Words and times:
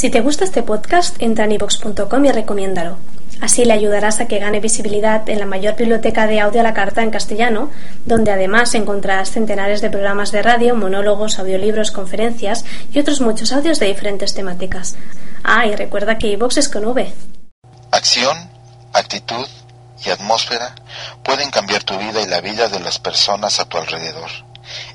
Si 0.00 0.08
te 0.08 0.22
gusta 0.22 0.44
este 0.44 0.62
podcast, 0.62 1.20
entra 1.20 1.44
en 1.44 1.52
ivox.com 1.52 2.24
y 2.24 2.32
recomiéndalo. 2.32 2.96
Así 3.42 3.66
le 3.66 3.74
ayudarás 3.74 4.18
a 4.18 4.28
que 4.28 4.38
gane 4.38 4.58
visibilidad 4.58 5.28
en 5.28 5.38
la 5.38 5.44
mayor 5.44 5.76
biblioteca 5.76 6.26
de 6.26 6.40
audio 6.40 6.60
a 6.60 6.62
la 6.62 6.72
carta 6.72 7.02
en 7.02 7.10
castellano, 7.10 7.70
donde 8.06 8.30
además 8.30 8.74
encontrarás 8.74 9.30
centenares 9.30 9.82
de 9.82 9.90
programas 9.90 10.32
de 10.32 10.40
radio, 10.40 10.74
monólogos, 10.74 11.38
audiolibros, 11.38 11.90
conferencias 11.90 12.64
y 12.94 12.98
otros 12.98 13.20
muchos 13.20 13.52
audios 13.52 13.78
de 13.78 13.88
diferentes 13.88 14.32
temáticas. 14.32 14.96
Ah, 15.44 15.66
y 15.66 15.76
recuerda 15.76 16.16
que 16.16 16.28
iVox 16.28 16.56
es 16.56 16.70
con 16.70 16.86
V. 16.86 17.12
Acción, 17.90 18.38
actitud 18.94 19.46
y 20.02 20.08
atmósfera 20.08 20.76
pueden 21.22 21.50
cambiar 21.50 21.84
tu 21.84 21.98
vida 21.98 22.22
y 22.22 22.26
la 22.26 22.40
vida 22.40 22.70
de 22.70 22.80
las 22.80 22.98
personas 22.98 23.60
a 23.60 23.66
tu 23.66 23.76
alrededor. 23.76 24.30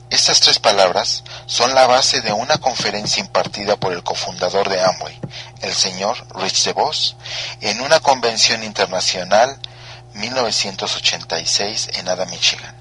Estas 0.10 0.40
tres 0.40 0.60
palabras 0.60 1.24
son 1.48 1.74
la 1.74 1.88
base 1.88 2.22
de 2.22 2.32
una 2.32 2.60
conferencia 2.60 3.22
impartida 3.22 3.76
por 3.76 3.92
el 3.92 4.04
cofundador 4.04 4.70
de 4.70 4.80
Amway, 4.80 5.20
el 5.62 5.74
señor 5.74 6.28
Rich 6.36 6.64
DeVos, 6.66 7.16
en 7.62 7.82
una 7.82 8.00
convención 8.00 8.64
internacional 8.64 9.60
1986 10.14 11.90
en 11.96 12.08
Ada, 12.08 12.26
Michigan. 12.28 12.76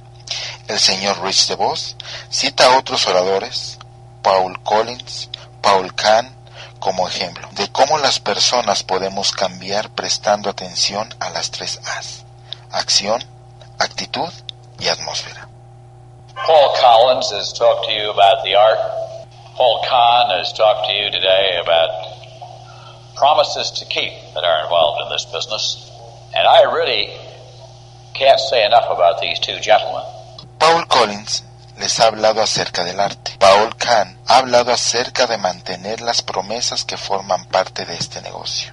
El 0.69 0.79
señor 0.79 1.23
Rich 1.23 1.49
DeVos 1.49 1.97
cita 2.31 2.67
a 2.67 2.79
otros 2.79 3.07
oradores, 3.07 3.79
Paul 4.23 4.63
Collins, 4.63 5.31
Paul 5.63 5.95
Kahn, 5.95 6.37
como 6.79 7.09
ejemplo 7.09 7.49
de 7.53 7.73
cómo 7.73 7.97
las 7.97 8.21
personas 8.21 8.83
podemos 8.83 9.33
cambiar 9.33 9.89
prestando 9.91 10.51
atención 10.51 11.15
a 11.21 11.31
las 11.31 11.51
tres 11.51 11.81
A's, 11.87 12.25
acción, 12.71 13.25
actitud 13.79 14.31
y 14.79 14.89
atmósfera. 14.89 15.49
Paul 16.37 16.75
Collins 16.81 17.31
has 17.31 17.53
talked 17.53 17.87
to 17.87 17.93
you 17.93 18.11
about 18.11 18.45
the 18.45 18.55
art. 18.57 18.79
Paul 19.55 19.85
Kahn 19.89 20.37
has 20.37 20.53
talked 20.53 20.87
to 20.87 20.93
you 20.93 21.11
today 21.11 21.61
about 21.63 21.91
promises 23.15 23.71
to 23.79 23.85
keep 23.87 24.13
that 24.35 24.43
are 24.43 24.65
involved 24.65 25.01
in 25.05 25.11
this 25.11 25.25
business. 25.27 25.91
And 26.35 26.47
I 26.47 26.63
really 26.75 27.15
can't 28.15 28.41
say 28.41 28.67
enough 28.67 28.91
about 28.91 29.21
these 29.21 29.39
two 29.39 29.61
gentlemen. 29.61 30.03
Paul 30.59 30.85
Collins 30.87 31.45
les 31.79 31.99
ha 32.01 32.09
hablado 32.09 32.43
acerca 32.43 32.85
del 32.85 32.99
arte. 32.99 33.37
Paul 33.39 33.77
Kahn 33.77 34.19
ha 34.27 34.39
hablado 34.39 34.73
acerca 34.73 35.27
de 35.27 35.39
mantener 35.39 36.01
las 36.01 36.23
promesas 36.23 36.85
que 36.85 36.97
forman 36.97 37.47
parte 37.47 37.85
de 37.85 37.95
este 37.95 38.21
negocio. 38.23 38.73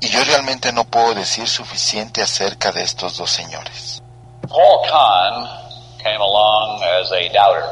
Y 0.00 0.08
yo 0.08 0.22
realmente 0.24 0.72
no 0.72 0.84
puedo 0.84 1.14
decir 1.14 1.48
suficiente 1.48 2.22
acerca 2.22 2.70
de 2.72 2.82
estos 2.82 3.16
dos 3.16 3.30
señores. 3.30 4.02
Paul 4.48 4.80
Kahn 4.88 5.69
came 6.02 6.20
along 6.20 6.82
as 6.82 7.12
a 7.12 7.28
doubter, 7.32 7.68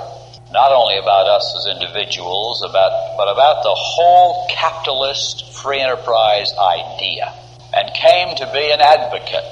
not 0.52 0.72
only 0.72 0.98
about 0.98 1.26
us 1.26 1.54
as 1.56 1.66
individuals, 1.66 2.62
about, 2.62 3.16
but 3.16 3.28
about 3.28 3.62
the 3.62 3.74
whole 3.74 4.46
capitalist 4.48 5.52
free 5.52 5.80
enterprise 5.80 6.52
idea, 6.56 7.32
and 7.74 7.92
came 7.94 8.36
to 8.36 8.46
be 8.52 8.70
an 8.70 8.80
advocate, 8.80 9.44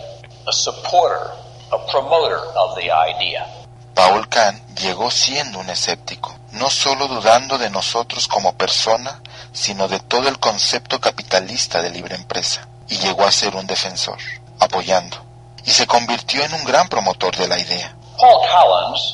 a 0.47 0.53
supporter, 0.53 1.31
a 1.73 1.79
promoter 1.91 2.39
of 2.57 2.77
the 2.77 2.91
idea. 2.91 3.47
Paul 3.95 4.29
Kahn 4.29 4.61
llegó 4.77 5.11
siendo 5.11 5.59
un 5.59 5.71
escéptico, 5.71 6.37
no 6.53 6.69
solo 6.69 7.09
dudando 7.09 7.57
de 7.57 7.71
nosotros 7.71 8.29
como 8.29 8.57
persona, 8.57 9.23
sino 9.53 9.89
de 9.89 10.01
todo 10.01 10.29
el 10.29 10.39
concepto 10.39 11.01
capitalista 11.01 11.81
de 11.81 11.91
libre 11.91 12.15
empresa, 12.15 12.69
y 12.89 12.99
llegó 12.99 13.25
a 13.25 13.33
ser 13.33 13.57
un 13.57 13.67
defensor, 13.67 14.19
apoyando, 14.61 15.17
y 15.65 15.71
se 15.71 15.87
convirtió 15.87 16.45
en 16.45 16.53
un 16.55 16.65
gran 16.65 16.89
promotor 16.89 17.35
de 17.37 17.49
la 17.49 17.59
idea. 17.59 17.97
Paul 18.19 18.47
Collins, 18.49 19.13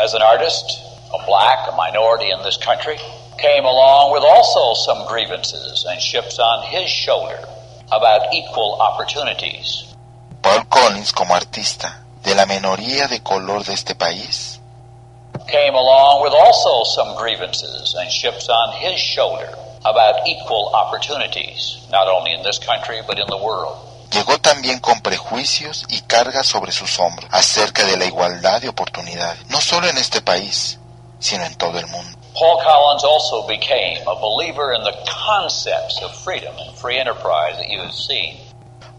as 0.00 0.14
an 0.14 0.22
artist, 0.22 0.80
a 1.14 1.26
black, 1.26 1.68
a 1.72 1.76
minority 1.76 2.30
in 2.30 2.42
this 2.42 2.56
country, 2.56 2.96
came 3.38 3.64
along 3.64 4.12
with 4.12 4.24
also 4.24 4.74
some 4.74 5.06
grievances 5.06 5.86
and 5.88 6.00
ships 6.00 6.38
on 6.40 6.66
his 6.66 6.90
shoulder 6.90 7.38
about 7.92 8.34
equal 8.34 8.78
opportunities. 8.80 9.94
Paul 10.42 10.64
Collins, 10.68 11.12
como 11.12 11.34
artista 11.34 12.02
de 12.24 12.34
la 12.34 12.46
minoría 12.46 13.08
de 13.08 13.20
color 13.20 13.62
de 13.64 13.74
este 13.74 13.94
país, 13.94 14.58
came 15.46 15.74
along 15.74 16.22
with 16.22 16.32
also 16.32 16.82
some 16.84 17.16
grievances 17.16 17.94
and 17.96 18.10
ships 18.10 18.48
on 18.48 18.72
his 18.74 18.98
shoulder 18.98 19.48
about 19.84 20.26
equal 20.26 20.72
opportunities, 20.74 21.86
not 21.90 22.08
only 22.08 22.32
in 22.32 22.42
this 22.42 22.58
country 22.58 23.00
but 23.06 23.18
in 23.20 23.26
the 23.28 23.38
world. 23.38 23.89
Llegó 24.10 24.38
también 24.38 24.80
con 24.80 25.00
prejuicios 25.00 25.84
y 25.88 26.00
cargas 26.02 26.46
sobre 26.46 26.72
sus 26.72 26.98
hombros 26.98 27.28
acerca 27.32 27.84
de 27.84 27.96
la 27.96 28.06
igualdad 28.06 28.60
de 28.60 28.68
oportunidades, 28.68 29.46
no 29.48 29.60
solo 29.60 29.88
en 29.88 29.98
este 29.98 30.20
país, 30.20 30.78
sino 31.18 31.44
en 31.44 31.54
todo 31.56 31.78
el 31.78 31.86
mundo. 31.86 32.18
Paul 32.34 32.58
Collins 32.62 33.04
also 33.04 33.46
became 33.46 34.00
a 34.06 34.14
believer 34.14 34.72
in 34.72 34.84
the 34.84 34.94
concepts 35.04 36.00
of 36.02 36.14
freedom 36.24 36.54
and 36.58 36.76
free 36.76 36.98
enterprise 36.98 37.56
that 37.56 37.68
you 37.68 37.80
have 37.80 37.92
seen. 37.92 38.36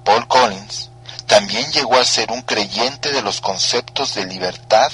Paul 0.04 0.28
Collins 0.28 0.90
también 1.28 1.72
llegó 1.72 1.96
a 1.96 2.04
ser 2.04 2.32
un 2.32 2.42
creyente 2.42 3.12
de 3.12 3.22
los 3.22 3.40
conceptos 3.40 4.16
de 4.16 4.26
libertad 4.26 4.92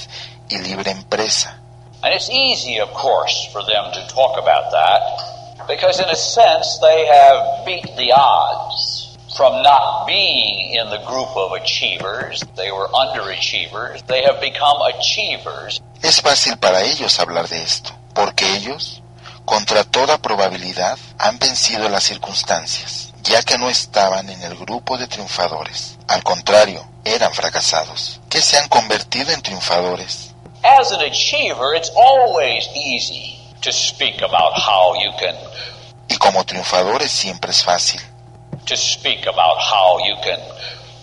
y 0.48 0.58
libre 0.58 0.92
empresa. 0.92 1.60
And 2.02 2.14
it's 2.14 2.30
easy, 2.30 2.78
of 2.78 2.92
course, 2.92 3.48
for 3.52 3.64
them 3.64 3.92
to 3.92 4.06
talk 4.14 4.38
about 4.38 4.70
that 4.70 5.66
because, 5.66 5.98
in 5.98 6.08
a 6.08 6.14
sense, 6.14 6.78
they 6.80 7.06
have 7.06 7.66
beat 7.66 7.96
the 7.96 8.12
odds 8.12 9.07
from 9.38 9.62
not 9.62 10.04
being 10.04 10.74
in 10.74 10.90
the 10.90 10.98
group 11.06 11.30
of 11.36 11.52
achievers. 11.52 12.42
They 12.56 12.72
were 12.72 12.88
underachievers. 12.88 14.04
They 14.08 14.22
have 14.24 14.40
become 14.40 14.82
achievers. 14.82 15.80
Es 16.02 16.20
fácil 16.20 16.58
para 16.58 16.82
ellos 16.82 17.20
hablar 17.20 17.48
de 17.48 17.62
esto, 17.62 17.92
porque 18.14 18.56
ellos, 18.56 19.00
contra 19.44 19.84
toda 19.84 20.18
probabilidad, 20.18 20.98
han 21.18 21.38
vencido 21.38 21.88
las 21.88 22.02
circunstancias, 22.02 23.12
ya 23.22 23.40
que 23.42 23.58
no 23.58 23.70
estaban 23.70 24.28
en 24.28 24.42
el 24.42 24.56
grupo 24.56 24.98
de 24.98 25.06
triunfadores. 25.06 25.96
Al 26.08 26.24
contrario, 26.24 26.84
eran 27.04 27.32
fracasados, 27.32 28.20
que 28.28 28.42
se 28.42 28.58
han 28.58 28.68
convertido 28.68 29.32
en 29.32 29.40
triunfadores. 29.40 30.34
As 30.64 30.90
an 30.90 31.00
achiever, 31.00 31.76
it's 31.76 31.92
always 31.96 32.68
easy 32.74 33.38
to 33.62 33.70
speak 33.70 34.20
about 34.20 34.54
how 34.54 34.96
you 35.00 35.12
can 35.20 35.36
Y 36.08 36.16
como 36.16 36.42
triunfadores 36.44 37.12
siempre 37.12 37.52
es 37.52 37.62
fácil 37.62 38.00
to 38.68 38.76
speak 38.76 39.26
about 39.26 39.58
how 39.58 39.98
you 40.04 40.14
can 40.22 40.38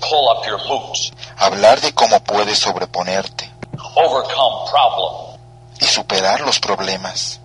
pull 0.02 0.30
up 0.30 0.46
your 0.46 0.60
boots, 0.68 1.12
hablar 1.36 1.82
de 1.82 1.92
cómo 1.94 2.20
puedes 2.24 2.60
sobreponerte 2.60 3.50
overcome 3.96 4.70
problem. 4.70 5.38
y 5.80 5.86
superar 5.86 6.42
los 6.42 6.60
problemas. 6.60 7.40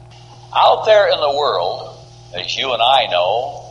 Out 0.53 0.85
there 0.85 1.09
in 1.13 1.21
the 1.21 1.37
world, 1.37 1.97
as 2.35 2.57
you 2.57 2.73
and 2.73 2.83
I 2.83 3.07
know, 3.11 3.65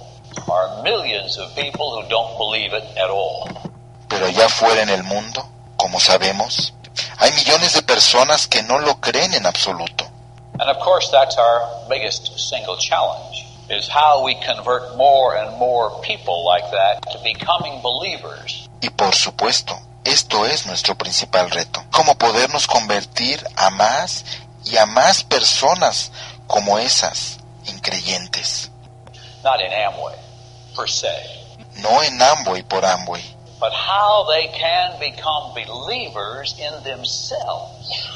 are 0.50 0.84
millions 0.84 1.38
of 1.38 1.54
people 1.56 2.02
who 2.02 2.10
don't 2.10 2.38
believe 2.38 2.74
it 2.74 2.84
at 2.98 3.10
all. 3.10 3.48
Pero 4.08 4.26
allá 4.26 4.50
fuera 4.50 4.82
en 4.82 4.90
el 4.90 5.04
mundo, 5.04 5.48
como 5.78 6.00
sabemos, 6.00 6.74
hay 7.18 7.32
millones 7.32 7.74
de 7.74 7.82
personas 7.84 8.48
que 8.48 8.64
no 8.64 8.80
lo 8.80 8.96
creen 9.00 9.34
en 9.34 9.46
absoluto. 9.46 10.06
And 10.60 10.70
of 10.70 10.80
course, 10.80 11.10
that's 11.12 11.38
our 11.38 11.88
biggest 11.90 12.38
single 12.38 12.78
challenge 12.78 13.46
is 13.70 13.88
how 13.88 14.24
we 14.24 14.36
convert 14.46 14.98
more 14.98 15.36
and 15.36 15.58
more 15.58 16.02
people 16.02 16.46
like 16.46 16.70
that 16.72 17.02
to 17.12 17.20
becoming 17.24 17.82
believers. 17.82 18.68
Y 18.82 18.90
por 18.90 19.14
supuesto, 19.14 19.78
esto 20.04 20.46
es 20.46 20.66
nuestro 20.66 20.96
principal 20.96 21.50
reto. 21.50 21.84
Cómo 21.92 22.16
podernos 22.16 22.68
convertir 22.68 23.44
a 23.56 23.70
más 23.70 24.26
y 24.66 24.78
a 24.78 24.86
más 24.86 25.24
personas 25.24 26.12
como 26.48 26.80
esas, 26.80 27.40
increyentes. 27.66 28.72
Not 29.44 29.62
in 29.62 29.72
Amway, 29.72 30.16
per 30.76 30.88
se, 30.88 31.10
No 31.82 32.02
en 32.02 32.22
Amway 32.22 32.64
por 32.64 32.84
Amway, 32.84 33.24
but 33.60 33.72
how 33.72 34.26
they 34.30 34.48
can 34.48 35.00
become 35.00 35.54
believers 35.54 36.56
in 36.60 36.84
themselves. 36.84 38.08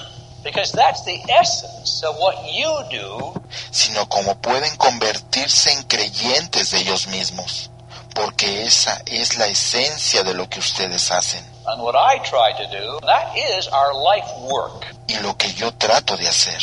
Because 0.44 0.72
that's 0.74 1.04
the 1.06 1.22
essence 1.30 2.04
of 2.04 2.16
what 2.20 2.36
you 2.52 2.70
do 2.92 3.34
sino 3.72 4.08
como 4.09 4.36
pueden 4.36 4.76
convertirse 4.78 5.72
en 5.72 5.84
creyentes 5.84 6.72
de 6.72 6.80
ellos 6.80 7.08
mismos, 7.08 7.70
porque 8.14 8.66
esa 8.66 9.02
es 9.06 9.38
la 9.38 9.47
esencia 9.47 10.23
de 10.23 10.34
lo 10.34 10.47
que 10.50 10.59
ustedes 10.59 11.12
hacen. 11.12 11.44
and 11.66 11.82
what 11.82 11.96
I 11.96 12.20
try 12.20 12.52
to 12.58 12.66
do. 12.70 13.00
That 13.06 13.38
is 13.38 13.67
our 13.70 13.94
life 13.94 14.28
work. 14.52 14.85
Y 15.08 15.17
lo 15.20 15.35
que 15.38 15.53
yo 15.53 15.72
trato 15.73 16.17
de 16.17 16.28
hacer, 16.28 16.62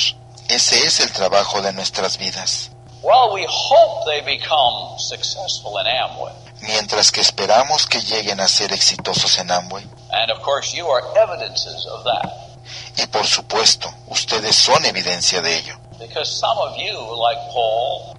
ese 0.48 0.84
es 0.84 1.00
el 1.00 1.10
trabajo 1.12 1.62
de 1.62 1.72
nuestras 1.72 2.18
vidas. 2.18 2.70
Well, 3.02 3.32
we 3.32 3.46
hope 3.48 4.04
they 4.04 4.20
become 4.20 4.98
successful 4.98 5.78
in 5.80 5.86
Amway. 5.86 6.32
Mientras 6.60 7.10
que 7.10 7.22
esperamos 7.22 7.86
que 7.86 8.00
lleguen 8.02 8.40
a 8.40 8.46
ser 8.48 8.72
exitosos 8.74 9.38
en 9.38 9.50
Amway, 9.50 9.84
And 10.12 10.30
of 10.30 10.42
course, 10.42 10.74
you 10.76 10.86
are 10.88 11.02
evidences 11.16 11.86
of 11.86 12.04
that. 12.04 12.49
Y 12.96 13.06
por 13.06 13.26
supuesto, 13.26 13.92
ustedes 14.08 14.54
son 14.56 14.84
evidencia 14.84 15.40
de 15.40 15.56
ello. 15.58 15.76
Because 15.98 16.30
some 16.30 16.58
of 16.58 16.76
you, 16.76 16.98
like 17.16 17.38
Paul, 17.52 18.16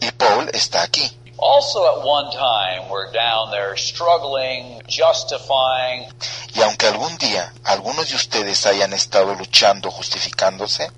Y 0.00 0.10
Paul 0.12 0.48
está 0.52 0.82
aquí. 0.82 1.10
also 1.38 1.84
at 1.86 2.02
one 2.04 2.30
time 2.32 2.88
were 2.88 3.10
down 3.12 3.50
there 3.50 3.76
struggling, 3.76 4.80
justifying, 4.88 6.06
Y 6.54 6.62
aunque 6.62 6.86
algún 6.86 7.16
día 7.18 7.52
algunos 7.64 8.08
de 8.08 8.16
ustedes 8.16 8.64
hayan 8.66 8.92
estado 8.94 9.34
luchando, 9.34 9.90
justificándose, 9.90 10.90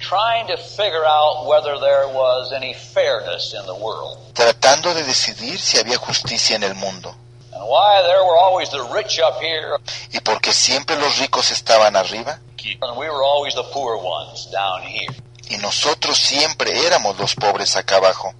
trying 0.00 0.46
to 0.48 0.56
figure 0.56 1.04
out 1.06 1.46
whether 1.46 1.78
there 1.80 2.08
was 2.08 2.52
any 2.52 2.74
fairness 2.74 3.54
in 3.54 3.64
the 3.66 3.74
world. 3.74 4.18
tratando 4.34 4.92
de 4.94 5.04
decidir 5.04 5.58
si 5.60 5.78
había 5.78 5.96
justicia 5.98 6.56
en 6.56 6.64
el 6.64 6.74
mundo. 6.74 7.14
And 7.54 7.62
why 7.68 8.02
there 8.02 8.24
were 8.24 8.36
always 8.36 8.70
the 8.70 8.82
rich 8.92 9.20
up 9.20 9.40
here 9.40 9.78
Y 10.12 10.20
porque 10.20 10.52
siempre 10.52 10.96
los 10.96 11.18
ricos 11.18 11.50
estaban 11.50 11.96
arriba 11.96 12.40
and 12.82 12.96
we 12.96 13.08
were 13.08 13.22
always 13.22 13.54
the 13.54 13.62
poor 13.72 13.96
ones 13.96 14.50
down 14.50 14.82
here. 14.82 15.14
y 15.50 15.56
nosotros 15.58 16.18
siempre 16.18 16.86
éramos 16.86 17.18
los 17.18 17.34
pobres 17.34 17.76
acá 17.76 17.96
abajo. 17.96 18.32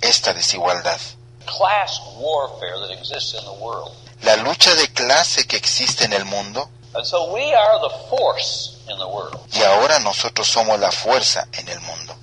Esta 0.00 0.32
desigualdad. 0.32 0.98
class 1.46 2.00
warfare 2.16 2.78
that 2.80 2.90
exists 2.90 3.34
in 3.34 3.44
the 3.44 3.52
world. 3.62 3.92
La 4.22 4.36
lucha 4.36 4.74
de 4.74 4.88
clase 4.88 5.46
que 5.46 5.56
existe 5.56 6.04
en 6.04 6.12
el 6.12 6.24
mundo 6.24 6.68
And 6.94 7.04
so 7.06 7.32
we 7.32 7.54
are 7.54 7.78
the 7.80 7.94
force 8.08 8.78
in 8.88 8.98
the 8.98 9.06
world 9.06 9.38
y 9.52 9.62
ahora 9.62 10.00
nosotros 10.00 10.48
somos 10.48 10.78
la 10.80 10.90
fuerza 10.90 11.46
en 11.52 11.68
el 11.68 11.80
mundo. 11.80 12.16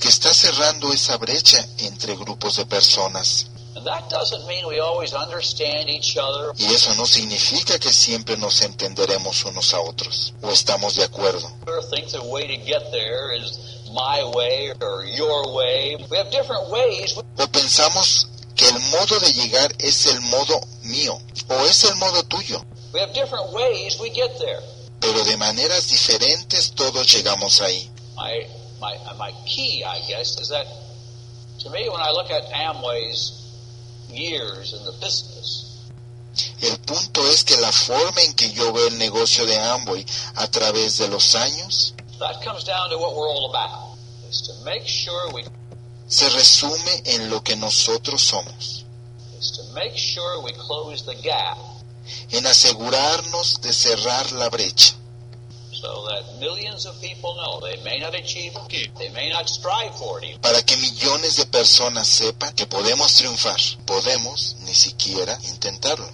Que 0.00 0.08
está 0.08 0.32
cerrando 0.32 0.92
esa 0.92 1.16
brecha 1.16 1.66
entre 1.78 2.16
grupos 2.16 2.56
de 2.56 2.66
personas. 2.66 3.46
Y 6.56 6.74
eso 6.74 6.94
no 6.94 7.06
significa 7.06 7.78
que 7.78 7.92
siempre 7.92 8.36
nos 8.36 8.62
entenderemos 8.62 9.44
unos 9.44 9.74
a 9.74 9.80
otros 9.80 10.32
o 10.42 10.50
estamos 10.50 10.96
de 10.96 11.04
acuerdo. 11.04 11.50
O 17.36 17.48
pensamos 17.48 18.28
que 18.54 18.68
el 18.68 18.78
modo 18.78 19.20
de 19.20 19.32
llegar 19.32 19.74
es 19.78 20.06
el 20.06 20.20
modo 20.22 20.60
mío 20.82 21.18
o 21.48 21.66
es 21.66 21.84
el 21.84 21.96
modo 21.96 22.22
tuyo, 22.24 22.64
We 22.92 23.00
have 23.00 23.12
different 23.12 23.52
ways 23.52 23.98
we 23.98 24.08
get 24.10 24.38
there. 24.38 24.60
pero 25.00 25.24
de 25.24 25.36
maneras 25.36 25.88
diferentes 25.88 26.72
todos 26.72 27.12
llegamos 27.12 27.60
ahí. 27.60 27.90
My, 28.80 28.96
my, 29.18 29.32
key, 29.46 29.84
I 29.84 30.00
guess, 30.08 30.38
is 30.40 30.48
that 30.48 30.66
to 31.60 31.70
me, 31.70 31.88
when 31.88 32.00
I 32.00 32.10
look 32.10 32.30
at 32.30 32.42
Amway's 32.52 33.40
years 34.10 34.74
in 34.74 34.84
the 34.84 34.92
business, 35.00 35.70
El 36.60 36.78
punto 36.78 37.24
es 37.28 37.44
que 37.44 37.56
la 37.58 37.70
forma 37.70 38.20
en 38.22 38.34
que 38.34 38.50
yo 38.50 38.72
veo 38.72 38.88
el 38.88 38.98
negocio 38.98 39.46
de 39.46 39.56
Amway 39.56 40.04
a 40.36 40.48
través 40.48 40.98
de 40.98 41.08
los 41.08 41.34
años 41.36 41.94
that 42.18 42.42
comes 42.42 42.64
down 42.64 42.90
to 42.90 42.98
what 42.98 43.14
we're 43.14 43.28
all 43.28 43.50
about. 43.50 43.96
Is 44.28 44.42
to 44.42 44.64
make 44.64 44.86
sure 44.86 45.32
we 45.32 45.44
se 46.08 46.28
resume 46.30 47.02
en 47.04 47.30
lo 47.30 47.42
que 47.42 47.56
nosotros 47.56 48.22
somos, 48.22 48.84
is 49.38 49.50
to 49.52 49.74
make 49.74 49.96
sure 49.96 50.42
we 50.42 50.52
close 50.52 51.04
the 51.04 51.14
gap 51.22 51.58
en 52.30 52.46
asegurarnos 52.46 53.60
de 53.60 53.72
cerrar 53.72 54.32
la 54.32 54.48
brecha 54.50 54.94
para 60.40 60.62
que 60.62 60.76
millones 60.76 61.36
de 61.36 61.46
personas 61.46 62.08
sepan 62.08 62.54
que 62.54 62.66
podemos 62.66 63.14
triunfar. 63.14 63.58
Podemos 63.86 64.56
ni 64.60 64.74
siquiera 64.74 65.38
intentarlo. 65.44 66.08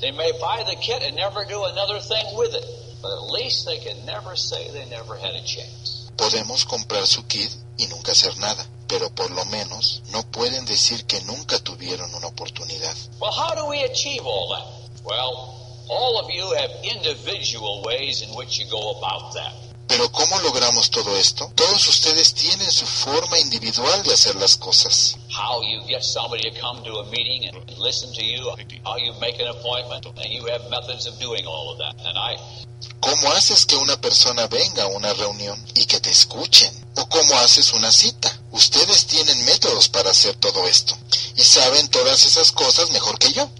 They 0.00 0.12
may 0.12 0.32
buy 0.32 0.64
the 0.64 0.76
kit 0.76 1.02
and 1.02 1.16
never 1.16 1.46
do 1.46 1.64
another 1.64 2.00
thing 2.00 2.36
with 2.36 2.54
it, 2.54 2.64
but 3.00 3.10
at 3.10 3.30
least 3.32 3.66
they 3.66 3.78
can 3.78 4.04
never 4.04 4.36
say 4.36 4.70
they 4.70 4.86
never 4.86 5.16
had 5.16 5.34
a 5.34 5.44
chance. 5.44 6.10
Podemos 6.16 6.64
comprar 6.64 7.06
su 7.06 7.26
kit 7.26 7.50
y 7.78 7.86
nunca 7.86 8.12
hacer 8.12 8.36
nada, 8.38 8.66
pero 8.86 9.10
por 9.14 9.30
lo 9.30 9.44
menos 9.46 10.02
no 10.10 10.22
pueden 10.30 10.64
decir 10.66 11.04
que 11.06 11.20
nunca 11.22 11.58
tuvieron 11.58 12.14
una 12.14 12.28
oportunidad. 12.28 12.94
Well, 13.18 13.32
how 13.32 13.54
do 13.54 13.66
we 13.66 13.82
achieve 13.84 14.22
all 14.24 14.48
that? 14.50 15.04
Well, 15.04 15.63
all 15.88 16.18
of 16.20 16.30
you 16.30 16.44
have 16.56 16.70
individual 16.82 17.82
ways 17.84 18.22
in 18.22 18.34
which 18.36 18.58
you 18.58 18.66
go 18.70 18.98
about 18.98 19.32
that. 19.34 19.52
Pero 19.86 20.10
¿cómo 20.10 20.40
logramos 20.40 20.90
todo 20.90 21.14
esto? 21.16 21.52
Todos 21.54 21.86
ustedes 21.86 22.32
tienen 22.32 22.70
su 22.70 22.86
forma 22.86 23.38
individual 23.38 24.02
de 24.02 24.14
hacer 24.14 24.34
las 24.36 24.56
cosas. 24.56 25.16
How 25.30 25.62
you 25.62 25.84
get 25.86 26.02
somebody 26.02 26.50
to 26.50 26.60
come 26.60 26.82
to 26.84 27.00
a 27.00 27.04
meeting 27.10 27.48
and 27.48 27.78
listen 27.78 28.12
to 28.14 28.24
you, 28.24 28.50
how 28.84 28.96
you 28.96 29.12
make 29.20 29.40
an 29.40 29.48
appointment, 29.48 30.06
and 30.06 30.32
you 30.32 30.46
have 30.46 30.68
methods 30.70 31.06
of 31.06 31.18
doing 31.20 31.44
all 31.46 31.70
of 31.70 31.78
that. 31.78 31.94
And 32.06 32.16
I, 32.16 32.36
¿Cómo 33.00 33.32
haces 33.32 33.66
que 33.66 33.76
una 33.76 34.00
persona 34.00 34.46
venga 34.46 34.84
a 34.84 34.86
una 34.86 35.12
reunión 35.12 35.62
y 35.74 35.84
que 35.84 36.00
te 36.00 36.10
escuchen? 36.10 36.72
¿O 36.96 37.06
cómo 37.08 37.34
haces 37.38 37.72
una 37.72 37.92
cita? 37.92 38.40
Ustedes 38.52 39.06
tienen 39.06 39.44
métodos 39.44 39.88
para 39.88 40.10
hacer 40.10 40.34
todo 40.36 40.66
esto 40.66 40.96
y 41.36 41.42
saben 41.42 41.88
todas 41.88 42.24
esas 42.24 42.52
cosas 42.52 42.90
mejor 42.90 43.18
que 43.18 43.32
yo. 43.32 43.50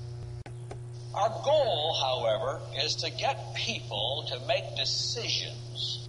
Our 1.25 1.43
goal, 1.43 1.97
however, 2.01 2.61
is 2.85 2.95
to 2.97 3.11
get 3.11 3.55
people 3.55 4.25
to 4.29 4.39
make 4.47 4.65
decisions. 4.77 6.09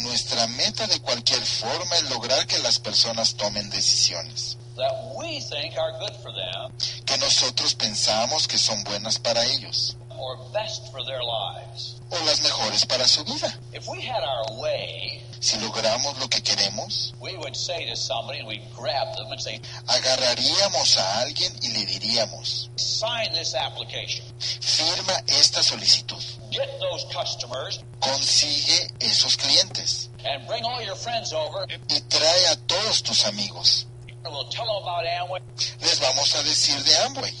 Nuestra 0.00 0.48
meta 0.56 0.86
de 0.86 0.98
cualquier 1.00 1.40
forma 1.40 1.94
es 1.96 2.10
lograr 2.10 2.46
que 2.46 2.58
las 2.58 2.78
personas 2.78 3.36
tomen 3.36 3.70
decisiones. 3.70 4.56
That 4.76 5.14
we 5.16 5.40
think 5.40 5.78
are 5.78 5.92
good 6.00 6.16
for 6.22 6.32
them. 6.32 6.72
Que 7.04 7.18
nosotros 7.18 7.74
pensamos 7.74 8.48
que 8.48 8.58
son 8.58 8.82
buenas 8.84 9.18
para 9.18 9.44
ellos 9.44 9.96
or 10.18 10.36
best 10.52 10.90
for 10.92 11.04
their 11.04 11.20
lives. 11.22 12.00
o 12.10 12.24
las 12.26 12.42
mejores 12.42 12.84
para 12.86 13.06
su 13.08 13.24
vida. 13.24 13.58
If 13.72 13.88
we 13.88 14.00
had 14.02 14.22
our 14.22 14.60
way, 14.60 15.22
Si 15.40 15.56
logramos 15.58 16.16
lo 16.20 16.28
que 16.28 16.40
queremos, 16.40 17.14
we 17.20 17.36
would 17.36 17.56
say 17.56 17.84
to 17.90 17.96
somebody 17.96 18.38
and 18.38 18.46
we'd 18.46 18.62
grab 18.76 19.08
them 19.16 19.26
and 19.32 19.40
say, 19.40 19.60
agarraríamos 19.88 20.96
a 20.98 21.20
alguien 21.22 21.52
y 21.62 21.68
le 21.72 21.84
diríamos, 21.86 22.70
sign 22.76 23.32
this 23.34 23.54
application. 23.54 24.24
firma 24.60 25.14
esta 25.26 25.62
solicitud, 25.62 26.22
Get 26.52 26.68
those 26.78 27.06
customers 27.12 27.80
consigue 28.00 28.92
esos 29.00 29.36
clientes 29.36 30.10
and 30.24 30.46
bring 30.46 30.64
all 30.64 30.80
your 30.82 30.96
friends 30.96 31.32
over 31.32 31.66
y 31.88 32.00
trae 32.08 32.46
a 32.52 32.56
todos 32.68 33.02
tus 33.02 33.24
amigos. 33.26 33.86
And 34.24 34.32
we'll 34.32 34.48
tell 34.50 34.66
them 34.66 34.82
about 34.82 35.04
Amway 35.04 35.40
Les 35.80 35.98
vamos 36.00 36.34
a 36.34 36.42
decir 36.42 36.82
de 36.84 36.94
Amway 37.06 37.32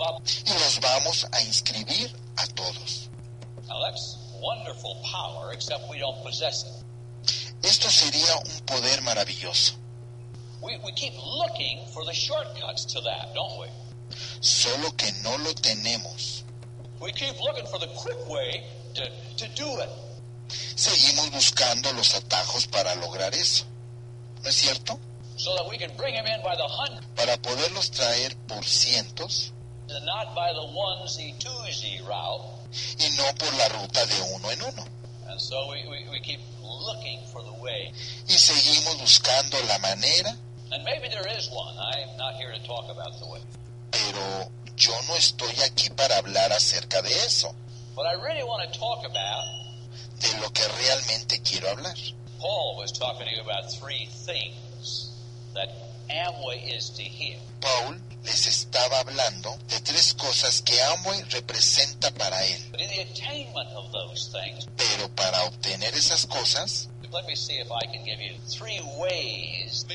up. 0.00 0.22
y 0.46 0.52
los 0.52 0.80
vamos 0.80 1.26
a 1.32 1.40
inscribir 1.42 2.10
a 2.36 2.46
todos. 2.48 3.08
Now 3.68 3.80
that's 3.82 4.16
wonderful 4.40 4.96
power, 5.04 5.52
except 5.52 5.88
we 5.90 5.98
don't 5.98 6.22
possess 6.22 6.64
it. 6.64 6.84
Esto 7.62 7.88
sería 7.90 8.36
un 8.36 8.60
poder 8.66 9.02
maravilloso, 9.02 9.74
solo 14.40 14.96
que 14.96 15.12
no 15.22 15.36
lo 15.38 15.54
tenemos. 15.54 16.44
We 17.00 17.12
keep 17.12 17.38
looking 17.40 17.66
for 17.66 17.78
the 17.78 17.86
quick 17.88 18.28
way 18.28 18.64
to, 18.94 19.02
to 19.36 19.48
do 19.54 19.78
it. 19.80 19.88
Seguimos 20.74 21.30
buscando 21.30 21.92
los 21.92 22.14
atajos 22.14 22.66
para 22.66 22.94
lograr 22.96 23.34
eso. 23.34 23.64
¿No 24.42 24.48
es 24.48 24.56
cierto? 24.56 24.98
So 25.40 25.56
that 25.56 25.70
we 25.70 25.78
can 25.78 25.90
bring 25.96 26.12
them 26.14 26.26
in 26.26 26.40
by 26.44 26.54
the 26.54 26.68
hundred 26.68 27.00
Para 27.16 27.36
poderlos 27.40 27.90
traer 27.90 28.36
por 28.46 28.62
cientos 28.64 29.52
and 29.88 30.04
not 30.04 30.34
by 30.34 30.52
the 30.52 30.66
onesie 30.76 31.34
twosie 31.40 32.00
route. 32.06 32.44
y 33.00 33.08
no 33.16 33.24
por 33.38 33.52
la 33.54 33.68
ruta 33.68 34.04
de 34.06 34.20
uno 34.34 34.50
en 34.50 34.62
uno. 34.62 34.84
And 35.28 35.40
so 35.40 35.56
we, 35.70 35.82
we, 35.88 36.04
we 36.10 36.20
keep 36.20 36.40
looking 36.62 37.20
for 37.32 37.42
the 37.42 37.54
way. 37.62 37.90
Y 38.28 38.34
seguimos 38.38 38.98
buscando 39.00 39.58
la 39.66 39.78
manera, 39.78 40.36
And 40.72 40.84
maybe 40.84 41.08
there 41.08 41.26
is 41.36 41.48
one. 41.50 41.74
I'm 41.78 42.16
not 42.18 42.34
here 42.34 42.52
to 42.52 42.60
talk 42.66 42.90
about 42.90 43.18
the 43.18 43.26
way. 43.26 43.40
pero 43.90 44.50
yo 44.76 44.92
no 45.08 45.14
estoy 45.16 45.54
aquí 45.64 45.88
para 45.96 46.18
hablar 46.18 46.52
acerca 46.52 47.00
de 47.02 47.10
eso, 47.24 47.54
But 47.96 48.06
I 48.06 48.14
really 48.22 48.44
want 48.44 48.70
to 48.72 48.78
talk 48.78 49.04
about, 49.06 49.44
de 50.20 50.40
lo 50.40 50.50
que 50.50 50.62
realmente 50.68 51.40
quiero 51.42 51.70
hablar. 51.70 51.96
Paul 52.38 52.76
was 52.76 52.92
talking 52.92 53.26
to 53.26 53.34
you 53.34 53.40
about 53.42 53.72
three 53.72 54.06
things 54.26 54.54
that 54.68 54.68
Amway 54.70 54.98
is 55.00 55.08
to 55.08 55.16
him. 55.16 55.30
Paul 57.60 58.00
les 58.24 58.46
estaba 58.46 59.00
hablando 59.00 59.56
de 59.68 59.80
tres 59.80 60.14
cosas 60.14 60.62
que 60.62 60.80
Amway 60.82 61.22
representa 61.30 62.10
para 62.12 62.44
él, 62.44 62.70
But 62.70 62.80
in 62.80 62.88
the 62.88 63.00
attainment 63.02 63.70
of 63.74 63.90
those 63.92 64.30
things, 64.30 64.66
pero 64.76 65.08
para 65.14 65.44
obtener 65.44 65.94
esas 65.94 66.26
cosas, 66.26 66.88
let 67.12 67.26
me 67.26 67.34
see 67.34 67.58
if 67.58 67.68
I 67.70 67.86
can 67.86 68.04
give 68.04 68.20
you 68.20 68.38
three 68.48 68.80
ways 68.98 69.86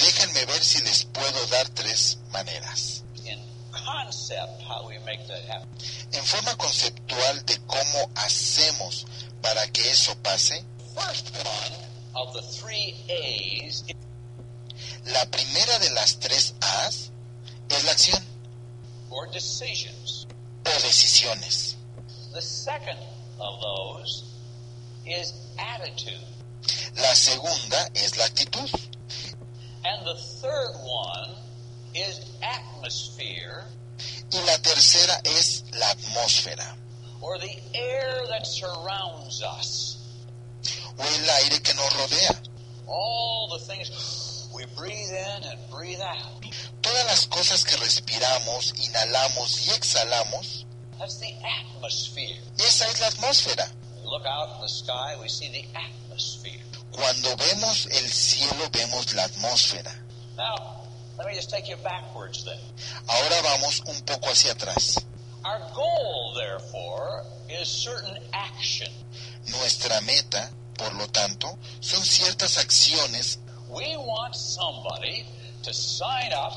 déjenme 0.00 0.44
ver 0.46 0.62
si 0.64 0.80
les 0.82 1.04
puedo 1.04 1.46
dar 1.48 1.68
tres 1.70 2.18
maneras. 2.32 3.02
in 3.26 3.38
concept 3.72 4.62
how 4.62 4.86
we 4.86 4.98
make 5.00 5.26
that 5.28 5.44
happen. 5.48 5.68
En 6.12 6.24
forma 6.24 6.56
conceptual 6.56 7.44
de 7.46 7.58
cómo 7.66 8.10
hacemos 8.16 9.06
para 9.42 9.66
que 9.68 9.88
eso 9.90 10.16
pase, 10.22 10.64
la 15.06 15.24
primera 15.30 15.78
de 15.78 15.90
las 15.90 16.18
tres 16.18 16.54
A's 16.60 17.10
es 17.68 17.84
la 17.84 17.92
acción 17.92 18.22
or 19.10 19.30
decisions. 19.32 20.26
o 20.66 20.70
decisiones. 20.82 21.76
The 22.32 22.42
second 22.42 22.98
of 23.40 23.60
those 23.60 24.24
is 25.06 25.32
attitude. 25.58 26.24
La 26.96 27.14
segunda 27.14 27.88
es 27.94 28.16
la 28.16 28.24
actitud. 28.26 28.70
And 29.84 30.06
the 30.06 30.14
third 30.40 30.74
one 30.84 31.34
is 31.94 32.20
atmosphere 32.42 33.64
Y 34.32 34.38
la 34.46 34.58
tercera 34.58 35.20
es 35.24 35.64
la 35.72 35.86
atmósfera 35.90 36.76
or 37.20 37.38
the 37.38 37.58
air 37.74 38.26
that 38.28 38.46
surrounds 38.46 39.42
us. 39.42 39.96
o 40.98 41.02
el 41.02 41.30
aire 41.30 41.60
que 41.62 41.74
nos 41.74 41.92
rodea. 41.94 42.42
All 42.86 43.48
the 43.58 43.64
things 43.64 43.88
we 44.60 44.66
breathe 44.76 45.08
in 45.10 45.42
and 45.50 45.58
breathe 45.70 46.00
out. 46.00 46.44
Todas 46.82 47.06
las 47.06 47.26
cosas 47.26 47.64
que 47.64 47.76
respiramos, 47.76 48.74
inhalamos 48.76 49.66
y 49.66 49.70
exhalamos, 49.70 50.66
That's 50.98 51.18
the 51.18 51.34
atmosphere. 51.42 52.36
esa 52.58 52.86
es 52.88 53.00
la 53.00 53.06
atmósfera. 53.08 53.70
We 54.04 54.10
look 54.10 54.26
out 54.26 54.56
in 54.56 54.60
the 54.62 54.68
sky, 54.68 55.16
we 55.20 55.28
see 55.28 55.48
the 55.48 55.64
atmosphere. 55.78 56.60
Cuando 56.92 57.34
vemos 57.36 57.86
el 57.86 58.10
cielo, 58.10 58.68
vemos 58.70 59.14
la 59.14 59.24
atmósfera. 59.24 59.94
Now, 60.36 60.82
let 61.16 61.26
me 61.26 61.34
just 61.34 61.48
take 61.50 61.68
you 61.68 61.76
backwards 61.82 62.44
then. 62.44 62.58
Ahora 63.08 63.40
vamos 63.42 63.80
un 63.86 64.00
poco 64.02 64.28
hacia 64.28 64.52
atrás. 64.52 64.98
Our 65.44 65.60
goal, 65.74 66.34
therefore, 66.36 67.24
is 67.48 67.66
certain 67.68 68.18
action. 68.34 68.92
Nuestra 69.46 70.00
meta, 70.02 70.50
por 70.76 70.92
lo 70.94 71.06
tanto, 71.08 71.58
son 71.80 72.04
ciertas 72.04 72.58
acciones. 72.58 73.38
We 73.72 73.96
want 73.96 74.34
somebody 74.34 75.24
to 75.62 75.72
sign 75.72 76.32
up, 76.32 76.52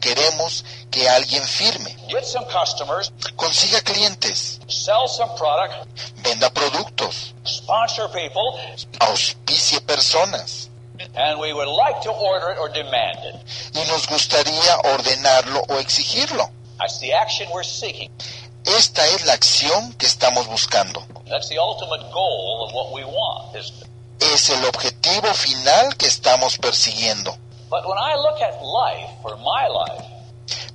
Queremos 0.00 0.64
que 0.90 1.08
alguien 1.08 1.42
firme, 1.42 1.94
get 2.08 2.24
some 2.24 2.46
customers, 2.46 3.10
consiga 3.36 3.80
clientes, 3.82 4.60
sell 4.68 5.08
some 5.08 5.30
product, 5.36 5.74
venda 6.22 6.50
productos, 6.50 7.34
sponsor 7.44 8.08
people, 8.08 8.58
auspicie 9.00 9.80
personas. 9.80 10.68
and 11.14 11.38
we 11.40 11.52
would 11.52 11.68
like 11.68 12.00
to 12.02 12.10
order 12.10 12.50
it 12.50 12.58
or 12.58 12.68
demand 12.68 13.18
it. 13.24 13.34
Y 13.74 13.84
nos 13.88 14.06
gustaría 14.08 14.78
ordenarlo 14.84 15.64
o 15.68 15.78
exigirlo. 15.78 16.48
That's 16.78 16.98
the 17.00 17.12
action 17.12 17.48
we're 17.52 17.64
seeking. 17.64 18.10
Esta 18.64 19.06
es 19.06 19.24
la 19.26 19.32
acción 19.32 19.92
que 19.94 20.06
estamos 20.06 20.46
buscando. 20.46 21.04
Es 24.20 24.50
el 24.50 24.64
objetivo 24.64 25.32
final 25.34 25.96
que 25.96 26.06
estamos 26.06 26.58
persiguiendo. 26.58 27.36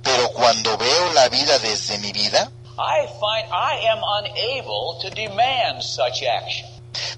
Pero 0.02 0.28
cuando 0.30 0.76
veo 0.78 1.12
la 1.12 1.28
vida 1.28 1.58
desde 1.58 1.98
mi 1.98 2.12
vida, 2.12 2.50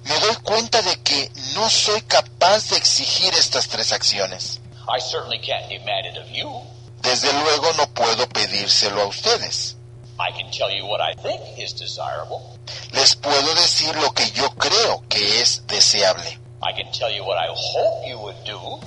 me 0.03 0.19
doy 0.19 0.35
cuenta 0.43 0.81
de 0.81 1.01
que 1.03 1.31
no 1.55 1.69
soy 1.69 2.01
capaz 2.01 2.69
de 2.69 2.77
exigir 2.77 3.33
estas 3.33 3.67
tres 3.67 3.91
acciones. 3.91 4.59
I 4.89 4.99
certainly 4.99 5.39
can't 5.39 5.67
demand 5.69 6.05
it 6.05 6.17
of 6.17 6.29
you. 6.31 6.61
Desde 7.01 7.31
luego 7.33 7.73
no 7.73 7.87
puedo 7.93 8.27
pedírselo 8.29 9.01
a 9.01 9.05
ustedes. 9.05 9.76
I 10.19 10.31
can 10.31 10.51
tell 10.51 10.71
you 10.71 10.85
what 10.85 10.99
I 10.99 11.13
think 11.13 11.41
is 11.59 11.73
desirable. 11.73 12.57
Les 12.93 13.15
puedo 13.15 13.53
decir 13.55 13.95
lo 14.01 14.11
que 14.11 14.25
yo 14.31 14.49
creo 14.57 15.03
que 15.09 15.41
es 15.41 15.61
deseable. 15.67 16.39
I 16.61 16.73
can 16.73 16.91
tell 16.91 17.11
you 17.11 17.23
what 17.23 17.37
I 17.37 17.47
hope 17.49 18.07
you 18.07 18.17
would 18.19 18.43
do. 18.43 18.79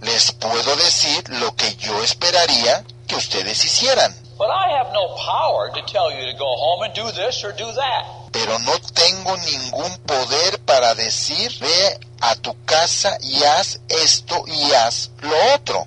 Les 0.00 0.32
puedo 0.32 0.76
decir 0.76 1.28
lo 1.40 1.54
que 1.54 1.74
yo 1.76 2.02
esperaría 2.02 2.82
que 3.06 3.16
ustedes 3.16 3.62
hicieran. 3.62 4.14
But 4.38 4.48
I 4.48 4.70
have 4.78 4.90
no 4.94 5.16
power 5.16 5.70
to 5.74 5.82
tell 5.82 6.10
you 6.10 6.32
to 6.32 6.38
go 6.38 6.56
home 6.56 6.84
and 6.84 6.94
do 6.94 7.10
this 7.12 7.44
or 7.44 7.52
do 7.52 7.70
that. 7.72 8.32
Pero 8.32 8.58
no 8.60 8.78
tengo 8.94 9.36
ningún 9.36 9.98
poder 10.06 10.58
para 10.64 10.94
decir, 10.94 11.52
ve 11.60 12.00
a 12.22 12.36
tu 12.36 12.54
casa 12.64 13.18
y 13.20 13.42
haz 13.44 13.80
esto 13.88 14.44
y 14.46 14.72
haz 14.72 15.10
lo 15.20 15.54
otro. 15.54 15.86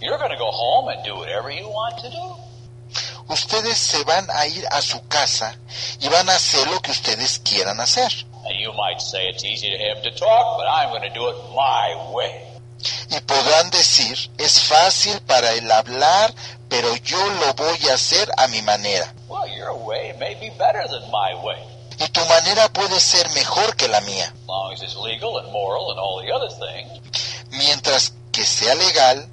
You're 0.00 0.18
going 0.18 0.32
to 0.32 0.38
go 0.38 0.50
home 0.50 0.88
and 0.88 1.04
do 1.04 1.14
whatever 1.14 1.50
you 1.50 1.68
want 1.68 1.98
to 2.02 2.10
do. 2.10 2.49
Ustedes 3.30 3.78
se 3.78 4.02
van 4.04 4.28
a 4.28 4.46
ir 4.46 4.66
a 4.72 4.82
su 4.82 5.06
casa 5.06 5.56
y 6.00 6.08
van 6.08 6.28
a 6.28 6.34
hacer 6.34 6.66
lo 6.66 6.80
que 6.80 6.90
ustedes 6.90 7.40
quieran 7.44 7.80
hacer. 7.80 8.12
And 8.44 8.58
you 8.60 8.72
might 8.72 9.00
say 9.00 9.28
it's 9.28 9.44
easy 9.44 9.70
to 9.70 9.76
him 9.76 10.02
to 10.02 10.10
talk, 10.18 10.58
but 10.58 10.66
I'm 10.66 10.90
going 10.90 11.02
to 11.02 11.14
do 11.14 11.28
it 11.28 11.36
my 11.54 12.12
way. 12.12 12.42
Y 13.08 13.20
podrán 13.20 13.70
decir, 13.70 14.16
es 14.38 14.60
fácil 14.62 15.20
para 15.22 15.52
él 15.52 15.70
hablar, 15.70 16.34
pero 16.68 16.96
yo 16.96 17.24
lo 17.40 17.54
voy 17.54 17.88
a 17.88 17.94
hacer 17.94 18.28
a 18.36 18.48
mi 18.48 18.62
manera. 18.62 19.14
Well, 19.28 19.46
your 19.46 19.74
way 19.74 20.12
may 20.18 20.34
be 20.34 20.50
better 20.58 20.88
than 20.88 21.08
my 21.10 21.34
way, 21.44 21.58
Y 22.00 22.08
tu 22.08 22.24
manera 22.24 22.68
puede 22.72 22.98
ser 22.98 23.28
mejor 23.34 23.76
que 23.76 23.86
la 23.86 24.00
mía, 24.00 24.32
mientras 27.50 28.12
que 28.32 28.44
sea 28.44 28.74
legal, 28.74 29.28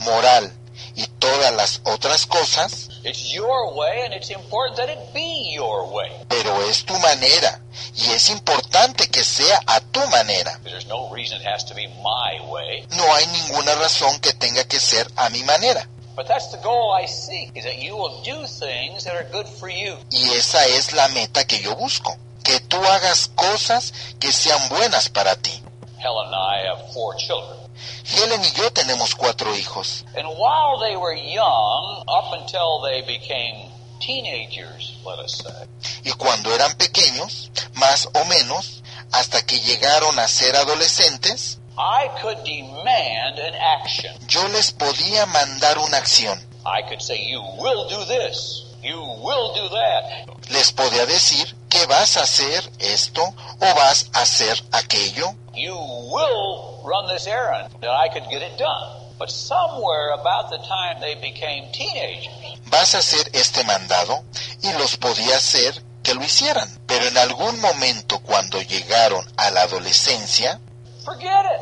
moral 0.00 0.52
y 0.94 1.06
todas 1.18 1.52
las 1.54 1.80
otras 1.84 2.26
cosas, 2.26 2.89
It's 3.02 3.32
your 3.34 3.74
way, 3.76 4.02
and 4.04 4.12
it's 4.12 4.30
important 4.30 4.76
that 4.76 4.90
it 4.90 4.98
be 5.14 5.52
your 5.54 5.90
way. 5.90 6.10
pero 6.28 6.62
es 6.68 6.84
tu 6.84 6.92
manera 6.98 7.60
y 7.96 8.10
es 8.10 8.28
importante 8.30 9.08
que 9.08 9.24
sea 9.24 9.60
a 9.66 9.80
tu 9.80 10.00
manera. 10.08 10.60
There's 10.64 10.86
no 10.86 11.08
reason 11.10 11.40
it 11.40 11.46
has 11.46 11.64
to 11.66 11.74
be 11.74 11.86
my 11.88 12.40
way. 12.50 12.86
No 12.90 13.04
hay 13.14 13.26
ninguna 13.26 13.74
razón 13.76 14.20
que 14.20 14.32
tenga 14.34 14.64
que 14.64 14.78
ser 14.78 15.06
a 15.16 15.30
mi 15.30 15.42
manera. 15.44 15.88
But 16.14 16.26
that's 16.26 16.50
the 16.50 16.58
goal 16.58 16.92
I 16.92 17.06
seek, 17.06 17.56
is 17.56 17.64
that 17.64 17.78
you 17.78 17.96
will 17.96 18.22
do 18.22 18.46
things 18.46 19.04
that 19.04 19.14
are 19.14 19.26
good 19.32 19.46
for 19.46 19.70
you. 19.70 19.96
Y 20.10 20.30
esa 20.34 20.66
es 20.66 20.92
la 20.92 21.08
meta 21.08 21.46
que 21.46 21.60
yo 21.60 21.74
busco, 21.76 22.16
que 22.44 22.60
tú 22.60 22.76
hagas 22.76 23.30
cosas 23.34 23.92
que 24.18 24.30
sean 24.30 24.68
buenas 24.68 25.08
para 25.08 25.36
ti. 25.36 25.62
Helen 25.98 26.26
and 26.26 26.34
I 26.34 26.66
have 26.66 26.92
four 26.92 27.14
children. 27.16 27.59
Helen 28.04 28.42
y 28.44 28.50
yo 28.52 28.70
tenemos 28.72 29.14
cuatro 29.14 29.54
hijos. 29.56 30.04
And 30.16 30.26
while 30.28 30.78
they 30.80 30.96
were 30.96 31.14
young, 31.14 32.04
up 32.08 32.32
until 32.32 32.80
they 32.82 33.02
became 33.02 33.70
teenagers, 34.00 34.98
let 35.04 35.18
us 35.18 35.42
say, 35.42 35.66
Y 36.04 36.12
cuando 36.12 36.52
eran 36.54 36.74
pequeños, 36.76 37.50
más 37.74 38.08
o 38.14 38.24
menos, 38.26 38.82
hasta 39.12 39.42
que 39.44 39.60
llegaron 39.60 40.18
a 40.18 40.26
ser 40.28 40.56
adolescentes, 40.56 41.58
I 41.78 42.08
could 42.20 42.38
demand 42.44 43.38
an 43.38 43.54
action. 43.54 44.14
yo 44.28 44.46
les 44.48 44.72
podía 44.72 45.26
mandar 45.26 45.78
una 45.78 45.96
acción. 45.98 46.38
I 46.66 46.82
could 46.88 47.00
say, 47.00 47.16
you 47.30 47.40
will 47.58 47.88
do 47.88 48.04
this. 48.06 48.66
You 48.82 48.98
will 48.98 49.52
do 49.54 49.68
that. 49.70 50.26
Les 50.50 50.72
podía 50.72 51.04
decir 51.06 51.54
que 51.68 51.84
vas 51.86 52.16
a 52.16 52.22
hacer 52.22 52.70
esto 52.78 53.22
o 53.22 53.74
vas 53.74 54.06
a 54.14 54.22
hacer 54.22 54.62
aquello. 54.72 55.34
You 55.54 55.74
will 55.74 56.82
run 56.84 57.08
this 57.08 57.26
errand. 57.26 57.72
And 57.82 57.90
I 57.90 58.08
could 58.12 58.28
get 58.30 58.42
it 58.42 58.56
done. 58.58 59.00
But 59.18 59.30
somewhere 59.30 60.12
about 60.12 60.48
the 60.50 60.58
time 60.58 61.00
they 61.00 61.14
became 61.16 61.70
teenagers, 61.72 62.28
Vas 62.70 62.94
a 62.94 62.98
hacer 62.98 63.28
este 63.34 63.64
mandado 63.64 64.24
y 64.62 64.72
los 64.78 64.96
podía 64.96 65.36
hacer 65.36 65.74
que 66.02 66.14
lo 66.14 66.22
hicieran. 66.22 66.68
Pero 66.86 67.06
en 67.06 67.18
algún 67.18 67.60
momento 67.60 68.20
cuando 68.20 68.62
llegaron 68.62 69.26
a 69.36 69.50
la 69.50 69.62
adolescencia, 69.62 70.58
forget 71.04 71.44
it. 71.44 71.60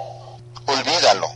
olvídalo. 0.66 1.28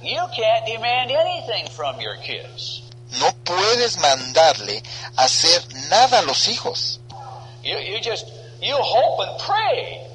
You 0.00 0.22
can't 0.34 0.64
demand 0.66 1.10
anything 1.10 1.68
from 1.70 2.00
your 2.00 2.16
kids. 2.22 2.82
No 3.20 3.30
puedes 3.44 3.98
mandarle 3.98 4.82
hacer 5.16 5.62
nada 5.90 6.20
a 6.20 6.22
los 6.22 6.48
hijos. 6.48 7.00
You, 7.62 7.76
you 7.78 8.00
just, 8.00 8.26
you 8.62 8.76
hope 8.76 9.28
and 9.28 9.40
pray 9.40 10.05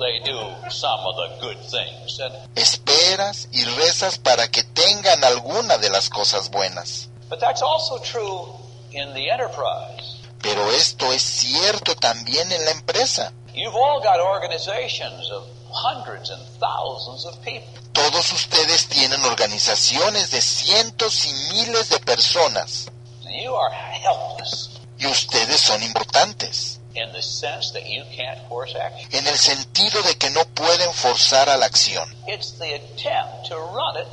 they 0.00 0.18
do 0.24 0.38
some 0.70 1.00
of 1.06 1.14
the 1.16 1.46
good 1.46 1.58
things. 1.70 2.18
And, 2.18 2.34
Esperas 2.56 3.48
y 3.52 3.64
rezas 3.76 4.18
para 4.18 4.48
que 4.48 4.64
tengan 4.64 5.22
alguna 5.22 5.78
de 5.78 5.90
las 5.90 6.08
cosas 6.08 6.50
buenas. 6.50 7.08
but 7.28 7.38
that's 7.38 7.62
also 7.62 7.98
true 8.02 8.48
in 8.92 9.14
the 9.14 9.30
enterprise. 9.30 10.16
Pero 10.42 10.70
esto 10.72 11.12
es 11.12 11.22
cierto 11.22 11.94
también 11.94 12.50
en 12.50 12.64
la 12.64 12.70
empresa. 12.72 13.32
You've 13.54 13.76
all 13.76 14.00
got 14.02 14.18
organizations 14.20 15.30
of 15.30 15.46
hundreds 15.70 16.30
and 16.30 16.42
thousands 16.58 17.24
of 17.26 17.36
people. 17.44 17.68
Todos 17.92 18.32
ustedes 18.32 18.88
tienen 18.88 19.22
organizaciones 19.24 20.30
de 20.30 20.40
cientos 20.40 21.26
y 21.26 21.32
miles 21.52 21.90
de 21.90 21.98
personas 22.00 22.88
you 23.30 23.54
are 23.54 23.70
helpless 23.72 24.70
y 24.98 25.06
ustedes 25.06 25.60
son 25.60 25.82
importantes 25.82 26.79
in 26.94 27.12
the 27.12 27.22
sense 27.22 27.72
that 27.72 27.84
you 27.86 28.02
can't 28.16 28.38
force 28.48 28.74
action. 28.76 29.08
en 29.12 29.26
el 29.26 29.36
sentido 29.36 30.02
de 30.02 30.14
que 30.16 30.30
no 30.30 30.44
pueden 30.54 30.92
forzar 30.92 31.48
a 31.48 31.56
la 31.56 31.66
acción 31.66 32.08
It's 32.26 32.52
the 32.58 32.74
attempt 32.74 33.48
to 33.48 33.56
run 33.56 33.96
it 34.00 34.08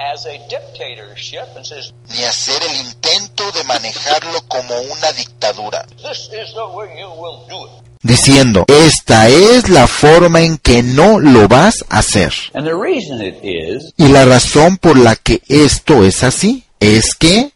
as 0.00 0.26
a 0.26 0.38
dictatorship 0.48 1.48
and 1.56 1.64
says, 1.66 1.92
ni 2.10 2.22
hacer 2.24 2.62
el 2.62 2.86
intento 2.86 3.50
de 3.52 3.64
manejarlo 3.64 4.42
como 4.48 4.74
una 4.80 5.12
dictadura, 5.12 5.84
this 6.02 6.28
is 6.32 6.54
the 6.54 6.66
way 6.72 6.88
you 7.00 7.08
will 7.10 7.46
do 7.48 7.66
it. 7.66 7.72
diciendo, 8.02 8.64
esta 8.68 9.28
es 9.28 9.68
la 9.68 9.88
forma 9.88 10.40
en 10.42 10.56
que 10.58 10.84
no 10.84 11.18
lo 11.18 11.48
vas 11.48 11.84
a 11.88 11.98
hacer. 11.98 12.32
And 12.54 12.64
the 12.64 12.74
reason 12.76 13.20
it 13.20 13.42
is 13.42 13.92
Y 13.96 14.06
la 14.08 14.24
razón 14.24 14.76
por 14.76 14.96
la 14.96 15.16
que 15.16 15.42
esto 15.48 16.04
es 16.04 16.22
así 16.22 16.64
es 16.80 17.14
que, 17.14 17.52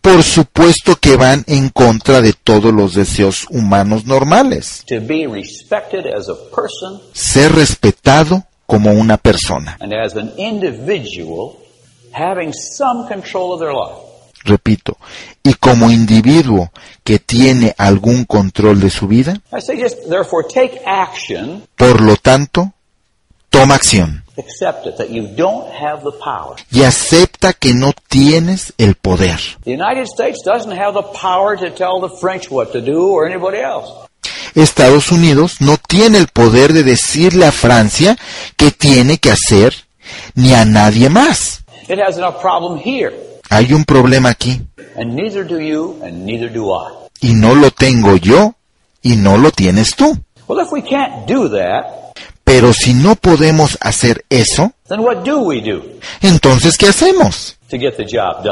por 0.00 0.22
supuesto 0.22 0.96
que 0.96 1.16
van 1.16 1.44
en 1.46 1.68
contra 1.68 2.20
de 2.20 2.32
todos 2.32 2.72
los 2.72 2.94
deseos 2.94 3.46
humanos 3.50 4.06
normales. 4.06 4.84
to 4.86 5.00
be 5.00 5.26
respected 5.26 6.06
as 6.06 6.28
a 6.28 6.34
person 6.54 7.00
Ser 7.12 7.52
respetado 7.52 8.44
como 8.66 8.92
una 8.92 9.16
persona 9.16 9.76
and 9.80 9.92
as 9.92 10.16
an 10.16 10.32
individual 10.38 11.56
having 12.12 12.52
some 12.52 13.06
control 13.08 13.52
of 13.52 13.60
their 13.60 13.72
life. 13.72 14.06
repito, 14.44 14.96
y 15.42 15.52
como 15.54 15.90
individuo 15.90 16.72
que 17.04 17.18
tiene 17.18 17.74
algún 17.76 18.24
control 18.24 18.80
de 18.80 18.88
su 18.88 19.06
vida, 19.06 19.34
I 19.52 19.60
say 19.60 19.78
just 19.78 20.08
therefore 20.08 20.46
take 20.48 20.80
action, 20.86 21.62
por 21.76 22.00
lo 22.00 22.16
tanto, 22.16 22.72
toma 23.50 23.74
acción 23.74 24.24
accept 24.40 24.86
it, 24.86 24.96
that 24.96 25.10
you 25.10 25.28
don't 25.36 25.70
have 25.72 26.02
the 26.02 26.12
power. 26.12 26.56
y 26.72 26.82
acepta 26.82 27.52
que 27.52 27.72
no 27.74 27.92
tienes 28.08 28.72
el 28.78 28.94
poder. 28.96 29.38
The 29.64 29.72
United 29.72 30.06
States 30.06 30.42
doesn't 30.44 30.72
have 30.76 30.94
the 30.94 31.02
power 31.18 31.56
to 31.56 31.70
tell 31.70 32.00
the 32.00 32.14
French 32.20 32.50
what 32.50 32.72
to 32.72 32.80
do 32.80 33.10
or 33.12 33.26
anybody 33.26 33.58
else. 33.58 33.88
Estados 34.54 35.12
Unidos 35.12 35.60
no 35.60 35.76
tiene 35.76 36.18
el 36.18 36.26
poder 36.26 36.72
de 36.72 36.82
decirle 36.82 37.46
a 37.46 37.52
Francia 37.52 38.16
qué 38.56 38.70
tiene 38.72 39.18
que 39.18 39.30
hacer, 39.30 39.74
ni 40.34 40.52
a 40.54 40.64
nadie 40.64 41.08
más. 41.08 41.62
It 41.88 41.98
has 42.00 42.16
enough 42.18 42.40
problem 42.40 42.78
here, 42.78 43.12
Hay 43.48 43.72
un 43.72 43.84
problema 43.84 44.30
aquí, 44.30 44.60
and 44.96 45.14
neither 45.14 45.44
do 45.44 45.58
you, 45.60 45.98
and 46.02 46.24
neither 46.24 46.48
do 46.52 46.72
I. 46.74 46.92
y 47.20 47.34
no 47.34 47.54
lo 47.54 47.70
tengo 47.70 48.16
yo, 48.16 48.54
y 49.02 49.16
no 49.16 49.36
lo 49.36 49.50
tienes 49.50 49.94
tú. 49.96 50.16
Well, 50.48 50.60
if 50.60 50.72
we 50.72 50.82
can't 50.82 51.26
do 51.28 51.48
that, 51.50 52.09
Pero 52.52 52.72
si 52.72 52.94
no 52.94 53.14
podemos 53.14 53.78
hacer 53.80 54.24
eso, 54.28 54.72
then 54.88 54.98
what 54.98 55.18
do 55.24 55.38
we 55.38 55.60
do 55.60 55.84
entonces 56.20 56.76
¿qué 56.76 56.88
hacemos? 56.88 57.56
the? 58.42 58.50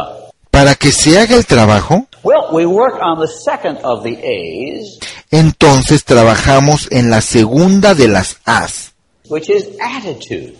Para 0.52 0.76
que 0.76 0.93
se 0.93 1.19
haga 1.19 1.35
el 1.35 1.45
trabajo, 1.47 2.07
Well, 2.23 2.47
we 2.52 2.64
work 2.64 3.00
on 3.02 3.19
the 3.21 3.26
second 3.26 3.78
of 3.83 4.05
the 4.05 4.17
A's, 4.23 5.00
entonces 5.33 6.05
trabajamos 6.05 6.87
en 6.93 7.11
la 7.11 7.21
segunda 7.21 7.97
de 7.97 8.07
las 8.07 8.38
A's, 8.45 8.93
which 9.28 9.50
is 9.50 9.67
attitude. 9.81 10.55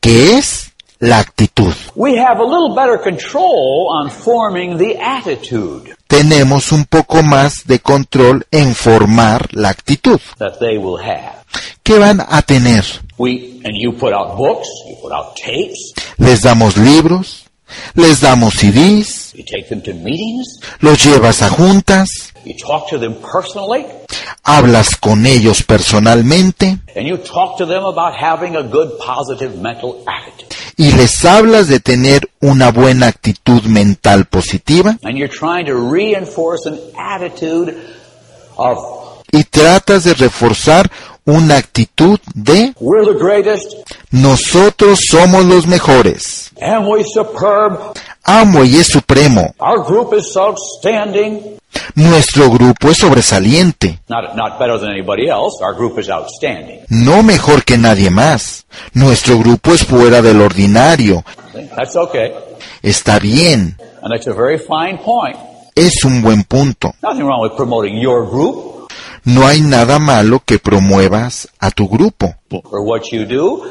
que 0.00 0.38
es 0.38 0.72
la 0.98 1.18
actitud. 1.18 1.74
Tenemos 6.08 6.72
un 6.72 6.86
poco 6.86 7.22
más 7.22 7.66
de 7.66 7.80
control 7.80 8.46
en 8.50 8.74
formar 8.74 9.48
la 9.52 9.68
actitud. 9.68 10.18
¿Qué 11.82 11.98
van 11.98 12.24
a 12.26 12.42
tener? 12.42 12.84
We 13.18 13.60
and 13.64 13.74
you 13.76 13.92
put 13.92 14.12
out 14.14 14.36
books, 14.36 14.68
you 14.88 14.96
put 15.02 15.12
out 15.12 15.34
tapes, 15.36 15.92
Les 16.16 16.42
damos 16.42 16.76
libros, 16.76 17.44
les 17.94 18.20
damos 18.20 18.54
CDs, 18.54 19.32
you 19.34 19.44
take 19.44 19.68
them 19.68 19.82
to 19.82 19.92
meetings, 19.92 20.60
los 20.80 21.04
llevas 21.04 21.42
a 21.42 21.50
juntas, 21.50 22.32
you 22.44 22.54
talk 22.56 22.88
to 22.88 22.98
them 22.98 23.14
personally, 23.20 23.84
hablas 24.44 24.96
con 24.96 25.26
ellos 25.26 25.62
personalmente 25.62 26.78
and 26.94 27.06
you 27.06 27.18
talk 27.18 27.58
to 27.58 27.66
them 27.66 27.84
about 27.84 28.14
having 28.14 28.56
a 28.56 28.62
good 28.62 28.96
positive 28.98 29.60
mental 29.60 30.02
attitude. 30.06 30.57
Y 30.78 30.92
les 30.92 31.24
hablas 31.24 31.66
de 31.66 31.80
tener 31.80 32.30
una 32.40 32.70
buena 32.70 33.08
actitud 33.08 33.64
mental 33.64 34.26
positiva. 34.26 34.96
And 35.02 35.18
you're 35.18 35.28
trying 35.28 35.66
to 35.66 35.74
reinforce 35.74 36.66
an 36.66 36.78
attitude 36.96 37.76
of 38.56 38.97
y 39.32 39.44
tratas 39.44 40.04
de 40.04 40.14
reforzar 40.14 40.90
una 41.24 41.56
actitud 41.56 42.18
de 42.34 42.72
we're 42.80 43.04
the 43.04 43.18
greatest, 43.18 43.74
nosotros 44.10 45.00
somos 45.10 45.44
los 45.44 45.66
mejores. 45.66 46.50
Amway 46.60 47.02
es 47.02 47.12
supremo. 47.12 47.92
our 49.58 49.84
group 49.84 50.14
is 50.14 50.36
outstanding. 50.36 51.58
Nuestro 51.94 52.50
grupo 52.50 52.88
es 52.90 52.98
sobresaliente. 52.98 54.00
No 56.88 57.22
mejor 57.22 57.64
que 57.64 57.76
nadie 57.78 58.10
más. 58.10 58.66
Nuestro 58.94 59.38
grupo 59.38 59.72
es 59.72 59.84
fuera 59.84 60.22
del 60.22 60.40
ordinario. 60.40 61.24
See? 61.52 61.68
That's 61.76 61.96
okay. 61.96 62.32
Está 62.82 63.18
bien. 63.18 63.76
And 64.02 64.12
that's 64.12 64.26
a 64.26 64.32
very 64.32 64.58
fine 64.58 64.98
point. 65.04 65.36
Es 65.74 66.04
un 66.04 66.22
buen 66.22 66.44
punto. 66.44 66.94
No 69.24 69.46
hay 69.46 69.60
nada 69.60 69.98
malo 69.98 70.42
que 70.44 70.58
promuevas 70.58 71.48
a 71.58 71.70
tu 71.70 71.88
grupo 71.88 72.34
or 72.50 72.80
what 72.82 73.10
you 73.12 73.24
do. 73.24 73.62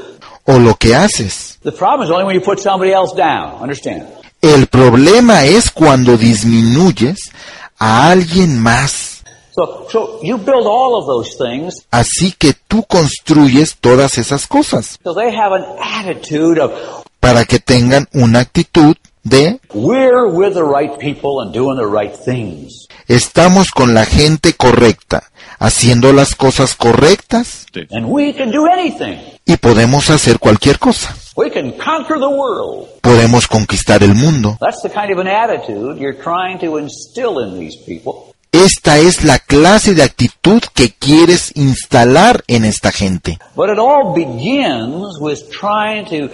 o 0.46 0.60
lo 0.60 0.76
que 0.76 0.96
haces. 0.96 1.60
The 1.64 1.72
problem 1.72 2.08
is 2.08 2.12
only 2.12 2.26
when 2.26 2.36
you 2.36 2.42
put 2.42 2.60
somebody 2.60 2.92
else 2.94 3.14
down. 3.16 3.62
Understand? 3.62 4.08
El 4.42 4.68
problema 4.68 5.46
es 5.46 5.72
cuando 5.72 6.16
disminuyes 6.18 7.32
a 7.80 8.10
alguien 8.12 8.60
más. 8.60 9.24
So, 9.52 9.88
so 9.92 10.20
you 10.22 10.38
build 10.38 10.68
all 10.68 10.96
of 10.96 11.08
those 11.08 11.36
things 11.36 11.74
Así 11.90 12.32
que 12.38 12.54
tú 12.68 12.84
construyes 12.84 13.76
todas 13.82 14.20
esas 14.20 14.46
cosas 14.46 15.00
so 15.04 15.16
they 15.16 15.36
have 15.36 15.52
an 15.52 15.66
attitude 15.82 16.62
of 16.62 16.72
para 17.20 17.44
que 17.44 17.58
tengan 17.58 18.08
una 18.14 18.42
actitud 18.42 18.96
de 19.24 19.60
we're 19.74 20.28
with 20.30 20.54
the 20.54 20.64
right 20.64 21.00
people 21.00 21.42
and 21.42 21.52
doing 21.52 21.76
the 21.76 21.88
right 21.88 22.14
things. 22.16 22.88
estamos 23.08 23.72
con 23.72 23.96
la 23.96 24.06
gente 24.06 24.54
correcta, 24.54 25.24
haciendo 25.60 26.14
las 26.14 26.36
cosas 26.36 26.76
correctas 26.76 27.66
And 27.92 28.06
we 28.08 28.34
can 28.34 28.52
do 28.52 28.68
anything. 28.68 29.20
y 29.46 29.58
podemos 29.58 30.10
hacer 30.10 30.40
cualquier 30.40 30.80
cosa. 30.80 31.16
We 31.36 31.52
can 31.52 31.72
conquer 31.74 32.18
the 32.20 32.28
world. 32.28 32.88
Podemos 33.02 33.48
conquistar 33.48 34.02
el 34.04 34.16
mundo. 34.16 34.58
That's 34.60 34.82
the 34.82 34.90
kind 34.90 35.12
of 35.12 35.20
an 35.20 35.28
attitude 35.28 36.00
you're 36.00 36.18
trying 36.18 36.60
to 36.60 36.78
instill 36.80 37.40
in 37.40 37.60
these 37.60 37.78
people. 37.86 38.34
Esta 38.52 38.98
es 38.98 39.24
la 39.24 39.38
clase 39.40 39.94
de 39.94 40.04
actitud 40.04 40.64
que 40.74 40.94
quieres 40.94 41.52
instalar 41.56 42.44
en 42.48 42.66
esta 42.66 42.92
gente. 42.92 43.38
But 43.56 43.70
it 43.70 43.78
all 43.78 44.14
begins 44.16 45.20
with 45.20 45.40
trying 45.52 46.06
to 46.06 46.30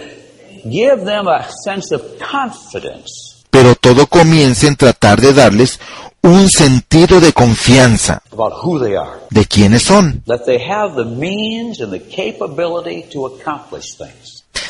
give 0.64 1.04
them 1.04 1.28
a 1.28 1.46
sense 1.64 1.94
of 1.94 2.00
confidence 2.18 3.23
Pero 3.54 3.76
todo 3.76 4.08
comienza 4.08 4.66
en 4.66 4.74
tratar 4.74 5.20
de 5.20 5.32
darles 5.32 5.78
un 6.22 6.50
sentido 6.50 7.20
de 7.20 7.32
confianza 7.32 8.20
de 9.30 9.46
quiénes 9.46 9.84
son, 9.84 10.24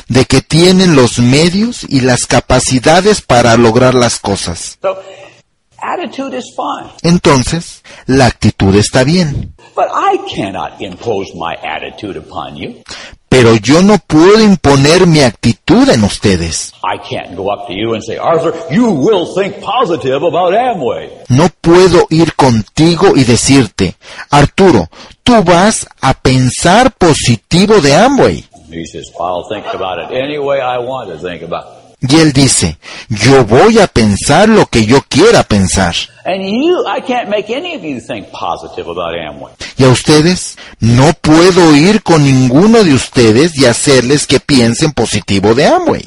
de 0.07 0.25
que 0.25 0.41
tienen 0.43 0.95
los 0.95 1.17
medios 1.17 1.83
y 1.89 2.01
las 2.01 2.27
capacidades 2.27 3.21
para 3.21 3.57
lograr 3.57 3.95
las 3.95 4.19
cosas. 4.19 4.77
So, 4.83 4.99
attitude 4.99 5.01
is 5.01 5.41
fine. 5.71 5.74
Entonces, 7.03 7.83
la 8.07 8.25
actitud 8.25 8.75
está 8.75 9.03
bien. 9.03 9.53
But 9.75 9.87
I 9.93 10.17
cannot 10.33 10.81
impose 10.81 11.33
my 11.35 11.55
attitude 11.63 12.17
upon 12.17 12.55
you. 12.55 12.83
Pero 13.27 13.55
yo 13.55 13.81
no 13.81 13.97
puedo 13.97 14.39
imponer 14.39 15.07
mi 15.07 15.19
actitud 15.19 15.89
en 15.89 16.03
ustedes. 16.05 16.71
I 16.83 16.97
can't 16.97 17.35
go 17.35 17.51
up 17.51 17.67
to 17.67 17.73
you 17.73 17.93
and 17.93 18.01
say, 18.01 18.17
Arthur, 18.17 18.53
you 18.71 18.89
will 18.89 19.25
think 19.35 19.61
positive 19.61 20.23
about 20.23 20.53
Amway. 20.53 21.09
No 21.27 21.49
puedo 21.59 22.07
ir 22.09 22.33
contigo 22.35 23.11
y 23.15 23.25
decirte, 23.25 23.95
Arturo, 24.29 24.87
tú 25.23 25.43
vas 25.43 25.85
a 25.99 26.13
pensar 26.13 26.93
positivo 26.93 27.81
de 27.81 27.93
Amway. 27.95 28.45
Y 32.01 32.15
él 32.17 32.33
dice, 32.33 32.77
yo 33.09 33.45
voy 33.45 33.79
a 33.79 33.87
pensar 33.87 34.49
lo 34.49 34.65
que 34.67 34.85
yo 34.85 35.01
quiera 35.07 35.43
pensar. 35.43 35.95
And 36.25 36.43
you, 36.43 36.83
I 36.87 37.01
can't 37.01 37.29
make 37.29 37.49
any 37.49 37.75
of 37.75 37.83
you 37.83 37.99
think 37.99 38.27
positive 38.31 38.89
about 38.89 39.15
Amway. 39.15 39.53
Y 39.77 39.83
a 39.83 39.89
ustedes, 39.89 40.57
no 40.79 41.13
puedo 41.21 41.75
ir 41.75 42.01
con 42.01 42.23
ninguno 42.23 42.83
de 42.83 42.93
ustedes 42.93 43.55
y 43.57 43.65
hacerles 43.65 44.25
que 44.25 44.39
piensen 44.39 44.91
positivo 44.91 45.53
de 45.53 45.67
Amway. 45.67 46.05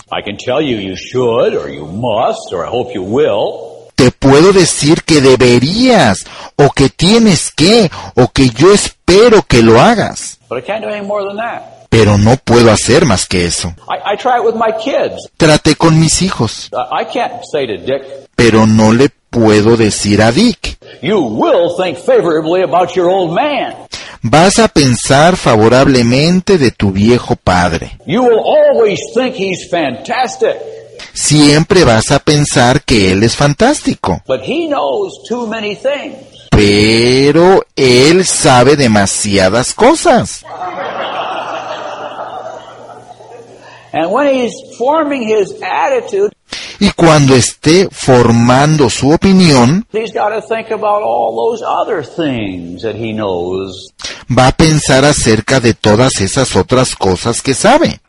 Te 3.94 4.10
puedo 4.12 4.52
decir 4.52 5.02
que 5.02 5.20
deberías, 5.20 6.24
o 6.56 6.70
que 6.70 6.88
tienes 6.88 7.50
que, 7.50 7.90
o 8.14 8.28
que 8.28 8.50
yo 8.50 8.72
espero 8.72 9.42
que 9.42 9.62
lo 9.62 9.80
hagas. 9.80 10.37
But 10.48 10.58
I 10.58 10.66
can't 10.66 10.82
do 10.82 10.88
any 10.88 11.06
more 11.06 11.24
than 11.26 11.36
that. 11.36 11.88
Pero 11.90 12.18
no 12.18 12.36
puedo 12.36 12.70
hacer 12.70 13.06
más 13.06 13.26
que 13.26 13.46
eso. 13.46 13.74
I, 13.88 14.12
I 14.14 14.16
try 14.16 14.38
it 14.38 14.44
with 14.44 14.54
my 14.54 14.72
kids. 14.72 15.28
Traté 15.36 15.74
con 15.74 15.98
mis 15.98 16.20
hijos, 16.22 16.68
I 16.72 17.02
I 17.02 17.04
can't 17.06 17.42
say 17.50 17.66
to 17.66 17.76
Dick, 17.78 18.02
pero 18.36 18.66
no 18.66 18.92
le 18.92 19.08
puedo 19.30 19.76
decir 19.76 20.20
a 20.22 20.30
Dick, 20.32 20.78
you 21.02 21.18
will 21.18 21.74
think 21.76 21.98
favorably 21.98 22.62
about 22.62 22.94
your 22.94 23.08
old 23.08 23.32
man. 23.34 23.74
vas 24.22 24.58
a 24.58 24.68
pensar 24.68 25.36
favorablemente 25.36 26.58
de 26.58 26.70
tu 26.70 26.92
viejo 26.92 27.36
padre. 27.36 27.98
You 28.06 28.22
will 28.22 28.40
always 28.40 28.98
think 29.14 29.34
he's 29.36 29.68
fantastic. 29.70 30.56
Siempre 31.14 31.84
vas 31.84 32.10
a 32.12 32.18
pensar 32.20 32.82
que 32.82 33.10
él 33.12 33.22
es 33.22 33.34
fantástico, 33.34 34.22
But 34.26 34.42
he 34.42 34.68
knows 34.68 35.22
too 35.28 35.46
many 35.46 35.74
things. 35.74 36.16
Pero 36.58 37.62
él 37.76 38.26
sabe 38.26 38.74
demasiadas 38.74 39.72
cosas. 39.72 40.44
And 43.92 44.10
when 44.10 44.34
he's 44.34 44.52
forming 44.76 45.22
his 45.22 45.54
attitude, 45.62 46.32
Y 46.80 46.90
cuando 46.90 47.34
esté 47.34 47.88
formando 47.90 48.88
su 48.88 49.10
opinión, 49.10 49.84
he's 49.92 50.12
got 50.12 50.30
to 50.30 50.40
think 50.40 50.70
about 50.70 51.02
all 51.02 51.34
those 51.34 51.64
other 51.64 52.04
things 52.04 52.82
that 52.82 52.94
he 52.94 53.12
knows 53.12 53.92
va 54.30 54.48
a 54.48 54.52
pensar 54.52 55.04
acerca 55.04 55.58
de 55.58 55.74
todas 55.74 56.20
esas 56.20 56.54
otras 56.54 56.94
cosas 56.94 57.40
que 57.40 57.54
sabe, 57.54 58.00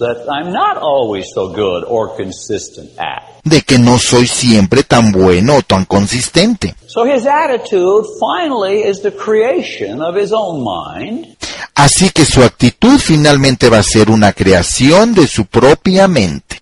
de 3.43 3.61
que 3.61 3.79
no 3.79 3.97
soy 3.97 4.27
siempre 4.27 4.83
tan 4.83 5.11
bueno 5.11 5.55
o 5.57 5.61
tan 5.61 5.85
consistente. 5.85 6.75
So 6.87 7.05
his 7.05 7.25
attitude 7.25 8.05
finally 8.19 8.83
is 8.83 9.01
the 9.01 9.11
creation 9.11 10.01
of 10.01 10.15
his 10.15 10.31
own 10.31 10.63
mind, 10.63 11.37
Así 11.75 12.09
que 12.09 12.25
su 12.25 12.43
actitud 12.43 12.99
finalmente 12.99 13.69
va 13.69 13.77
a 13.77 13.83
ser 13.83 14.09
una 14.09 14.33
creación 14.33 15.13
de 15.13 15.27
su 15.27 15.45
propia 15.45 16.09
mente. 16.09 16.61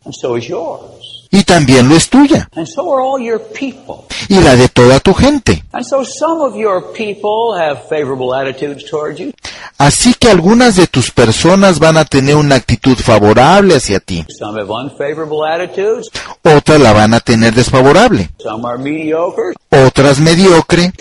Y 1.31 1.43
también 1.43 1.89
lo 1.89 1.95
es 1.95 2.09
tuya. 2.09 2.49
And 2.55 2.67
so 2.67 2.93
are 2.93 3.01
all 3.01 3.21
your 3.21 3.39
people. 3.39 4.05
Y 4.29 4.39
la 4.41 4.55
de 4.55 4.69
toda 4.69 4.99
tu 4.99 5.13
gente. 5.13 5.63
And 5.71 5.85
so 5.85 6.03
some 6.03 6.41
of 6.41 6.55
your 6.55 6.93
people 6.93 7.59
have 7.59 7.87
favorable 7.89 8.33
attitudes 8.33 8.89
towards 8.89 9.19
you. 9.19 9.33
Así 9.77 10.13
que 10.13 10.29
algunas 10.29 10.75
de 10.75 10.87
tus 10.87 11.11
personas 11.11 11.79
van 11.79 11.97
a 11.97 12.05
tener 12.05 12.35
una 12.35 12.55
actitud 12.55 12.95
favorable 12.95 13.75
hacia 13.75 13.99
ti. 13.99 14.25
Some 14.29 14.59
have 14.59 14.71
unfavorable 14.71 15.47
attitudes. 15.47 16.09
Otras 16.43 16.79
la 16.79 16.93
van 16.93 17.13
a 17.13 17.19
tener 17.19 17.53
desfavorable. 17.53 18.29
Some 18.39 18.67
are 18.67 18.77
mediocre. 18.77 19.53
Otras 19.69 20.19
mediocre. 20.19 20.91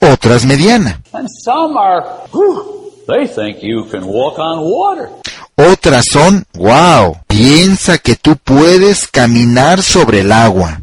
Otras 0.00 0.44
mediana. 0.44 1.00
Otras 5.58 6.04
son, 6.12 6.44
wow, 6.52 7.16
piensa 7.26 7.96
que 7.96 8.14
tú 8.16 8.36
puedes 8.36 9.08
caminar 9.08 9.82
sobre 9.82 10.20
el 10.20 10.30
agua. 10.30 10.82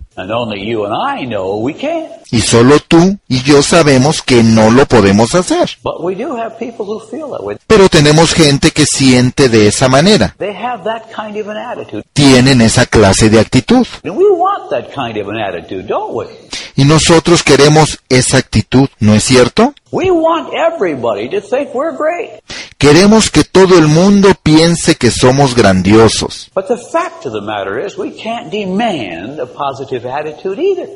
Y 2.32 2.42
solo 2.42 2.80
tú 2.80 3.20
y 3.28 3.44
yo 3.44 3.62
sabemos 3.62 4.24
que 4.24 4.42
no 4.42 4.72
lo 4.72 4.88
podemos 4.88 5.36
hacer. 5.36 5.70
Pero 7.68 7.90
tenemos 7.90 8.34
gente 8.34 8.72
que 8.72 8.86
siente 8.86 9.50
de 9.50 9.68
esa 9.68 9.88
manera. 9.90 10.34
They 10.40 10.56
have 10.56 10.84
that 10.86 11.04
kind 11.16 11.40
of 11.40 11.50
an 11.50 11.58
attitude. 11.58 12.04
Tienen 12.14 12.62
esa 12.62 12.88
clase 12.88 13.30
de 13.30 13.40
actitud. 13.40 13.86
Y 16.76 16.86
nosotros 16.86 17.44
queremos 17.44 18.00
esa 18.10 18.38
actitud, 18.38 18.90
¿no 19.00 19.14
es 19.14 19.24
cierto? 19.24 19.74
We 19.92 20.10
want 20.10 20.54
everybody 20.54 21.30
to 21.30 21.40
think 21.40 21.74
we're 21.76 21.96
great. 21.96 22.42
Queremos 22.80 23.30
que 23.30 23.44
todo 23.44 23.78
el 23.78 23.88
mundo 23.88 24.30
piense 24.42 24.96
que 24.96 25.12
somos 25.12 25.56
grandiosos. 25.56 26.50
But 26.56 26.68
the 26.68 26.78
fact 26.78 27.28
of 27.28 27.34
the 27.34 27.42
matter 27.42 27.80
is 27.80 27.96
we 27.98 28.12
can't 28.12 28.50
demand 28.50 29.40
a 29.40 29.46
positive 29.46 30.06
attitude 30.08 30.60
either. 30.60 30.88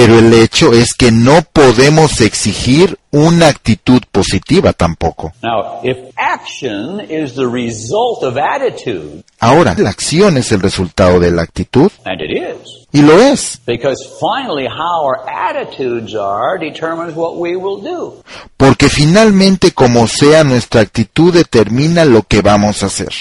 Pero 0.00 0.18
el 0.18 0.32
hecho 0.32 0.72
es 0.72 0.94
que 0.94 1.10
no 1.10 1.42
podemos 1.52 2.20
exigir 2.20 2.96
una 3.10 3.48
actitud 3.48 4.00
positiva 4.12 4.72
tampoco. 4.72 5.32
Now, 5.42 5.80
if 5.82 5.96
action 6.16 7.00
is 7.00 7.34
the 7.34 7.46
result 7.46 8.22
of 8.22 8.36
attitude, 8.36 9.24
Ahora, 9.40 9.74
la 9.76 9.90
acción 9.90 10.36
es 10.36 10.52
el 10.52 10.60
resultado 10.60 11.18
de 11.18 11.30
la 11.32 11.42
actitud, 11.42 11.90
and 12.04 12.20
it 12.20 12.30
is, 12.30 12.86
y 12.92 13.02
lo 13.02 13.20
es, 13.20 13.60
because 13.66 13.98
finally 14.20 14.66
how 14.66 15.04
our 15.04 15.18
attitudes 15.28 16.14
are 16.14 16.58
determines 16.60 17.14
what 17.16 17.34
we 17.36 17.56
will 17.56 17.82
do. 17.82 18.22
porque 18.56 18.88
finalmente 18.88 19.72
como 19.72 20.06
sea 20.06 20.44
nuestra 20.44 20.80
actitud 20.82 21.32
determina 21.34 22.04
lo 22.04 22.22
que 22.22 22.40
vamos 22.40 22.82
a 22.82 22.86
hacer. 22.86 23.12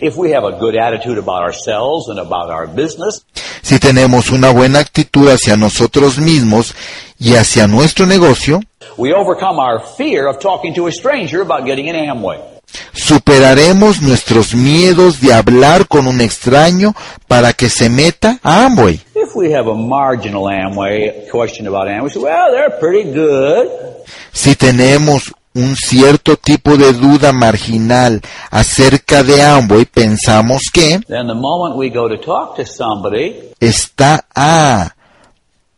If 0.00 0.16
we 0.16 0.30
have 0.32 0.44
a 0.44 0.52
good 0.58 0.76
attitude 0.76 1.18
about 1.18 1.42
ourselves 1.42 2.08
and 2.08 2.18
about 2.18 2.50
our 2.50 2.66
business, 2.66 3.24
Si 3.62 3.78
tenemos 3.78 4.30
una 4.30 4.50
buena 4.50 4.78
actitud 4.80 5.28
hacia 5.28 5.56
nosotros 5.56 6.18
mismos 6.18 6.74
y 7.18 7.34
hacia 7.34 7.66
nuestro 7.66 8.06
negocio, 8.06 8.60
we 8.98 9.12
overcome 9.12 9.58
our 9.58 9.80
fear 9.96 10.26
of 10.28 10.38
talking 10.38 10.74
to 10.74 10.86
a 10.86 10.92
stranger 10.92 11.40
about 11.40 11.64
getting 11.64 11.88
an 11.88 11.96
Amway. 11.96 12.38
superaremos 12.92 14.02
nuestros 14.02 14.54
miedos 14.54 15.20
de 15.20 15.32
hablar 15.32 15.86
con 15.86 16.06
un 16.06 16.20
extraño 16.20 16.94
para 17.28 17.52
que 17.52 17.68
se 17.68 17.88
meta 17.88 18.38
a 18.42 18.64
Amway. 18.66 19.00
If 19.14 19.34
we 19.36 19.52
have 19.54 19.68
a 19.70 19.74
marginal 19.74 20.44
Amway 20.48 21.28
question 21.30 21.66
about 21.66 21.88
Amway, 21.88 22.04
we 22.04 22.10
say, 22.10 22.20
well, 22.20 22.52
they're 22.52 22.78
pretty 22.78 23.10
good. 23.12 23.68
Si 24.32 24.54
tenemos 24.56 25.32
un 25.54 25.76
cierto 25.76 26.36
tipo 26.36 26.76
de 26.76 26.92
duda 26.92 27.32
marginal 27.32 28.20
acerca 28.50 29.22
de 29.22 29.42
Amway, 29.42 29.84
pensamos 29.84 30.62
que 30.72 31.00
Then 31.06 31.28
the 31.28 31.34
moment 31.34 31.76
we 31.76 31.90
go 31.90 32.08
to 32.08 32.18
talk 32.18 32.56
to 32.56 32.64
somebody, 32.66 33.36
está 33.60 34.24
ah, 34.34 34.93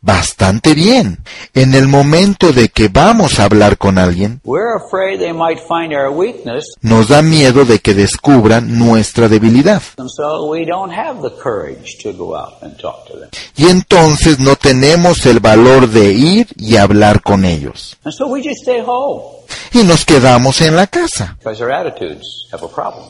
bastante 0.00 0.74
bien. 0.74 1.18
En 1.54 1.74
el 1.74 1.88
momento 1.88 2.52
de 2.52 2.68
que 2.68 2.88
vamos 2.88 3.38
a 3.38 3.44
hablar 3.44 3.76
con 3.78 3.98
alguien, 3.98 4.40
nos 6.82 7.08
da 7.08 7.22
miedo 7.22 7.64
de 7.64 7.78
que 7.78 7.94
descubran 7.94 8.78
nuestra 8.78 9.28
debilidad. 9.28 9.82
Y 13.56 13.66
entonces 13.68 14.38
no 14.38 14.56
tenemos 14.56 15.26
el 15.26 15.40
valor 15.40 15.88
de 15.88 16.12
ir 16.12 16.48
y 16.56 16.76
hablar 16.76 17.22
con 17.22 17.44
ellos. 17.44 17.96
Y 19.72 19.82
nos 19.82 20.04
quedamos 20.04 20.60
en 20.60 20.76
la 20.76 20.86
casa, 20.86 21.36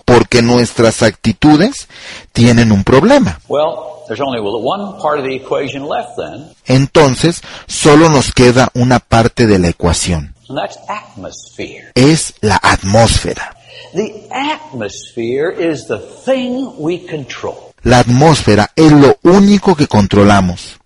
porque 0.04 0.42
nuestras 0.42 1.02
actitudes 1.02 1.88
tienen 2.36 2.70
un 2.70 2.84
problema. 2.84 3.40
Well, 3.48 4.04
there's 4.06 4.20
only 4.20 4.38
one 4.40 5.00
part 5.00 5.18
of 5.18 5.24
the 5.24 5.34
equation 5.34 5.88
left 5.88 6.10
then, 6.18 6.50
Entonces 6.66 7.40
solo 7.66 8.10
nos 8.10 8.30
queda 8.32 8.68
una 8.74 8.98
parte 9.00 9.46
de 9.46 9.58
la 9.58 9.68
ecuación. 9.68 10.34
and 10.48 10.58
that's 10.58 10.76
atmosphere. 10.88 11.90
Es 11.94 12.34
la 12.42 12.56
atmósfera. 12.62 13.56
The 13.94 14.28
atmosphere 14.30 15.50
is 15.50 15.86
the 15.88 15.98
thing 15.98 16.74
we 16.78 16.98
control. 17.06 17.72
La 17.82 18.00
atmósfera 18.00 18.70
es 18.76 18.92
lo 18.92 19.16
único 19.22 19.74
que 19.74 19.88
controlamos. 19.88 20.78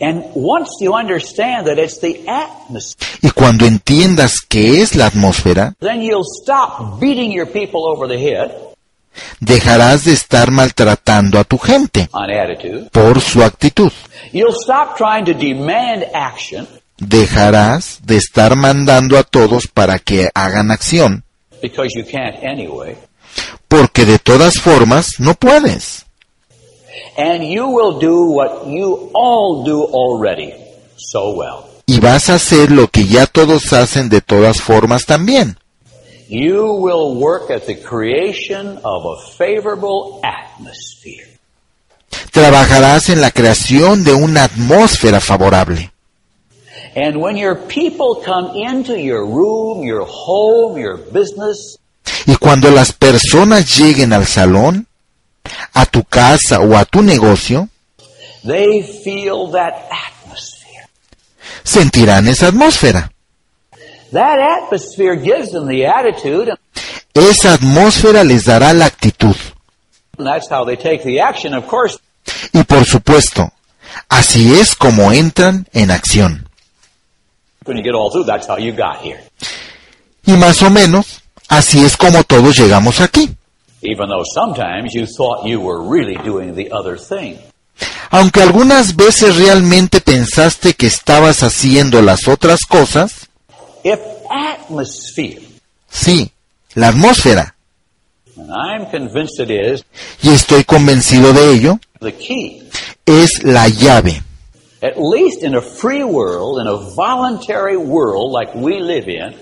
And 0.00 0.24
once 0.34 0.70
you 0.80 0.94
understand 0.94 1.66
that 1.66 1.78
it's 1.78 2.00
the 2.00 2.24
atmosphere, 2.26 3.18
Y 3.22 3.30
cuando 3.30 3.66
entiendas 3.66 4.40
qué 4.40 4.80
es 4.82 4.96
la 4.96 5.06
atmósfera, 5.06 5.74
dejarás 9.40 10.04
de 10.04 10.12
estar 10.12 10.50
maltratando 10.50 11.38
a 11.38 11.44
tu 11.44 11.58
gente 11.58 12.08
por 12.92 13.20
su 13.20 13.42
actitud. 13.42 13.92
Dejarás 16.98 18.00
de 18.04 18.16
estar 18.16 18.56
mandando 18.56 19.18
a 19.18 19.22
todos 19.22 19.66
para 19.66 19.98
que 19.98 20.30
hagan 20.34 20.70
acción, 20.70 21.24
porque 23.68 24.04
de 24.04 24.18
todas 24.18 24.60
formas 24.60 25.18
no 25.18 25.34
puedes. 25.34 26.04
Y 31.86 32.00
vas 32.00 32.30
a 32.30 32.34
hacer 32.34 32.70
lo 32.70 32.88
que 32.88 33.06
ya 33.06 33.26
todos 33.26 33.72
hacen 33.72 34.08
de 34.08 34.20
todas 34.20 34.60
formas 34.60 35.06
también. 35.06 35.58
You 36.28 36.80
will 36.80 37.16
work 37.16 37.50
at 37.50 37.66
the 37.66 37.74
creation 37.74 38.78
of 38.82 39.04
a 39.04 39.16
favorable 39.36 40.20
atmosphere. 40.22 41.28
Trabajarás 42.32 43.08
en 43.10 43.20
la 43.20 43.30
creación 43.30 44.04
de 44.04 44.14
una 44.14 44.44
atmósfera 44.44 45.20
favorable. 45.20 45.90
And 46.96 47.16
when 47.16 47.36
your 47.36 47.56
people 47.66 48.22
come 48.24 48.52
into 48.56 48.96
your 48.96 49.26
room, 49.26 49.82
your 49.84 50.06
home, 50.08 50.80
your 50.80 50.96
business, 51.12 51.78
Y 52.26 52.36
cuando 52.36 52.70
las 52.70 52.92
personas 52.92 53.76
lleguen 53.76 54.12
al 54.12 54.26
salón, 54.26 54.86
a 55.72 55.86
tu 55.86 56.04
casa 56.04 56.60
o 56.60 56.76
a 56.76 56.84
tu 56.84 57.02
negocio, 57.02 57.68
they 58.44 58.82
feel 58.82 59.50
that 59.52 59.74
atmosphere. 59.90 60.86
sentirán 61.64 62.28
esa 62.28 62.48
atmósfera. 62.48 63.10
That 64.14 64.38
atmosphere 64.38 65.16
gives 65.16 65.50
them 65.50 65.66
the 65.66 65.84
attitude, 65.86 66.50
Esa 67.14 67.54
atmósfera 67.54 68.24
les 68.24 68.44
dará 68.46 68.72
la 68.72 68.86
actitud. 68.86 69.36
and 70.18 70.26
that's 70.26 70.48
how 70.48 70.64
they 70.64 70.76
take 70.76 71.02
the 71.04 71.20
action. 71.20 71.52
Of 71.54 71.66
course, 71.66 71.98
Y 72.52 72.62
por 72.64 72.84
supuesto, 72.84 73.50
así 74.08 74.54
es 74.58 74.74
como 74.74 75.12
entran 75.12 75.66
en 75.72 75.90
acción. 75.90 76.48
when 77.66 77.76
you 77.76 77.82
get 77.82 77.94
all 77.94 78.10
through, 78.10 78.24
that's 78.24 78.46
how 78.46 78.56
you 78.56 78.72
got 78.72 78.98
here. 79.02 79.20
Y 80.26 80.32
más 80.36 80.62
o 80.62 80.70
menos, 80.70 81.20
así 81.48 81.84
es 81.84 81.96
como 81.96 82.22
todos 82.24 82.56
llegamos 82.56 83.00
aquí. 83.00 83.34
Even 83.82 84.08
though 84.08 84.24
sometimes 84.34 84.94
you 84.94 85.06
thought 85.06 85.44
you 85.46 85.60
were 85.60 85.82
really 85.82 86.16
doing 86.24 86.54
the 86.54 86.70
other 86.72 86.96
thing. 86.98 87.36
Aunque 88.10 88.40
algunas 88.42 88.94
veces 88.96 89.36
realmente 89.36 90.00
pensaste 90.00 90.74
que 90.74 90.86
estabas 90.86 91.42
haciendo 91.42 92.00
las 92.00 92.28
otras 92.28 92.60
cosas, 92.68 93.23
If 93.84 94.00
atmosphere, 94.30 95.42
sí, 95.90 96.30
la 96.74 96.88
atmósfera, 96.88 97.54
and 98.36 98.50
I'm 98.50 98.90
convinced 98.90 99.38
it 99.40 99.50
is, 99.50 99.84
y 100.22 100.30
estoy 100.30 100.64
convencido 100.64 101.34
de 101.34 101.52
ello, 101.52 101.78
the 102.00 102.12
key, 102.14 102.66
es 103.04 103.44
la 103.44 103.68
llave. 103.68 104.22
at 104.80 104.98
least 104.98 105.42
in 105.42 105.54
a 105.54 105.60
free 105.60 106.02
world, 106.02 106.60
in 106.60 106.66
a 106.66 106.76
voluntary 106.94 107.76
world 107.76 108.32
like 108.32 108.54
we 108.54 108.80
live 108.80 109.06
in, 109.08 109.34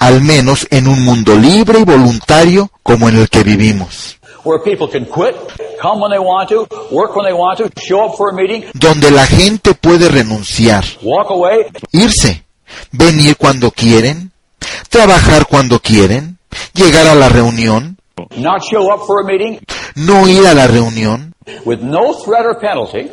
al 0.00 0.20
menos 0.22 0.66
en 0.70 0.88
un 0.88 1.04
mundo 1.04 1.34
libre 1.36 1.80
y 1.80 1.84
voluntario 1.84 2.70
como 2.82 3.08
en 3.10 3.18
el 3.18 3.28
que 3.28 3.42
vivimos, 3.42 4.18
where 4.44 4.58
people 4.64 4.88
can 4.88 5.04
quit, 5.04 5.34
come 5.78 6.00
when 6.00 6.10
they 6.10 6.18
want 6.18 6.48
to, 6.48 6.66
work 6.90 7.14
when 7.14 7.26
they 7.26 7.34
want 7.34 7.58
to, 7.58 7.70
show 7.78 8.06
up 8.06 8.16
for 8.16 8.30
a 8.30 8.32
meeting, 8.32 8.64
donde 8.72 9.10
la 9.10 9.26
gente 9.26 9.74
puede 9.74 10.08
renunciar, 10.08 10.84
walk 11.02 11.30
away, 11.30 11.66
irse, 11.92 12.42
venir 12.90 13.36
cuando 13.36 13.70
quieren, 13.70 14.32
trabajar 14.88 15.46
cuando 15.46 15.80
quieren, 15.80 16.38
llegar 16.74 17.06
a 17.06 17.14
la 17.14 17.28
reunión, 17.28 17.98
not 18.36 18.62
show 18.62 18.92
up 18.92 19.06
for 19.06 19.22
a 19.22 19.26
meeting 19.26 19.58
no 19.94 20.28
ir 20.28 20.46
a 20.46 20.54
la 20.54 20.66
reunión, 20.66 21.34
with 21.64 21.80
no 21.80 22.14
threat 22.24 22.44
or 22.46 22.58
penalty, 22.58 23.10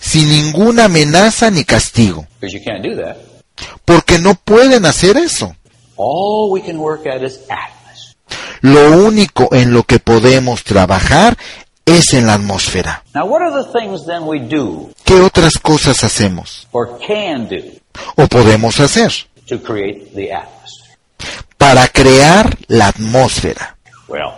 sin 0.00 0.28
ninguna 0.28 0.84
amenaza 0.84 1.50
ni 1.50 1.64
castigo, 1.64 2.26
because 2.40 2.56
you 2.56 2.62
can't 2.64 2.82
do 2.82 2.94
that. 2.96 3.16
porque 3.84 4.18
no 4.18 4.34
pueden 4.34 4.86
hacer 4.86 5.16
eso. 5.16 5.54
All 5.96 6.50
we 6.50 6.62
can 6.62 6.78
work 6.78 7.06
at 7.06 7.22
is 7.22 7.40
atmosphere. 7.48 8.16
Lo 8.62 9.04
único 9.06 9.54
en 9.54 9.72
lo 9.72 9.82
que 9.84 9.98
podemos 9.98 10.64
trabajar 10.64 11.36
es 11.86 12.12
en 12.14 12.26
la 12.26 12.34
atmósfera. 12.34 13.02
Now, 13.14 13.24
what 13.26 13.42
are 13.42 13.62
the 13.62 13.70
things 13.78 14.06
then 14.06 14.22
we 14.26 14.38
do 14.40 14.90
¿Qué 15.04 15.14
otras 15.20 15.54
cosas 15.58 16.02
hacemos 16.04 16.66
or 16.72 16.98
can 16.98 17.48
do 17.48 17.56
o 18.16 18.26
podemos 18.28 18.78
hacer 18.80 19.12
to 19.48 19.58
create 19.60 20.12
the 20.14 20.32
atmosphere? 20.32 20.96
para 21.58 21.86
crear 21.88 22.56
la 22.68 22.88
atmósfera? 22.88 23.76
Well, 24.08 24.32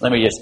let 0.00 0.10
me 0.10 0.24
just 0.24 0.40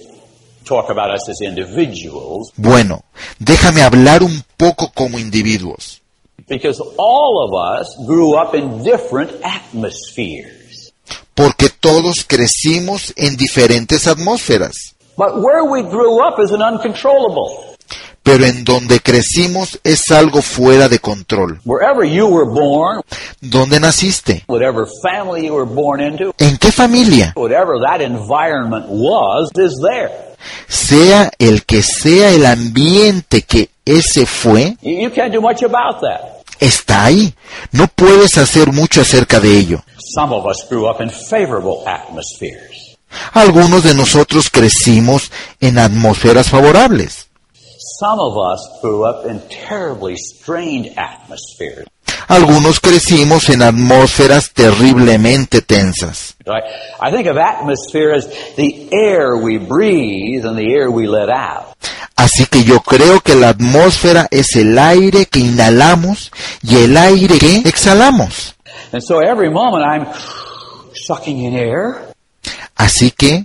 talk 0.64 0.90
about 0.90 1.11
us 1.14 1.28
as 1.28 1.40
individuals 1.42 2.52
Bueno, 2.56 3.04
déjame 3.38 3.83
hablar 3.83 4.22
un 4.22 4.42
poco 4.56 4.90
como 4.92 5.18
individuos, 5.18 6.00
because 6.48 6.80
all 6.98 7.44
of 7.44 7.80
us 7.80 7.88
grew 8.06 8.35
up 8.37 8.54
in 8.54 8.83
different 8.83 9.30
atmospheres. 9.42 10.92
porque 11.35 11.68
todos 11.70 12.24
crecimos 12.26 13.12
en 13.16 13.37
diferentes 13.37 14.06
atmósferas, 14.06 14.94
But 15.16 15.40
where 15.42 15.64
we 15.64 15.83
grew 15.83 16.20
up 16.27 16.38
is 16.40 16.51
an 16.53 16.62
uncontrollable. 16.62 17.66
pero 18.23 18.44
en 18.44 18.64
donde 18.64 19.01
crecimos 19.01 19.81
es 19.83 20.11
algo 20.11 20.42
fuera 20.42 20.88
de 20.88 20.99
control. 20.99 21.59
Wherever 21.64 22.05
you 22.05 22.27
were 22.27 22.44
born, 22.49 23.01
¿Dónde 23.40 23.81
naciste? 23.81 24.44
whatever 24.46 24.87
family 25.03 25.46
you 25.46 25.55
were 25.55 25.64
born 25.64 26.01
into, 26.01 26.33
¿En 26.38 26.57
qué 26.59 26.70
familia? 26.70 27.33
whatever 27.35 27.81
that 27.81 28.01
environment 28.03 28.87
was, 28.88 29.51
is 29.57 29.75
there. 29.83 30.11
Sea 30.68 31.31
el 31.38 31.64
que 31.64 31.83
sea 31.83 32.31
el 32.31 32.44
ambiente 32.46 33.42
que 33.42 33.70
ese 33.85 34.27
fue, 34.27 34.77
You 34.83 35.11
can't 35.11 35.33
do 35.33 35.40
much 35.40 35.62
about 35.62 36.01
that. 36.03 36.42
está 36.61 37.07
ahí. 37.07 37.35
No 37.73 37.88
puedes 37.88 38.37
hacer 38.38 38.70
mucho 38.73 39.01
acerca 39.01 39.40
de 39.40 39.59
ello. 39.59 39.83
Some 40.14 40.35
of 40.35 40.44
us 40.46 40.66
grew 40.68 40.87
up 40.88 41.01
in 41.01 41.11
favorable 41.11 41.83
atmospheres. 41.87 42.69
Algunos 43.33 43.83
de 43.85 43.94
nosotros 43.94 44.51
crecimos 44.51 45.31
en 45.61 45.79
atmósferas 45.79 46.49
favorables. 46.49 47.27
Some 47.99 48.20
of 48.20 48.37
us 48.37 48.61
grew 48.83 49.05
up 49.05 49.27
in 49.27 49.40
terribly 49.49 50.16
strained 50.16 50.92
atmospheres. 50.96 51.87
Algunos 52.29 52.79
crecimos 52.79 53.49
en 53.49 53.62
atmósferas 53.62 54.53
terriblemente 54.53 55.62
tensas. 55.62 56.37
Así 62.16 62.46
que 62.46 62.64
yo 62.64 62.81
creo 62.81 63.20
que 63.20 63.35
la 63.35 63.49
atmósfera 63.49 64.29
es 64.31 64.57
el 64.57 64.79
aire 64.79 65.27
que 65.27 65.40
inhalamos 65.40 66.31
y 66.62 66.77
el 66.77 66.96
aire 66.96 67.38
que 67.38 67.68
exhalamos. 67.68 68.55
And 68.92 69.03
so 69.03 69.20
every 69.20 69.51
moment 69.51 69.85
I'm 69.85 70.07
sucking 71.07 71.38
in 71.40 71.55
air 71.55 72.10
Así 72.81 73.11
que 73.11 73.45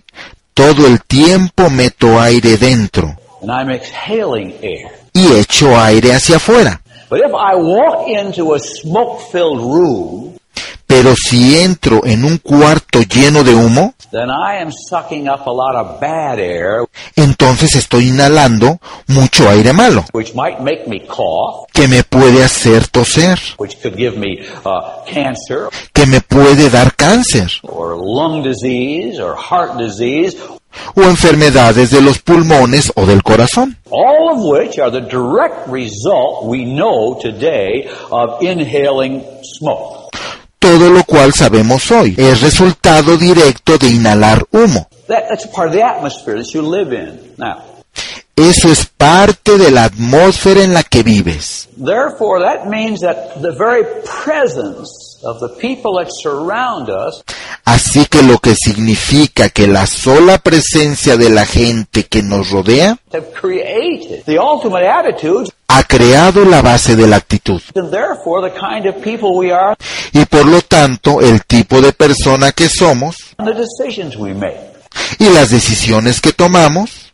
todo 0.53 0.87
el 0.87 1.01
tiempo 1.01 1.69
meto 1.69 2.21
aire 2.21 2.55
dentro 2.57 3.17
and 3.41 3.51
I'm 3.51 3.69
exhaling 3.69 4.55
air. 4.61 4.89
y 5.13 5.27
echo 5.33 5.77
aire 5.77 6.13
hacia 6.13 6.37
afuera. 6.37 6.81
But 7.09 7.19
if 7.19 7.31
I 7.31 7.55
walk 7.55 8.07
into 8.07 8.55
a 8.55 8.59
smoke-filled 8.59 9.59
room, 9.59 10.35
Pero 10.87 11.15
si 11.15 11.57
entro 11.59 12.05
en 12.05 12.23
un 12.23 12.37
cuarto 12.37 13.01
lleno 13.01 13.43
de 13.43 13.53
humo, 13.55 13.94
then 14.15 14.29
I 14.29 14.61
am 14.61 14.71
sucking 14.71 15.27
up 15.27 15.45
a 15.45 15.51
lot 15.51 15.75
of 15.75 15.99
bad 15.99 16.39
air, 16.39 16.85
entonces 17.17 17.75
estoy 17.75 18.07
inhalando 18.07 18.79
mucho 19.07 19.49
aire 19.49 19.73
malo, 19.73 20.05
which 20.13 20.33
might 20.33 20.61
make 20.61 20.87
me 20.87 21.01
cough, 21.01 21.67
que 21.73 21.87
me 21.87 22.03
puede 22.03 22.41
hacer 22.41 22.87
toser, 22.87 23.37
which 23.57 23.81
could 23.81 23.97
give 23.97 24.17
me 24.17 24.39
uh, 24.63 25.03
cancer 25.05 25.69
que 25.93 26.05
me 26.05 26.21
puede 26.21 26.69
dar 26.69 26.95
cáncer 26.95 27.49
or 27.63 27.97
lung 27.97 28.41
disease 28.41 29.19
or 29.19 29.35
heart 29.35 29.77
disease, 29.77 30.37
o 30.95 31.01
enfermedades 31.03 31.91
de 31.91 32.01
los 32.01 32.19
pulmones 32.19 32.91
o 32.95 33.05
del 33.05 33.21
corazón. 33.21 33.77
all 33.91 34.35
Todo 40.65 40.89
lo 40.89 41.03
cual 41.03 41.31
sabemos 41.31 41.91
hoy 41.91 42.15
es 42.17 42.41
resultado 42.41 43.17
directo 43.17 43.77
de 43.77 43.87
inhalar 43.87 44.47
humo. 44.49 44.89
Eso 48.35 48.71
es 48.71 48.85
parte 48.87 49.59
de 49.59 49.69
la 49.69 49.83
atmósfera 49.83 50.63
en 50.63 50.73
la 50.73 50.81
que 50.81 51.03
vives. 51.03 51.69
therefore, 51.77 52.39
that 52.39 52.67
means 52.67 53.01
that 53.01 53.39
the 53.41 53.51
very 53.51 53.83
presence 54.23 54.89
of 55.23 55.39
the 55.39 55.49
people 55.59 55.99
that 55.99 56.09
surround 56.11 56.89
us 56.89 57.23
Así 57.65 58.05
que 58.05 58.21
lo 58.21 58.37
que 58.37 58.55
significa 58.55 59.49
que 59.49 59.67
la 59.67 59.87
sola 59.87 60.37
presencia 60.37 61.17
de 61.17 61.29
la 61.31 61.45
gente 61.45 62.03
que 62.03 62.21
nos 62.21 62.51
rodea 62.51 62.97
ha 65.67 65.83
creado 65.83 66.45
la 66.45 66.61
base 66.61 66.95
de 66.95 67.07
la 67.07 67.17
actitud 67.17 67.61
y 70.13 70.25
por 70.25 70.45
lo 70.45 70.61
tanto 70.61 71.21
el 71.21 71.45
tipo 71.45 71.81
de 71.81 71.91
persona 71.91 72.51
que 72.51 72.69
somos 72.69 73.15
and 73.37 73.49
the 73.49 73.53
decisions 73.53 74.15
we 74.15 74.33
make. 74.33 74.57
y 75.19 75.29
las 75.29 75.49
decisiones 75.49 76.21
que 76.21 76.31
tomamos. 76.31 77.13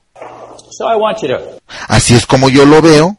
So 0.78 0.88
I 0.88 0.96
want 0.96 1.22
you 1.22 1.28
to 1.30 1.62
Así 1.88 2.16
es 2.16 2.26
como 2.26 2.50
yo 2.50 2.66
lo 2.66 2.82
veo. 2.82 3.18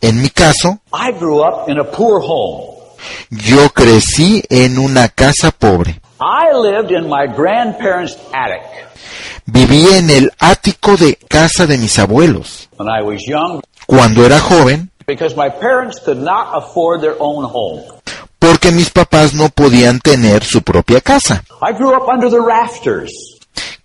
En 0.00 0.22
mi 0.22 0.30
caso, 0.30 0.78
I 0.92 1.12
grew 1.18 1.42
up 1.42 1.68
in 1.68 1.78
a 1.78 1.84
poor 1.84 2.22
home. 2.22 2.78
yo 3.30 3.70
crecí 3.70 4.42
en 4.48 4.78
una 4.78 5.08
casa 5.08 5.50
pobre. 5.50 6.00
I 6.20 6.52
lived 6.52 6.90
in 6.90 7.08
my 7.08 7.26
grandparents' 7.26 8.16
attic 8.32 8.62
Viví 9.46 9.86
en 9.94 10.10
el 10.10 10.30
ático 10.38 10.96
de 10.96 11.14
casa 11.28 11.66
de 11.66 11.78
mis 11.78 11.98
abuelos. 11.98 12.68
when 12.76 12.88
I 12.88 13.02
was 13.02 13.22
young 13.26 13.60
Cuando 13.86 14.24
era 14.24 14.38
joven, 14.38 14.90
because 15.06 15.34
my 15.34 15.48
parents 15.48 15.98
could 16.04 16.18
not 16.18 16.48
afford 16.54 17.00
their 17.00 17.16
own 17.18 17.44
home. 17.44 17.82
porque 18.38 18.70
mis 18.70 18.90
papás 18.90 19.32
no 19.34 19.48
podían 19.48 20.00
tener 20.00 20.44
su 20.44 20.60
propia 20.62 21.00
casa. 21.00 21.42
I 21.62 21.72
grew 21.72 21.94
up 21.94 22.08
under 22.08 22.28
the 22.30 22.40
rafters, 22.40 23.10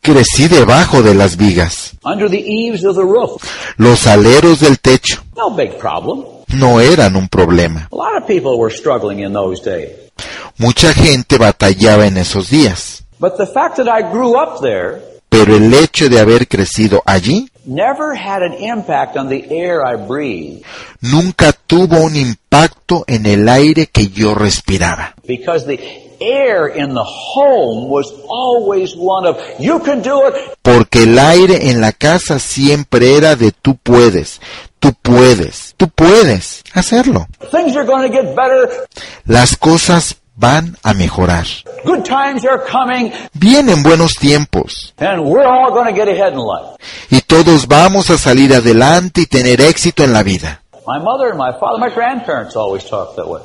Crecí 0.01 0.47
debajo 0.47 1.01
de 1.01 1.13
las 1.15 1.37
vigas. 1.37 1.91
under 2.03 2.29
the 2.29 2.43
eaves 2.45 2.83
of 2.83 2.95
the 2.95 3.03
roof. 3.03 3.41
Los 3.77 4.05
aleros 4.07 4.59
del 4.59 4.79
techo 4.79 5.23
No 5.35 5.51
big 5.55 5.77
problem. 5.77 6.23
no 6.49 6.79
eran 6.81 7.15
un 7.15 7.27
problema. 7.29 7.87
A 7.91 7.95
lot 7.95 8.17
of 8.21 8.27
people 8.27 8.57
were 8.57 8.73
struggling 8.73 9.19
in 9.19 9.33
those 9.33 9.61
days. 9.63 9.91
Mucha 10.57 10.93
gente 10.93 11.37
batallaba 11.37 12.05
en 12.05 12.17
esos 12.17 12.49
días. 12.49 13.03
But 13.19 13.37
the 13.37 13.47
fact 13.47 13.77
that 13.77 13.87
I 13.87 14.01
grew 14.11 14.35
up 14.37 14.61
there 14.61 15.01
Pero 15.29 15.55
el 15.55 15.73
hecho 15.73 16.09
de 16.09 16.19
haber 16.19 16.47
crecido 16.47 17.01
allí 17.05 17.49
never 17.65 18.13
had 18.15 18.43
an 18.43 18.53
impact 18.53 19.15
on 19.17 19.29
the 19.29 19.45
air 19.49 19.79
I 19.83 19.95
breathed 19.95 20.63
nunca 21.01 21.53
tuvo 21.53 22.01
un 22.01 22.15
impacto 22.15 23.03
en 23.07 23.25
el 23.25 23.47
aire 23.49 23.87
que 23.87 24.09
yo 24.09 24.35
respiraba. 24.35 25.15
because 25.25 25.65
the 25.65 25.79
air 26.23 26.67
in 26.67 26.93
the 26.93 27.03
home 27.03 27.89
was 27.89 28.11
always 28.27 28.95
one 28.95 29.25
of, 29.27 29.37
you 29.59 29.79
can 29.79 30.01
do 30.01 30.25
it, 30.27 30.33
Porque 30.61 31.03
el 31.03 31.17
aire 31.19 31.69
en 31.69 31.81
la 31.81 31.91
casa 31.91 32.39
siempre 32.39 33.15
era 33.17 33.35
de 33.35 33.51
tú 33.51 33.75
puedes, 33.81 34.39
tú 34.79 34.93
puedes, 35.01 35.73
tú 35.77 35.89
puedes 35.89 36.63
hacerlo. 36.73 37.27
things 37.51 37.75
are 37.75 37.85
going 37.85 38.09
to 38.09 38.13
get 38.13 38.35
better, 38.35 38.69
Las 39.25 39.55
cosas 39.57 40.15
van 40.35 40.75
a 40.83 40.93
mejorar. 40.93 41.45
good 41.85 42.03
times 42.03 42.45
are 42.45 42.59
coming, 42.65 43.11
Vienen 43.33 43.83
buenos 43.83 44.15
tiempos 44.15 44.93
and 44.97 45.23
we're 45.25 45.45
all 45.45 45.71
going 45.71 45.85
to 45.87 45.93
get 45.93 46.07
ahead 46.07 46.33
in 46.33 46.39
life. 46.39 46.77
y 47.11 47.21
todos 47.21 47.67
vamos 47.67 48.09
a 48.09 48.17
salir 48.17 48.53
adelante 48.53 49.21
y 49.21 49.25
tener 49.27 49.61
éxito 49.61 50.03
en 50.03 50.13
la 50.13 50.23
vida. 50.23 50.59
My 50.85 50.99
mother 50.99 51.29
and 51.29 51.37
my 51.37 51.51
father, 51.59 51.79
my 51.79 51.89
grandparents 51.93 52.57
always 52.57 52.83
talked 52.83 53.15
that 53.15 53.25
way. 53.27 53.41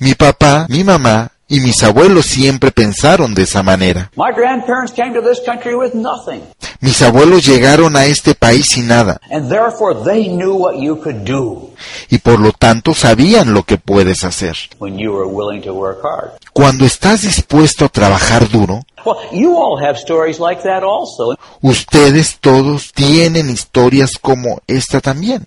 Mi 0.00 0.14
papá, 0.14 0.66
mi 0.68 0.84
mamá 0.84 1.30
y 1.48 1.60
mis 1.60 1.82
abuelos 1.82 2.26
siempre 2.26 2.70
pensaron 2.70 3.34
de 3.34 3.42
esa 3.42 3.62
manera. 3.62 4.10
My 4.16 4.32
grandparents 4.34 4.92
came 4.92 5.12
to 5.14 5.20
this 5.20 5.40
country 5.44 5.74
with 5.74 5.92
nothing. 5.94 6.42
Mis 6.80 7.00
abuelos 7.02 7.46
llegaron 7.46 7.96
a 7.96 8.06
este 8.06 8.34
país 8.34 8.66
sin 8.70 8.88
nada 8.88 9.20
and 9.30 9.48
therefore 9.48 9.94
they 10.04 10.28
knew 10.28 10.54
what 10.54 10.74
you 10.76 11.00
could 11.00 11.24
do 11.24 11.70
y 12.10 12.18
por 12.18 12.40
lo 12.40 12.52
tanto 12.52 12.94
sabían 12.94 13.52
lo 13.52 13.64
que 13.64 13.76
puedes 13.76 14.24
hacer. 14.24 14.56
when 14.78 14.98
you 14.98 15.12
were 15.12 15.28
willing 15.28 15.62
to 15.62 15.72
work 15.72 16.00
hard. 16.02 16.32
Cuando 16.52 16.84
estás 16.84 17.22
dispuesto 17.22 17.84
a 17.84 17.88
trabajar 17.88 18.48
duro, 18.48 18.84
ustedes 21.60 22.38
todos 22.40 22.92
tienen 22.92 23.50
historias 23.50 24.18
como 24.20 24.60
esta 24.66 25.00
también. 25.00 25.44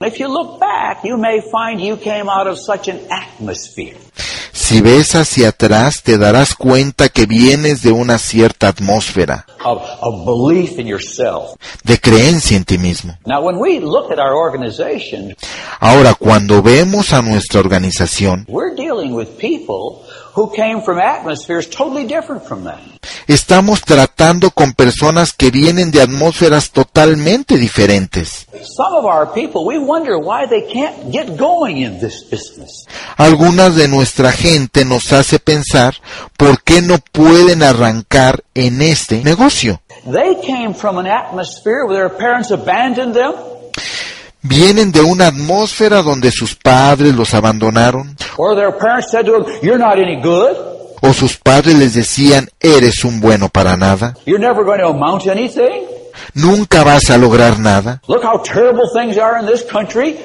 Si 4.59 4.81
ves 4.81 5.13
hacia 5.13 5.49
atrás, 5.49 6.01
te 6.01 6.17
darás 6.17 6.55
cuenta 6.55 7.09
que 7.09 7.27
vienes 7.27 7.83
de 7.83 7.91
una 7.91 8.17
cierta 8.17 8.67
atmósfera 8.69 9.45
Of, 9.63 9.81
of 10.01 10.25
belief 10.25 10.79
in 10.79 10.87
yourself. 10.87 11.51
de 11.83 11.99
creencia 11.99 12.57
en 12.57 12.65
ti 12.65 12.79
mismo. 12.79 13.15
Now, 13.25 13.41
when 13.45 13.57
we 13.59 13.79
look 13.79 14.11
at 14.11 14.17
our 14.17 14.33
organization, 14.33 15.35
Ahora, 15.79 16.15
cuando 16.15 16.63
vemos 16.63 17.13
a 17.13 17.21
nuestra 17.21 17.59
organización, 17.59 18.45
we're 18.49 18.73
dealing 18.75 19.13
with 19.13 19.27
people 19.37 20.03
who 20.37 20.53
came 20.53 20.83
from 20.83 20.99
atmospheres 20.99 21.67
totally 21.67 22.05
different 22.05 22.43
from 22.43 22.63
that. 22.65 22.79
estamos 23.27 23.81
tratando 23.81 24.51
con 24.51 24.73
personas 24.73 25.33
que 25.33 25.51
vienen 25.51 25.91
de 25.91 26.01
atmósferas 26.01 26.69
totalmente 26.71 27.57
diferentes. 27.57 28.47
Some 28.61 28.97
of 28.97 29.05
our 29.05 29.33
people, 29.33 29.65
we 29.65 29.79
wonder 29.79 30.17
why 30.17 30.47
they 30.47 30.65
can't 30.71 31.11
get 31.11 31.37
going 31.37 31.77
in 31.77 31.99
this 31.99 32.23
business. 32.29 32.85
Algunas 33.17 33.75
de 33.75 33.87
nuestra 33.87 34.31
gente 34.31 34.85
nos 34.85 35.11
hace 35.11 35.39
pensar 35.39 35.95
por 36.37 36.61
qué 36.63 36.81
no 36.81 36.99
pueden 37.11 37.63
arrancar 37.63 38.43
en 38.53 38.81
este 38.81 39.23
negocio. 39.23 39.81
They 40.05 40.35
came 40.45 40.73
from 40.73 40.99
an 40.99 41.07
atmosphere 41.07 41.85
where 41.85 42.07
their 42.07 42.15
parents 42.15 42.51
abandoned 42.51 43.13
them, 43.13 43.33
Vienen 44.49 44.91
de 44.91 45.01
una 45.01 45.27
atmósfera 45.27 46.01
donde 46.01 46.31
sus 46.31 46.55
padres 46.55 47.13
los 47.13 47.33
abandonaron 47.33 48.15
o 51.01 51.13
sus 51.13 51.37
padres 51.37 51.75
les 51.75 51.93
decían 51.93 52.47
eres 52.59 53.03
un 53.03 53.19
bueno 53.19 53.49
para 53.49 53.75
nada, 53.75 54.15
You're 54.25 54.39
never 54.39 54.63
going 54.63 54.79
to 54.79 54.87
amount 54.87 55.23
to 55.25 55.31
anything. 55.31 55.83
nunca 56.33 56.83
vas 56.83 57.09
a 57.09 57.17
lograr 57.17 57.59
nada. 57.59 58.01
Look 58.07 58.23
how 58.23 58.41
terrible 58.41 58.89
things 58.93 59.17
are 59.17 59.39
in 59.39 59.45
this 59.45 59.63
country. 59.69 60.17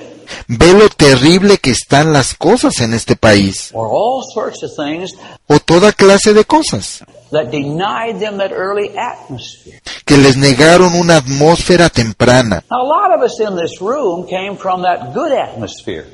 Ve 0.49 0.73
lo 0.73 0.88
terrible 0.88 1.59
que 1.59 1.71
están 1.71 2.12
las 2.12 2.35
cosas 2.35 2.81
en 2.81 2.95
este 2.95 3.16
país 3.16 3.71
o 3.75 5.59
toda 5.64 5.92
clase 5.92 6.33
de 6.35 6.45
cosas 6.45 7.03
that 7.33 7.51
denied 7.51 8.21
them 8.21 8.38
that 8.38 8.53
early 8.53 8.92
atmosphere. 8.97 9.81
que 10.05 10.16
les 10.16 10.37
negaron 10.37 10.95
una 10.95 11.16
atmósfera 11.16 11.88
temprana. 11.88 12.62
Now, 12.71 12.83
a 12.83 12.85
lot 12.85 13.11
of 13.16 13.23
us 13.23 13.40
in 13.40 13.57
this 13.57 13.81
room 13.81 14.27
came 14.29 14.57
from 14.57 14.83
that 14.83 15.14
good 15.14 15.33
atmosphere. 15.33 16.07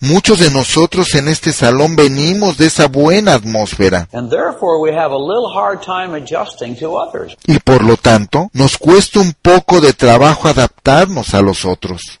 Muchos 0.00 0.38
de 0.38 0.50
nosotros 0.50 1.14
en 1.14 1.28
este 1.28 1.52
salón 1.52 1.96
venimos 1.96 2.58
de 2.58 2.66
esa 2.66 2.86
buena 2.86 3.34
atmósfera 3.34 4.08
And 4.12 4.30
therefore, 4.30 4.78
we 4.80 4.90
have 4.94 5.12
a 5.12 5.18
little 5.18 5.50
hard 5.54 5.82
time 5.82 6.14
adjusting 6.14 6.76
to 6.76 6.96
others. 6.96 7.36
y 7.46 7.58
por 7.58 7.82
lo 7.82 7.96
tanto 7.96 8.50
nos 8.52 8.76
cuesta 8.76 9.20
un 9.20 9.34
poco 9.40 9.80
de 9.80 9.94
trabajo 9.94 10.48
adaptarnos 10.48 11.34
a 11.34 11.40
los 11.40 11.64
otros. 11.64 12.18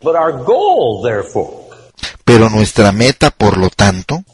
Pero 2.24 2.50
nuestra 2.50 2.92
meta, 2.92 3.30
por 3.30 3.56
lo 3.56 3.70
tanto, 3.70 4.24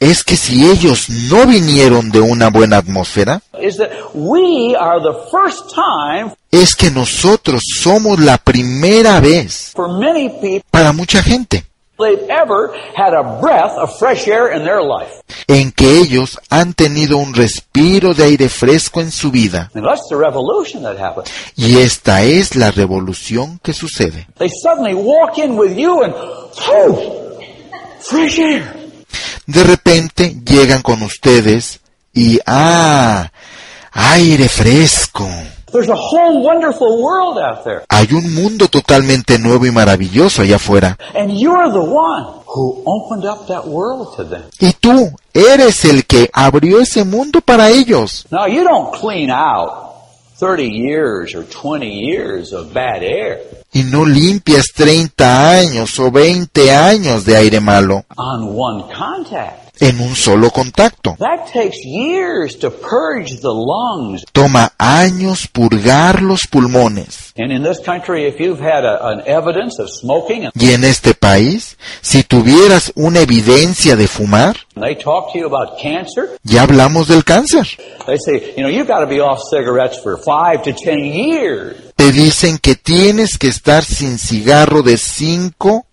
es 0.00 0.24
que 0.24 0.36
si 0.36 0.70
ellos 0.70 1.08
no 1.08 1.46
vinieron 1.46 2.10
de 2.10 2.20
una 2.20 2.50
buena 2.50 2.76
atmósfera, 2.78 3.42
es 6.50 6.76
que 6.76 6.90
nosotros 6.90 7.62
somos 7.80 8.20
la 8.20 8.38
primera 8.38 9.20
vez 9.20 9.72
para 10.70 10.92
mucha 10.92 11.22
gente 11.22 11.69
they've 12.00 12.28
ever 12.28 12.74
had 12.96 13.14
a 13.14 13.40
breath 13.40 13.72
of 13.78 13.96
fresh 13.98 14.26
air 14.26 14.48
in 14.48 14.64
their 14.64 14.82
life. 14.82 15.22
en 15.46 15.72
que 15.72 15.98
ellos 15.98 16.38
han 16.48 16.74
tenido 16.74 17.18
un 17.18 17.34
respiro 17.34 18.14
de 18.14 18.24
aire 18.24 18.48
fresco 18.48 19.00
en 19.00 19.10
su 19.10 19.30
vida. 19.30 19.70
And 19.74 19.84
that's 19.84 20.08
the 20.08 20.16
revolution 20.16 20.82
that 20.82 20.98
happened. 20.98 21.28
Y 21.56 21.78
esta 21.78 22.22
es 22.22 22.56
la 22.56 22.70
revolución 22.70 23.58
que 23.62 23.72
sucede. 23.72 24.26
They 24.38 24.50
suddenly 24.50 24.94
walk 24.94 25.38
in 25.38 25.58
with 25.58 25.76
you 25.76 26.02
and, 26.02 26.14
fresh 28.00 28.38
air. 28.38 28.76
De 29.46 29.64
repente 29.64 30.36
llegan 30.44 30.82
con 30.82 31.02
ustedes 31.02 31.80
y 32.12 32.38
¡ah! 32.46 33.30
aire 33.92 34.48
fresco. 34.48 35.28
There's 35.72 35.88
a 35.88 35.94
whole 35.94 36.42
wonderful 36.42 37.02
world 37.02 37.38
out 37.38 37.64
there. 37.64 37.84
Hay 37.88 38.08
un 38.12 38.34
mundo 38.34 38.68
totalmente 38.68 39.38
nuevo 39.38 39.66
y 39.66 39.70
maravilloso 39.70 40.42
allá 40.42 40.56
afuera. 40.56 40.98
And 41.14 41.30
you're 41.38 41.70
the 41.70 41.78
one 41.78 42.42
who 42.46 42.82
opened 42.84 43.24
up 43.24 43.46
that 43.46 43.66
world 43.66 44.16
to 44.16 44.24
them. 44.24 44.42
Y 44.58 44.72
tú 44.72 45.12
eres 45.32 45.84
el 45.84 46.04
que 46.06 46.28
abrió 46.32 46.80
ese 46.80 47.04
mundo 47.04 47.40
para 47.40 47.70
ellos. 47.70 48.26
Now, 48.30 48.46
you 48.46 48.64
don't 48.64 48.92
clean 49.00 49.30
out 49.30 49.90
30 50.40 50.64
years 50.64 51.34
or 51.34 51.44
20 51.44 51.86
years 51.86 52.52
of 52.52 52.72
bad 52.72 53.02
air 53.02 53.40
Y 53.72 53.84
no 53.84 54.04
limpias 54.04 54.72
30 54.74 55.50
años 55.58 55.98
o 56.00 56.10
20 56.10 56.72
años 56.72 57.24
de 57.24 57.36
aire 57.36 57.60
malo 57.60 58.04
on 58.16 58.56
one 58.56 58.84
contact. 58.92 59.69
En 59.80 60.00
un 60.00 60.14
solo 60.14 60.50
contacto. 60.50 61.16
That 61.18 61.50
takes 61.52 61.78
years 61.84 62.58
to 62.58 62.70
purge 62.70 63.40
the 63.40 63.52
lungs. 63.52 64.24
Toma 64.32 64.72
años 64.78 65.48
purgar 65.48 66.22
los 66.22 66.46
pulmones. 66.46 67.32
And 67.36 67.50
in 67.50 67.62
this 67.62 67.80
country, 67.80 68.26
if 68.26 68.38
you've 68.38 68.60
had 68.60 68.84
a, 68.84 69.08
an 69.08 69.22
evidence 69.26 69.80
of 69.80 69.88
smoking 69.90 70.44
and 70.44 70.52
Y 70.54 70.72
en 70.72 70.84
este 70.84 71.14
país, 71.14 71.78
si 72.02 72.22
tuvieras 72.22 72.92
una 72.96 73.20
evidencia 73.20 73.96
de 73.96 74.06
fumar, 74.06 74.56
ya 76.44 76.62
hablamos 76.62 77.08
del 77.08 77.24
cáncer. 77.24 77.66
they 78.06 78.16
say, 78.18 78.54
you 78.56 78.62
know, 78.62 78.68
you've 78.68 78.88
got 78.88 79.00
to 79.00 79.06
be 79.06 79.20
off 79.20 79.40
cigarettes 79.50 79.98
for 79.98 80.18
five 80.18 80.62
to 80.62 80.72
ten 80.72 81.04
years. 81.04 81.76
Te 81.96 82.12
dicen 82.12 82.58
que 82.58 82.76
tienes 82.76 83.36
que 83.38 83.48
estar 83.48 83.84
sin 83.84 84.18
cigarro 84.18 84.82
de 84.82 84.96
5 84.96 85.86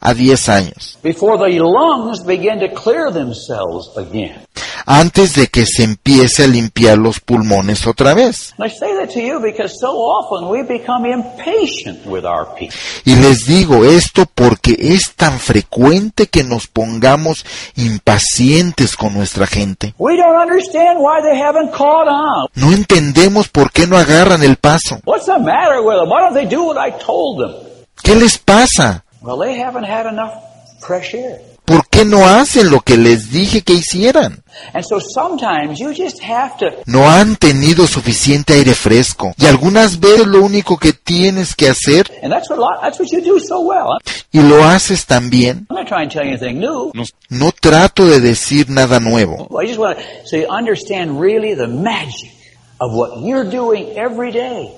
a 0.00 0.14
10 0.14 0.48
años 0.48 0.98
before 1.02 1.38
the 1.38 1.58
lungs 1.58 2.24
begin 2.24 2.58
to 2.60 2.68
clear 2.74 3.12
themselves 3.12 3.90
again. 3.96 4.48
antes 4.88 5.34
de 5.34 5.48
que 5.48 5.66
se 5.66 5.84
empiece 5.84 6.44
a 6.44 6.46
limpiar 6.46 6.96
los 6.96 7.20
pulmones 7.20 7.86
otra 7.86 8.14
vez. 8.14 8.54
And 8.56 8.66
I 8.66 8.74
say 8.74 8.96
that 8.96 9.12
to 9.12 9.20
you 9.20 9.38
because 9.38 9.74
so 9.78 9.88
often 9.88 10.48
we 10.48 10.62
become 10.62 11.04
impatient 11.06 12.06
with 12.06 12.24
our 12.24 12.46
people. 12.54 12.74
Y 13.04 13.14
les 13.16 13.46
digo 13.46 13.84
esto 13.84 14.24
porque 14.34 14.76
es 14.78 15.12
tan 15.14 15.38
frecuente 15.38 16.26
que 16.28 16.42
nos 16.42 16.68
pongamos 16.68 17.44
impacientes 17.76 18.96
con 18.96 19.12
nuestra 19.12 19.46
gente. 19.46 19.94
We 19.98 20.16
don't 20.16 20.40
understand 20.40 20.98
why 21.00 21.20
they 21.22 21.38
haven't 21.38 21.72
caught 21.72 22.08
on. 22.08 22.48
No 22.54 22.72
entendemos 22.72 23.48
por 23.48 23.70
qué 23.70 23.86
no 23.86 23.98
agarran 23.98 24.42
el 24.42 24.56
paso. 24.56 25.00
What's 25.04 25.26
the 25.26 25.38
matter 25.38 25.82
with 25.82 25.98
them? 25.98 26.08
Why 26.08 26.20
don't 26.20 26.34
they 26.34 26.46
do 26.46 26.64
what 26.64 26.78
I 26.78 26.92
told 26.92 27.40
them? 27.40 27.54
¿Qué 28.02 28.14
les 28.14 28.38
pasa? 28.38 29.04
Well, 29.20 29.38
they 29.38 29.58
haven't 29.60 29.84
had 29.84 30.06
enough 30.06 30.32
fresh 30.80 31.14
air. 31.14 31.40
¿Por 31.64 31.86
qué 31.90 32.06
no 32.06 32.26
hacen 32.26 32.70
lo 32.70 32.80
que 32.80 32.96
les 32.96 33.30
dije 33.30 33.60
que 33.60 33.74
hicieran? 33.74 34.42
And 34.72 34.82
so 34.82 34.98
sometimes 35.00 35.78
you 35.78 35.92
just 35.92 36.18
have 36.22 36.56
to 36.60 36.70
No 36.86 37.10
han 37.10 37.36
tenido 37.36 37.86
suficiente 37.86 38.54
aire 38.54 38.74
fresco. 38.74 39.34
Y 39.36 39.44
algunas 39.44 40.00
veces 40.00 40.26
lo 40.26 40.42
único 40.42 40.78
que 40.78 40.94
tienes 40.94 41.54
que 41.54 41.68
hacer, 41.68 42.10
And 42.22 42.32
that's 42.32 42.48
what 42.48 42.58
a 42.58 42.62
lot, 42.62 42.80
that's 42.80 42.98
what 42.98 43.08
you 43.12 43.20
do 43.22 43.38
so 43.38 43.60
well. 43.60 43.98
y 44.32 44.40
lo 44.40 44.64
haces 44.64 45.04
también, 45.04 45.66
I'm 45.68 45.76
not 45.76 45.88
trying 45.88 46.08
to 46.08 46.14
tell 46.14 46.24
you 46.24 46.36
anything 46.38 46.58
new. 46.58 46.90
no 47.28 47.52
trato 47.52 48.06
de 48.06 48.20
decir 48.20 48.70
nada 48.70 48.98
nuevo. 48.98 49.48
I 49.60 49.66
just 49.66 49.78
want 49.78 49.98
to 49.98 50.04
so 50.24 50.36
you 50.38 50.46
understand 50.48 51.20
really 51.20 51.54
the 51.54 51.68
magic 51.68 52.32
of 52.80 52.94
what 52.94 53.20
you're 53.22 53.44
doing 53.44 53.92
every 53.94 54.32
day. 54.32 54.70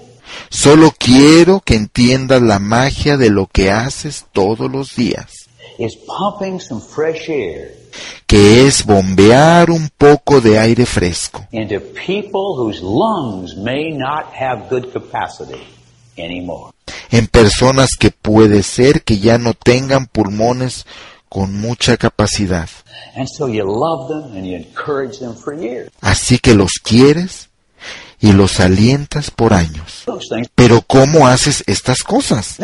Solo 0.51 0.93
quiero 0.99 1.61
que 1.61 1.75
entiendas 1.75 2.43
la 2.43 2.59
magia 2.59 3.17
de 3.17 3.31
lo 3.31 3.47
que 3.47 3.71
haces 3.71 4.27
todos 4.33 4.71
los 4.71 4.97
días, 4.97 5.31
Is 5.79 5.97
pumping 5.97 6.61
some 6.61 6.81
fresh 6.81 7.29
air 7.31 7.75
que 8.27 8.67
es 8.67 8.85
bombear 8.85 9.71
un 9.71 9.91
poco 9.97 10.41
de 10.41 10.59
aire 10.59 10.85
fresco 10.87 11.47
into 11.53 11.81
people 11.81 12.55
whose 12.57 12.81
lungs 12.83 13.57
may 13.57 13.91
not 13.91 14.27
have 14.39 14.69
good 14.69 14.93
capacity 14.93 15.63
anymore. 16.19 16.73
en 17.11 17.27
personas 17.27 17.97
que 17.99 18.11
puede 18.11 18.63
ser 18.63 19.03
que 19.03 19.19
ya 19.19 19.39
no 19.39 19.55
tengan 19.55 20.07
pulmones 20.07 20.87
con 21.29 21.61
mucha 21.61 21.97
capacidad. 21.97 22.69
And 23.17 23.27
so 23.29 23.49
you 23.49 23.65
love 23.65 24.09
them 24.09 24.37
and 24.37 24.47
you 24.47 24.57
encourage 24.57 25.19
them 25.19 25.35
for 25.35 25.55
years. 25.55 25.91
Así 26.01 26.39
que 26.39 26.55
los 26.55 26.73
quieres 26.83 27.50
y 28.21 28.33
los 28.33 28.61
alientas 28.61 29.31
por 29.31 29.55
años. 29.55 30.05
Pero 30.55 30.83
¿cómo 30.83 31.27
haces 31.27 31.65
estas 31.67 32.03
cosas? 32.03 32.59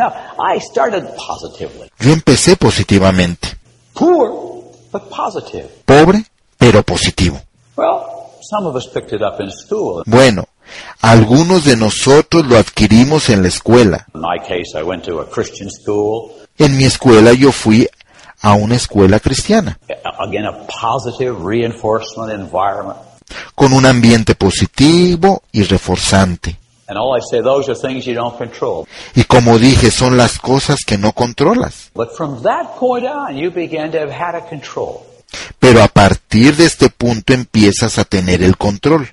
Yo 1.99 2.13
empecé 2.13 2.57
positivamente. 2.57 3.57
Poor, 3.95 4.31
but 4.93 5.09
positive. 5.09 5.69
Pobre, 5.85 6.25
pero 6.59 6.83
positivo. 6.83 7.41
Well, 7.77 8.01
some 8.51 8.67
of 8.67 8.77
us 8.77 8.87
picked 8.87 9.13
it 9.13 9.23
up 9.23 9.41
in 9.41 9.51
school. 9.51 10.03
Bueno, 10.07 10.47
Algunos 11.01 11.65
de 11.65 11.77
nosotros 11.77 12.47
lo 12.47 12.57
adquirimos 12.57 13.29
en 13.31 13.43
la 13.43 13.49
escuela. 13.49 14.07
In 14.15 14.21
my 14.21 14.39
case, 14.41 14.77
I 14.77 14.83
went 14.83 15.05
to 15.05 15.21
a 15.21 15.31
Christian 15.31 15.71
school. 15.71 16.33
En 16.59 16.77
mi 16.77 16.85
escuela 16.85 17.33
yo 17.33 17.53
fui 17.53 17.89
a 18.41 18.55
una 18.55 18.77
escuela 18.77 19.21
cristiana, 19.21 19.79
Con 23.55 23.73
un 23.73 23.87
ambiente 23.87 24.35
positivo 24.35 25.43
y 25.53 25.63
reforzante. 25.63 26.57
And 26.89 26.99
all 26.99 27.19
I 27.19 27.21
say, 27.21 27.43
those 27.43 27.69
are 27.69 27.75
things 27.75 28.05
you 28.05 28.15
don't 28.15 28.37
control. 28.39 28.87
Y 29.15 29.25
como 29.25 29.59
dije, 29.59 29.91
son 29.91 30.17
las 30.17 30.39
cosas 30.39 30.85
que 30.87 30.97
no 30.97 31.13
controlas. 31.13 31.91
But 31.95 32.17
from 32.17 32.43
that 32.43 32.77
point 32.79 33.07
on, 33.07 33.37
you 33.37 33.51
began 33.51 33.91
to 33.91 33.99
have 33.99 34.13
had 34.13 34.37
a 34.37 34.49
control. 34.49 35.03
Pero 35.59 35.83
a 35.83 35.89
partir 35.89 36.57
de 36.57 36.65
este 36.67 36.89
punto 36.89 37.33
empiezas 37.33 37.99
a 37.99 38.05
tener 38.05 38.43
el 38.43 38.57
control. 38.57 39.09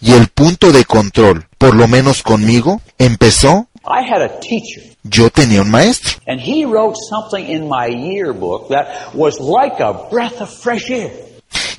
Y 0.00 0.12
el 0.12 0.28
punto 0.28 0.72
de 0.72 0.84
control, 0.84 1.46
por 1.56 1.74
lo 1.74 1.88
menos 1.88 2.22
conmigo, 2.22 2.82
empezó, 2.98 3.67
I 3.84 4.02
had 4.02 4.22
a 4.22 4.38
teacher, 4.40 4.82
yo 5.04 5.30
tenía 5.30 5.62
un 5.62 5.70
maestro. 5.70 6.20
and 6.26 6.40
he 6.40 6.64
wrote 6.64 6.96
something 7.08 7.46
in 7.46 7.68
my 7.68 7.86
yearbook 7.86 8.68
that 8.68 9.14
was 9.14 9.38
like 9.40 9.80
a 9.80 10.08
breath 10.10 10.40
of 10.40 10.50
fresh 10.50 10.90
air. 10.90 11.10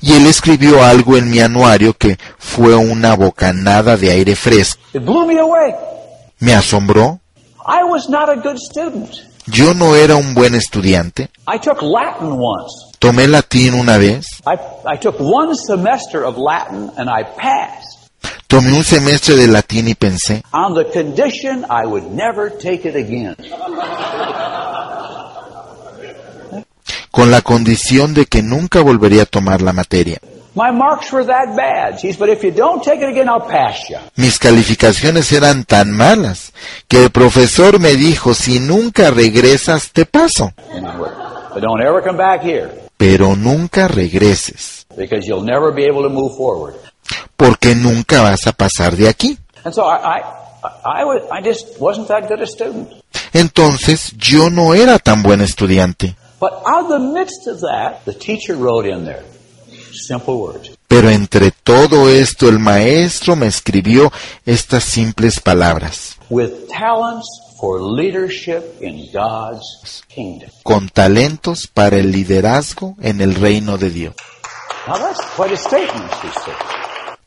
Y 0.02 0.14
él 0.14 0.26
escribió 0.26 0.82
algo 0.82 1.16
en 1.16 1.30
mi 1.30 1.40
anuario 1.40 1.92
que 1.94 2.16
fue 2.38 2.74
una 2.74 3.14
bocanada 3.14 3.96
de 3.96 4.10
aire 4.10 4.34
fresco. 4.34 4.80
It 4.94 5.04
blew 5.04 5.26
me 5.26 5.38
away. 5.38 5.74
Me 6.40 6.54
asombró. 6.54 7.20
I 7.66 7.84
was 7.84 8.08
not 8.08 8.28
a 8.30 8.36
good 8.36 8.56
student. 8.58 9.10
Yo 9.46 9.74
no 9.74 9.94
era 9.94 10.16
un 10.16 10.34
buen 10.34 10.54
estudiante. 10.54 11.28
I 11.46 11.58
took 11.58 11.82
Latin 11.82 12.32
once. 12.32 12.96
Tomé 12.98 13.26
latín 13.28 13.74
una 13.74 13.98
vez. 13.98 14.26
I, 14.46 14.56
I 14.86 14.96
took 14.98 15.16
one 15.20 15.54
semester 15.54 16.24
of 16.24 16.36
Latin 16.38 16.90
and 16.96 17.08
I 17.10 17.22
passed 17.24 17.89
Tomé 18.50 18.72
un 18.72 18.82
semestre 18.82 19.36
de 19.36 19.46
latín 19.46 19.86
y 19.86 19.94
pensé, 19.94 20.42
on 20.52 20.74
the 20.74 20.84
condition 20.90 21.64
I 21.70 21.86
would 21.86 22.10
never 22.10 22.50
take 22.50 22.84
it 22.84 22.96
again. 22.96 23.36
con 27.12 27.30
la 27.30 27.42
condición 27.42 28.12
de 28.12 28.26
que 28.26 28.42
nunca 28.42 28.80
volvería 28.80 29.22
a 29.22 29.26
tomar 29.26 29.62
la 29.62 29.72
materia. 29.72 30.18
Mis 34.16 34.38
calificaciones 34.40 35.32
eran 35.32 35.64
tan 35.64 35.92
malas 35.92 36.52
que 36.88 37.04
el 37.04 37.10
profesor 37.10 37.78
me 37.78 37.94
dijo, 37.94 38.34
si 38.34 38.58
nunca 38.58 39.12
regresas, 39.12 39.92
te 39.92 40.06
paso. 40.06 40.52
But 41.54 41.62
don't 41.62 41.80
ever 41.80 42.02
come 42.02 42.18
back 42.18 42.42
here 42.42 42.90
Pero 42.96 43.36
nunca 43.36 43.86
regreses, 43.86 44.86
because 44.96 45.24
you'll 45.24 45.44
never 45.44 45.72
be 45.72 45.84
able 45.84 46.02
to 46.02 46.10
move 46.10 46.36
forward. 46.36 46.74
Porque 47.36 47.74
nunca 47.74 48.22
vas 48.22 48.46
a 48.46 48.52
pasar 48.52 48.96
de 48.96 49.08
aquí. 49.08 49.38
And 49.64 49.74
so 49.74 49.84
I, 49.84 50.20
I, 50.64 51.00
I, 51.00 51.04
was, 51.04 51.22
I 51.30 51.42
just 51.42 51.78
wasn't 51.78 52.08
that 52.08 52.28
good 52.28 52.40
a 52.40 52.46
student. 52.46 52.88
Entonces 53.32 54.12
yo 54.16 54.50
no 54.50 54.74
era 54.74 54.98
tan 54.98 55.22
buen 55.22 55.40
estudiante. 55.40 56.16
But 56.40 56.52
out 56.66 56.84
of 56.84 56.88
the 56.88 56.98
midst 56.98 57.46
of 57.46 57.60
that, 57.60 58.04
the 58.06 58.14
teacher 58.14 58.56
wrote 58.56 58.86
in 58.86 59.04
there 59.04 59.22
simple 59.92 60.34
words. 60.34 60.76
Pero 60.88 61.08
entre 61.10 61.50
todo 61.50 62.08
esto 62.08 62.48
el 62.48 62.58
maestro 62.58 63.36
me 63.36 63.46
escribió 63.46 64.10
estas 64.44 64.84
simples 64.84 65.40
palabras. 65.40 66.16
With 66.30 66.68
talents 66.68 67.28
for 67.60 67.80
leadership 67.80 68.62
in 68.80 69.10
God's 69.12 70.02
kingdom. 70.08 70.50
Con 70.62 70.88
talentos 70.88 71.66
para 71.66 71.98
el 71.98 72.10
liderazgo 72.10 72.96
en 73.00 73.20
el 73.20 73.34
reino 73.34 73.78
de 73.78 73.90
Dios. 73.90 74.14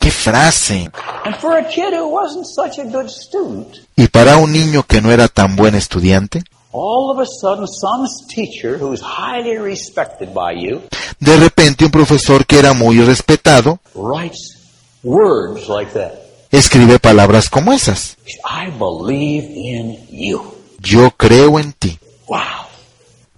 ¡Qué 0.04 0.12
frase! 0.12 0.92
And 1.24 1.34
for 1.38 1.58
a 1.58 1.64
kid 1.64 1.94
who 1.94 2.10
wasn't 2.10 2.46
such 2.46 2.78
a 2.78 2.84
good 2.84 3.08
student, 3.08 3.78
Y 3.96 4.08
para 4.10 4.36
un 4.36 4.52
niño 4.52 4.84
que 4.84 5.00
no 5.02 5.12
era 5.12 5.30
tan 5.30 5.56
buen 5.56 5.76
estudiante, 5.76 6.44
all 6.74 7.10
of 7.10 7.20
a 7.20 7.26
sudden 7.26 7.66
some 7.66 8.06
teacher 8.28 8.78
who's 8.78 9.00
highly 9.02 9.58
respected 9.58 10.34
by 10.34 10.54
you 10.54 10.82
de 11.20 11.38
repente 11.38 11.86
un 11.86 11.92
profesor 11.92 12.46
que 12.46 12.58
era 12.60 12.74
muy 12.74 13.00
respetado 13.00 13.80
writes 13.96 14.58
words 15.04 15.70
like 15.70 15.94
that. 15.94 16.12
escribe 16.52 17.00
palabras 17.00 17.50
como 17.50 17.72
esas. 17.72 18.18
I 18.44 18.72
believe 18.72 19.46
in 19.56 20.06
you. 20.10 20.54
Yo 20.80 21.12
creo 21.12 21.60
en 21.60 21.72
ti. 21.72 21.98
Wow. 22.28 22.68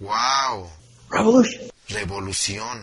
¡Wow! 0.00 0.66
Revolution. 1.10 1.62
Revolución. 1.90 2.82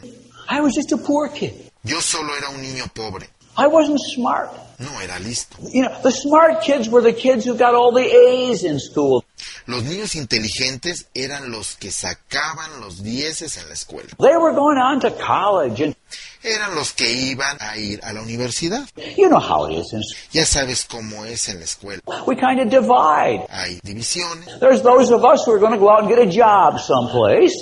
I 0.49 0.61
was 0.61 0.73
just 0.73 0.93
a 0.93 0.97
poor 0.97 1.29
kid. 1.29 1.51
Yo 1.83 1.99
solo 1.99 2.33
era 2.37 2.47
un 2.49 2.61
niño 2.61 2.85
pobre. 2.93 3.27
I 3.55 3.67
wasn't 3.67 3.99
smart. 3.99 4.49
No 4.79 4.89
era 4.99 5.19
listo. 5.19 5.57
You 5.71 5.83
know, 5.83 6.01
the 6.01 6.11
smart 6.11 6.61
kids 6.63 6.89
were 6.89 7.01
the 7.01 7.13
kids 7.13 7.45
who 7.45 7.55
got 7.55 7.75
all 7.75 7.91
the 7.93 8.03
A's 8.03 8.63
in 8.63 8.79
school. 8.79 9.23
Los 9.67 9.83
niños 9.83 10.15
inteligentes 10.15 11.05
eran 11.15 11.51
los 11.51 11.75
que 11.75 11.91
sacaban 11.91 12.81
los 12.81 13.01
dieces 13.03 13.57
en 13.57 13.67
la 13.69 13.75
escuela. 13.75 14.09
They 14.19 14.35
were 14.35 14.53
going 14.53 14.77
on 14.77 14.99
to 15.01 15.11
college, 15.11 15.79
and 15.81 15.95
Eran 16.43 16.75
los 16.75 16.91
que 16.91 17.05
iban 17.07 17.57
a 17.61 17.77
ir 17.77 17.99
a 18.03 18.11
la 18.13 18.21
universidad. 18.21 18.85
you 19.15 19.29
know 19.29 19.39
how 19.39 19.65
it 19.69 19.75
is. 19.77 19.93
In 19.93 20.01
school. 20.01 20.29
Ya 20.33 20.45
sabes 20.45 20.85
cómo 20.85 21.23
es 21.25 21.47
en 21.47 21.59
la 21.59 21.65
escuela. 21.65 22.01
We 22.27 22.35
kind 22.35 22.59
of 22.59 22.69
divide. 22.69 23.47
Hay 23.49 23.79
divisiones. 23.83 24.59
There's 24.59 24.81
those 24.81 25.11
of 25.11 25.23
us 25.23 25.45
who 25.45 25.53
are 25.53 25.59
going 25.59 25.73
to 25.73 25.79
go 25.79 25.89
out 25.89 25.99
and 26.01 26.09
get 26.09 26.19
a 26.19 26.25
job 26.29 26.79
someplace. 26.81 27.53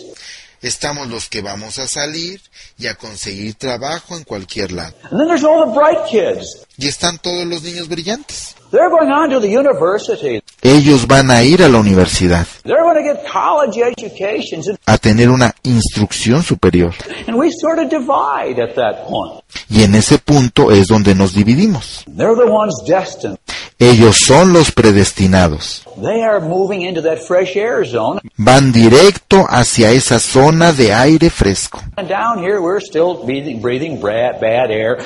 Estamos 0.62 1.08
los 1.08 1.28
que 1.28 1.42
vamos 1.42 1.80
a 1.80 1.88
salir 1.88 2.42
y 2.78 2.88
a 2.88 2.96
conseguir 2.96 3.56
trabajo 3.56 4.16
en 4.16 4.24
cualquier 4.24 4.72
lado. 4.72 4.94
And 5.10 5.20
then 5.20 5.28
there's 5.28 5.44
all 5.44 5.66
the 5.66 5.74
bright 5.74 6.06
kids. 6.08 6.66
Y 6.78 6.88
están 6.88 7.18
todos 7.20 7.46
los 7.46 7.64
niños 7.64 7.88
brillantes. 7.88 8.56
They're 8.72 8.90
going 8.90 9.12
on 9.12 9.30
to 9.32 9.40
the 9.42 9.50
university. 9.50 10.42
Ellos 10.62 11.06
van 11.06 11.30
a 11.30 11.44
ir 11.44 11.62
a 11.62 11.68
la 11.68 11.80
universidad, 11.80 12.48
They're 12.64 12.82
going 12.84 12.96
to 12.96 13.04
get 13.04 13.26
college 13.30 13.78
educations. 13.78 14.68
And, 14.70 14.78
a 14.88 14.98
tener 14.98 15.30
una 15.30 15.54
instrucción 15.64 16.42
superior. 16.42 16.94
and 17.28 17.38
we 17.38 17.52
sort 17.52 17.80
of 17.80 17.90
divide 17.90 18.60
at 18.62 18.76
that 18.76 19.06
point. 19.08 19.44
Y 19.70 19.84
en 19.84 19.96
ese 19.96 20.18
punto 20.20 20.72
es 20.72 20.88
donde 20.88 21.14
nos 21.16 21.34
dividimos. 21.34 22.06
They're 22.08 22.36
the 22.36 22.50
ones 22.50 22.74
destined. 22.88 23.38
Ellos 23.78 24.18
son 24.26 24.54
los 24.54 24.72
predestinados. 24.72 25.84
They 26.02 26.22
are 26.24 26.40
moving 26.40 26.82
into 26.84 27.02
that 27.02 27.20
fresh 27.20 27.58
air 27.58 27.86
zone. 27.86 28.22
Van 28.38 28.72
directo 28.72 29.46
hacia 29.50 29.92
esa 29.92 30.20
zona 30.20 30.72
de 30.72 30.94
aire 30.94 31.30
fresco. 31.30 31.82
And 31.98 32.08
down 32.08 32.40
here, 32.40 32.62
we're 32.62 32.80
still 32.80 33.26
breathing, 33.26 33.60
breathing 33.62 34.00
bad, 34.00 34.40
bad 34.40 34.72
air, 34.72 35.00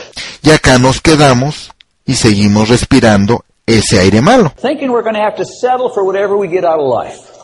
Y 0.43 0.51
acá 0.51 0.77
nos 0.77 1.01
quedamos 1.01 1.71
y 2.05 2.13
seguimos 2.15 2.69
respirando 2.69 3.43
ese 3.65 3.99
aire 3.99 4.21
malo, 4.21 4.49
thinking 4.61 4.89
we're 4.91 5.03
going 5.03 5.15
to 5.15 5.21
have 5.21 5.35
to 5.35 5.45
settle 5.45 5.89
for 5.89 6.03
whatever 6.05 6.37
we 6.37 6.47
get 6.47 6.63
out 6.63 6.79
of 6.79 6.87
life. 6.87 7.35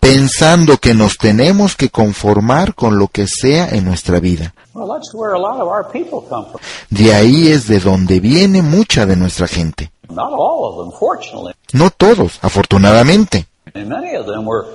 pensando 0.00 0.78
que 0.78 0.94
nos 0.94 1.18
tenemos 1.18 1.76
que 1.76 1.90
conformar 1.90 2.74
con 2.74 2.98
lo 2.98 3.08
que 3.08 3.26
sea 3.26 3.68
en 3.68 3.84
nuestra 3.84 4.20
vida. 4.20 4.54
Well, 4.72 4.88
that's 4.88 5.12
where 5.12 5.34
a 5.34 5.38
lot 5.38 5.60
of 5.60 5.68
our 5.68 5.84
people 5.90 6.26
come 6.26 6.46
from. 6.50 6.60
De 6.88 7.14
ahí 7.14 7.48
es 7.48 7.68
de 7.68 7.78
donde 7.80 8.20
viene 8.20 8.62
mucha 8.62 9.04
de 9.04 9.16
nuestra 9.16 9.46
gente. 9.48 9.90
Not 10.08 10.32
all 10.32 10.64
of 10.64 10.76
them, 10.78 10.98
fortunately. 10.98 11.52
No 11.72 11.90
todos, 11.90 12.38
afortunadamente. 12.40 13.46
And 13.74 13.88
many 13.88 14.16
of 14.16 14.26
them 14.26 14.46
were, 14.46 14.66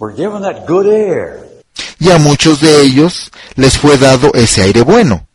were 0.00 0.12
given 0.12 0.42
that 0.42 0.66
good 0.66 0.86
air. 0.86 1.46
Y 2.00 2.10
a 2.10 2.18
muchos 2.18 2.60
de 2.60 2.82
ellos 2.82 3.30
les 3.54 3.78
fue 3.78 3.96
dado 3.98 4.32
ese 4.34 4.62
aire 4.62 4.82
bueno. 4.82 5.26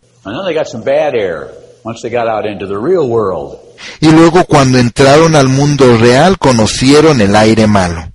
Y 4.00 4.12
luego 4.12 4.46
cuando 4.46 4.78
entraron 4.78 5.36
al 5.36 5.48
mundo 5.48 5.98
real 5.98 6.38
conocieron 6.38 7.22
el 7.22 7.36
aire 7.36 7.68
malo. 7.68 8.12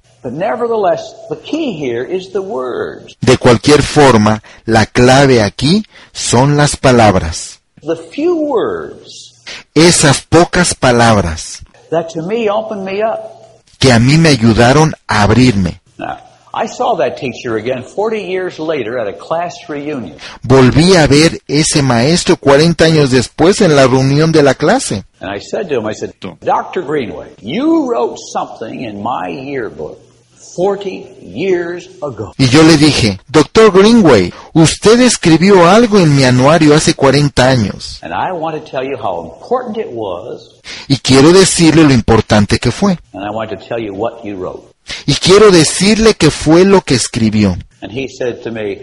De 3.21 3.39
cualquier 3.39 3.83
forma, 3.83 4.43
la 4.65 4.87
clave 4.87 5.43
aquí 5.43 5.85
son 6.13 6.57
las 6.57 6.77
palabras. 6.77 7.61
Esas 9.75 10.21
pocas 10.23 10.75
palabras 10.75 11.63
que 13.79 13.93
a 13.93 13.99
mí 13.99 14.19
me 14.19 14.31
ayudaron 14.31 14.95
a 15.07 15.23
abrirme. 15.23 15.81
Now, 15.99 16.26
I 16.59 16.69
saw 16.69 16.97
that 16.97 17.19
teacher 17.19 17.57
again 17.57 17.83
40 17.83 18.23
years 18.23 18.59
later 18.59 18.99
at 18.99 19.07
a 19.07 19.13
class 19.13 19.69
reunion. 19.69 20.17
Volví 20.43 20.97
a 20.97 21.07
ver 21.07 21.39
ese 21.47 21.83
maestro 21.83 22.39
40 22.39 22.83
años 22.83 23.11
después 23.11 23.61
en 23.61 23.77
la 23.77 23.87
reunión 23.87 24.33
de 24.33 24.43
la 24.43 24.55
clase. 24.55 25.05
And 25.21 25.31
I 25.31 25.39
said 25.39 25.69
to 25.69 25.79
him, 25.79 25.87
I 25.87 25.93
said, 25.93 26.15
Dr. 26.41 26.81
Greenway, 26.81 27.35
you 27.43 27.91
wrote 27.91 28.17
something 28.33 28.85
in 28.85 29.03
my 29.03 29.29
yearbook 29.29 29.99
40 30.57 31.19
years 31.21 31.91
ago. 32.03 32.33
Y 32.39 32.49
yo 32.49 32.63
le 32.63 32.79
dije, 32.79 33.21
Doctor 33.29 33.71
Greenway, 33.71 34.33
usted 34.55 34.99
escribió 35.01 35.69
algo 35.69 35.99
en 35.99 36.17
mi 36.17 36.25
anuario 36.25 36.75
hace 36.75 36.95
40 36.95 37.47
años. 37.47 37.99
And 38.03 38.15
I 38.15 38.33
want 38.33 38.57
to 38.57 38.65
tell 38.65 38.83
you 38.83 38.97
how 38.97 39.31
important 39.31 39.77
it 39.77 39.93
was, 39.93 40.63
Y 40.89 40.97
quiero 41.01 41.33
decirle 41.33 41.85
lo 41.85 41.93
importante 41.93 42.59
que 42.59 42.71
fue. 42.71 42.97
Y 45.07 45.15
quiero 45.15 45.51
decirle 45.51 46.15
que 46.15 46.31
fue 46.31 46.65
lo 46.65 46.81
que 46.83 46.95
escribió. 46.95 47.57
And 47.81 47.93
he 47.93 48.09
said 48.09 48.43
to 48.43 48.51
me, 48.51 48.81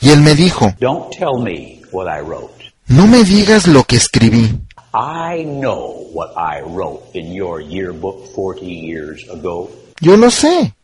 Y 0.00 0.10
él 0.10 0.20
me 0.20 0.34
dijo, 0.34 0.74
Don't 0.80 1.10
tell 1.16 1.40
me 1.42 1.80
what 1.92 2.06
I 2.06 2.20
wrote. 2.20 2.52
No 2.88 3.06
me 3.06 3.24
digas 3.24 3.66
lo 3.66 3.84
que 3.84 3.96
escribí. 3.96 4.50
I 4.92 5.44
know 5.44 6.08
what 6.12 6.32
I 6.36 6.60
wrote 6.60 7.02
in 7.14 7.32
your 7.32 7.60
yearbook 7.60 8.32
40 8.34 8.64
years 8.66 9.24
ago. 9.30 9.70
Yo 10.00 10.16
lo 10.16 10.30
sé. 10.30 10.74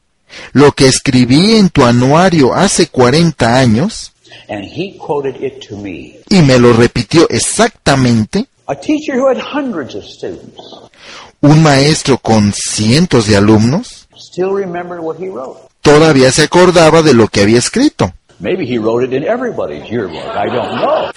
Lo 0.52 0.72
que 0.72 0.86
escribí 0.88 1.56
en 1.56 1.68
tu 1.70 1.84
anuario 1.84 2.54
hace 2.54 2.86
40 2.88 3.58
años 3.58 4.12
And 4.48 4.64
he 4.64 4.96
quoted 4.96 5.42
it 5.42 5.66
to 5.68 5.76
me. 5.76 6.20
y 6.28 6.40
me 6.42 6.58
lo 6.58 6.72
repitió 6.72 7.28
exactamente 7.28 8.46
A 8.66 8.76
teacher 8.76 9.16
who 9.18 9.26
had 9.28 9.38
hundreds 9.38 9.96
of 9.96 10.04
students 10.04 10.60
un 11.42 11.62
maestro 11.62 12.18
con 12.18 12.52
cientos 12.52 13.26
de 13.26 13.36
alumnos, 13.36 13.99
still 14.30 14.50
remembered 14.54 15.00
what 15.00 15.16
he 15.18 15.28
wrote. 15.28 15.58
todavía 15.82 16.30
se 16.30 16.42
acordaba 16.44 17.02
de 17.02 17.14
lo 17.14 17.28
que 17.28 17.40
había 17.42 17.58
escrito. 17.58 18.12
Maybe 18.38 18.64
he 18.64 18.78
wrote 18.78 19.04
it 19.04 19.12
in 19.12 19.24
everybody's 19.24 19.88
yearbook. 19.90 20.22
I 20.34 20.46
don't 20.48 20.80
know. 20.80 21.10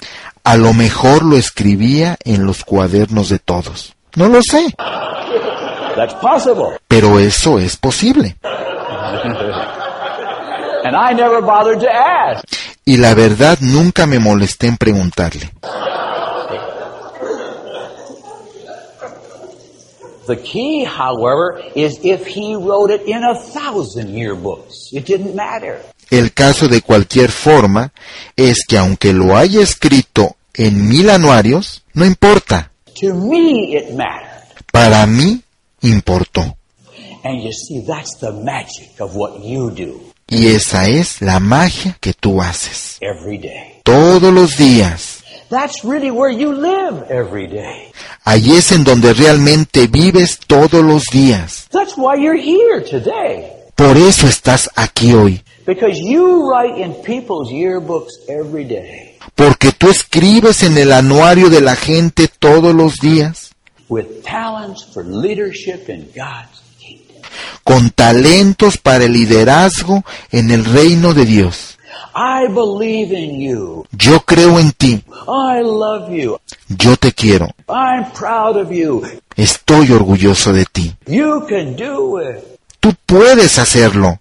A 0.44 0.56
lo 0.56 0.74
mejor 0.74 1.24
lo 1.24 1.36
escribía 1.36 2.16
en 2.24 2.44
los 2.44 2.64
cuadernos 2.64 3.28
de 3.30 3.38
todos. 3.38 3.94
No 4.16 4.28
lo 4.28 4.42
sé, 4.42 4.74
That's 5.96 6.14
possible. 6.14 6.78
pero 6.88 7.18
eso 7.18 7.58
es 7.58 7.76
posible. 7.76 8.36
And 10.84 10.94
I 10.94 11.14
never 11.14 11.40
bothered 11.40 11.80
to 11.80 11.88
ask. 11.88 12.44
Y 12.84 12.98
la 12.98 13.14
verdad 13.14 13.58
nunca 13.60 14.06
me 14.06 14.18
molesté 14.18 14.66
en 14.66 14.76
preguntarle. 14.76 15.50
The 20.26 20.36
key, 20.36 20.84
however, 20.84 21.60
is 21.74 21.98
if 22.02 22.26
he 22.26 22.54
wrote 22.56 22.90
it 22.90 23.02
in 23.06 23.22
a 23.22 23.34
thousand 23.34 24.14
yearbooks. 24.14 24.92
It 24.92 25.04
didn't 25.06 25.34
matter. 25.34 25.80
El 26.10 26.32
caso 26.32 26.68
de 26.68 26.80
cualquier 26.82 27.30
forma 27.30 27.92
es 28.36 28.64
que 28.66 28.78
aunque 28.78 29.12
lo 29.12 29.36
haya 29.36 29.60
escrito 29.60 30.36
en 30.54 30.88
mil 30.88 31.10
anuarios, 31.10 31.82
no 31.94 32.04
importa. 32.06 32.70
To 33.00 33.12
me, 33.14 33.76
it 33.76 33.90
mattered. 33.94 34.30
Para 34.72 35.06
mí 35.06 35.42
importó. 35.82 36.56
And 37.24 37.42
you 37.42 37.52
see, 37.52 37.84
that's 37.86 38.18
the 38.20 38.32
magic 38.32 39.00
of 39.00 39.14
what 39.16 39.42
you 39.42 39.70
do 39.70 40.00
Y 40.28 40.48
esa 40.48 40.88
es 40.88 41.20
la 41.20 41.38
magia 41.40 41.96
que 42.00 42.12
tú 42.14 42.40
haces. 42.40 42.98
every 43.00 43.38
day. 43.38 43.80
Todos 43.82 44.32
los 44.32 44.56
días. 44.56 45.23
That's 45.50 45.84
really 45.84 46.10
where 46.10 46.30
you 46.30 46.52
live 46.52 47.04
every 47.10 47.46
day. 47.46 47.92
Allí 48.24 48.56
es 48.56 48.72
en 48.72 48.84
donde 48.84 49.12
realmente 49.12 49.86
vives 49.86 50.38
todos 50.46 50.82
los 50.84 51.04
días. 51.12 51.68
That's 51.70 51.94
why 51.96 52.16
you're 52.16 52.40
here 52.40 52.80
today. 52.82 53.50
Por 53.76 53.96
eso 53.96 54.26
estás 54.26 54.70
aquí 54.76 55.12
hoy. 55.12 55.42
Because 55.66 55.98
you 56.00 56.50
write 56.50 56.78
in 56.80 56.94
people's 57.02 57.50
yearbooks 57.50 58.12
every 58.28 58.64
day 58.64 59.16
Porque 59.34 59.72
tú 59.72 59.88
escribes 59.88 60.62
en 60.62 60.76
el 60.76 60.92
anuario 60.92 61.48
de 61.48 61.62
la 61.62 61.74
gente 61.74 62.28
todos 62.28 62.74
los 62.74 62.98
días. 63.00 63.50
with 63.88 64.22
talents 64.24 64.82
for 64.84 65.04
leadership 65.04 65.88
in 65.88 66.08
God's 66.14 66.60
kingdom. 66.78 67.22
Con 67.64 67.90
talentos 67.90 68.76
para 68.78 69.04
el 69.04 69.12
liderazgo 69.14 70.04
en 70.32 70.50
el 70.50 70.64
reino 70.64 71.12
de 71.14 71.24
Dios. 71.26 71.73
I 72.14 72.46
believe 72.46 73.12
in 73.12 73.40
you. 73.40 73.86
Yo 73.98 74.20
creo 74.20 74.58
en 74.58 74.72
ti. 74.72 75.02
I 75.26 75.62
love 75.62 76.10
you. 76.10 76.38
Yo 76.68 76.96
te 76.96 77.12
quiero. 77.12 77.48
I'm 77.68 78.10
proud 78.12 78.56
of 78.56 78.70
you. 78.70 79.02
Estoy 79.36 79.90
orgulloso 79.90 80.52
de 80.52 80.64
ti. 80.64 80.94
You 81.06 81.46
can 81.48 81.74
do 81.76 82.20
it. 82.20 82.44
Tú 82.80 82.94
puedes 83.06 83.58
hacerlo. 83.58 84.20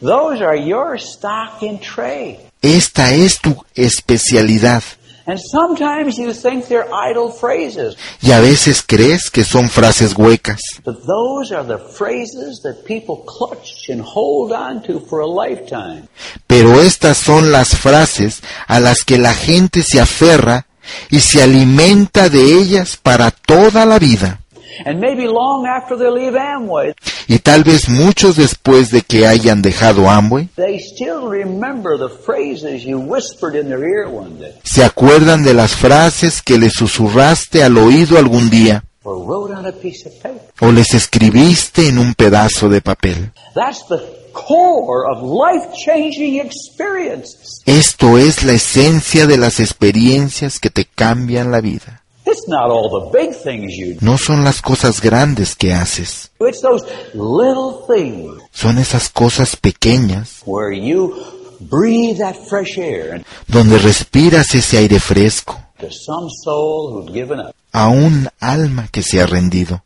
Those 0.00 0.42
are 0.42 0.56
your 0.56 0.98
stock 0.98 1.62
in 1.62 1.80
trade. 1.80 2.38
Esta 2.62 3.12
es 3.12 3.40
tu 3.40 3.64
especialidad. 3.74 4.82
And 5.28 5.38
sometimes 5.38 6.16
you 6.16 6.32
think 6.32 6.68
they're 6.68 6.88
idle 6.90 7.30
phrases, 7.30 7.96
Y 8.22 8.32
a 8.32 8.40
veces 8.40 8.80
crees 8.82 9.28
que 9.30 9.44
son 9.44 9.68
frases 9.68 10.14
huecas. 10.16 10.58
but 10.84 10.96
those 11.06 11.52
are 11.54 11.62
the 11.62 11.76
phrases 11.78 12.62
that 12.62 12.82
people 12.86 13.22
clutch 13.26 13.90
and 13.90 14.00
hold 14.00 14.52
on 14.52 14.82
to 14.84 14.98
for 15.00 15.20
a 15.20 15.26
lifetime. 15.26 16.08
Pero 16.46 16.80
estas 16.80 17.18
son 17.18 17.52
las 17.52 17.76
frases 17.76 18.40
a 18.66 18.80
las 18.80 19.04
que 19.04 19.18
la 19.18 19.34
gente 19.34 19.82
se 19.82 20.00
aferra 20.00 20.66
y 21.10 21.20
se 21.20 21.42
alimenta 21.42 22.30
de 22.30 22.54
ellas 22.58 22.96
para 22.96 23.30
toda 23.30 23.84
la 23.84 23.98
vida. 23.98 24.40
And 24.84 25.00
maybe 25.00 25.26
long 25.26 25.66
after 25.66 25.96
they 25.96 26.10
leave 26.10 26.36
Amway, 26.36 26.94
Y 27.26 27.38
tal 27.40 27.64
vez 27.64 27.88
muchos 27.88 28.36
después 28.36 28.90
de 28.90 29.02
que 29.02 29.26
hayan 29.26 29.60
dejado 29.62 30.08
Amway, 30.08 30.48
they 30.56 30.78
still 30.78 31.28
remember 31.28 31.98
the 31.98 32.08
phrases 32.08 32.84
you 32.84 32.98
whispered 32.98 33.54
in 33.54 33.68
their 33.68 33.84
ear 33.84 34.08
one 34.08 34.38
day 34.38 34.54
se 34.64 34.84
acuerdan 34.84 35.42
de 35.44 35.54
las 35.54 35.74
frases 35.74 36.42
que 36.42 36.58
les 36.58 36.72
susurraste 36.74 37.62
al 37.62 37.76
oído 37.78 38.18
algún 38.18 38.50
día 38.50 38.84
or 39.02 39.24
wrote 39.24 39.52
on 39.54 39.66
a 39.66 39.72
piece 39.72 40.06
of 40.06 40.14
paper. 40.22 40.40
o 40.60 40.72
les 40.72 40.94
escribiste 40.94 41.88
en 41.88 41.98
un 41.98 42.14
pedazo 42.14 42.68
de 42.68 42.80
papel. 42.80 43.32
That's 43.54 43.86
the 43.88 43.98
core 44.32 45.06
of 45.10 45.22
life-changing 45.22 46.40
experiences. 46.40 47.62
Esto 47.66 48.18
es 48.18 48.42
la 48.44 48.52
esencia 48.52 49.26
de 49.26 49.36
las 49.38 49.60
experiencias 49.60 50.60
que 50.60 50.70
te 50.70 50.84
cambian 50.84 51.50
la 51.50 51.60
vida. 51.60 52.02
It's 52.30 52.46
not 52.46 52.70
all 52.70 52.90
the 52.90 53.18
big 53.18 53.34
things 53.34 53.74
you 53.74 53.94
do. 53.94 53.98
No 54.04 54.18
son 54.18 54.44
las 54.44 54.60
cosas 54.60 55.00
grandes 55.00 55.54
que 55.56 55.72
haces, 55.72 56.30
It's 56.40 56.60
those 56.60 56.84
little 57.14 57.86
things 57.88 58.42
son 58.52 58.76
esas 58.78 59.08
cosas 59.08 59.56
pequeñas 59.56 60.42
where 60.44 60.72
you 60.72 61.14
breathe 61.60 62.18
that 62.18 62.36
fresh 62.48 62.76
air 62.76 63.14
and 63.14 63.24
donde 63.46 63.78
respiras 63.78 64.54
ese 64.54 64.76
aire 64.76 65.00
fresco 65.00 65.58
to 65.80 65.88
some 65.90 66.28
soul 66.44 66.92
who'd 66.92 67.12
given 67.14 67.40
up 67.40 67.54
a 67.72 67.88
un 67.88 68.28
alma 68.40 68.88
que 68.90 69.02
se 69.02 69.20
ha 69.20 69.26
rendido. 69.26 69.82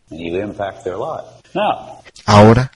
Ahora, 2.27 2.73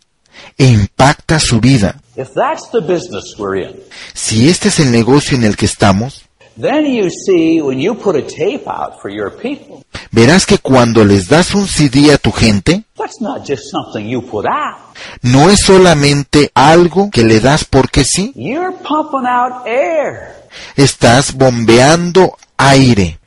e 0.58 0.66
impacta 0.66 1.38
su 1.40 1.60
vida. 1.60 1.96
if 2.16 2.32
that's 2.34 2.70
the 2.70 2.80
business 2.80 3.34
we're 3.38 3.56
in, 3.56 3.80
Si 4.14 4.48
este 4.48 4.68
es 4.68 4.78
el 4.80 4.90
negocio 4.92 5.36
en 5.36 5.44
el 5.44 5.56
que 5.56 5.66
estamos, 5.66 6.25
then 6.56 6.86
you 6.86 7.10
see 7.10 7.60
when 7.60 7.78
you 7.78 7.94
put 7.94 8.16
a 8.16 8.22
tape 8.22 8.66
out 8.66 9.00
for 9.00 9.10
your 9.10 9.30
people, 9.30 9.84
verás 10.10 10.46
que 10.46 10.58
cuando 10.58 11.04
les 11.04 11.28
das 11.28 11.54
un 11.54 11.66
CD 11.66 12.10
a 12.12 12.18
tu 12.18 12.32
gente, 12.32 12.84
that's 12.96 13.20
not 13.20 13.46
just 13.46 13.70
something 13.70 14.08
you 14.08 14.22
put 14.22 14.46
out. 14.46 14.78
no 15.22 15.50
es 15.50 15.60
solamente 15.60 16.50
algo 16.54 17.10
que 17.10 17.24
le 17.24 17.40
das 17.40 17.64
porque 17.64 18.04
sí, 18.04 18.32
You're 18.34 18.72
pumping 18.72 19.26
out 19.26 19.66
air, 19.66 20.48
estás 20.76 21.34
bombeando 21.34 22.36
aire, 22.56 23.18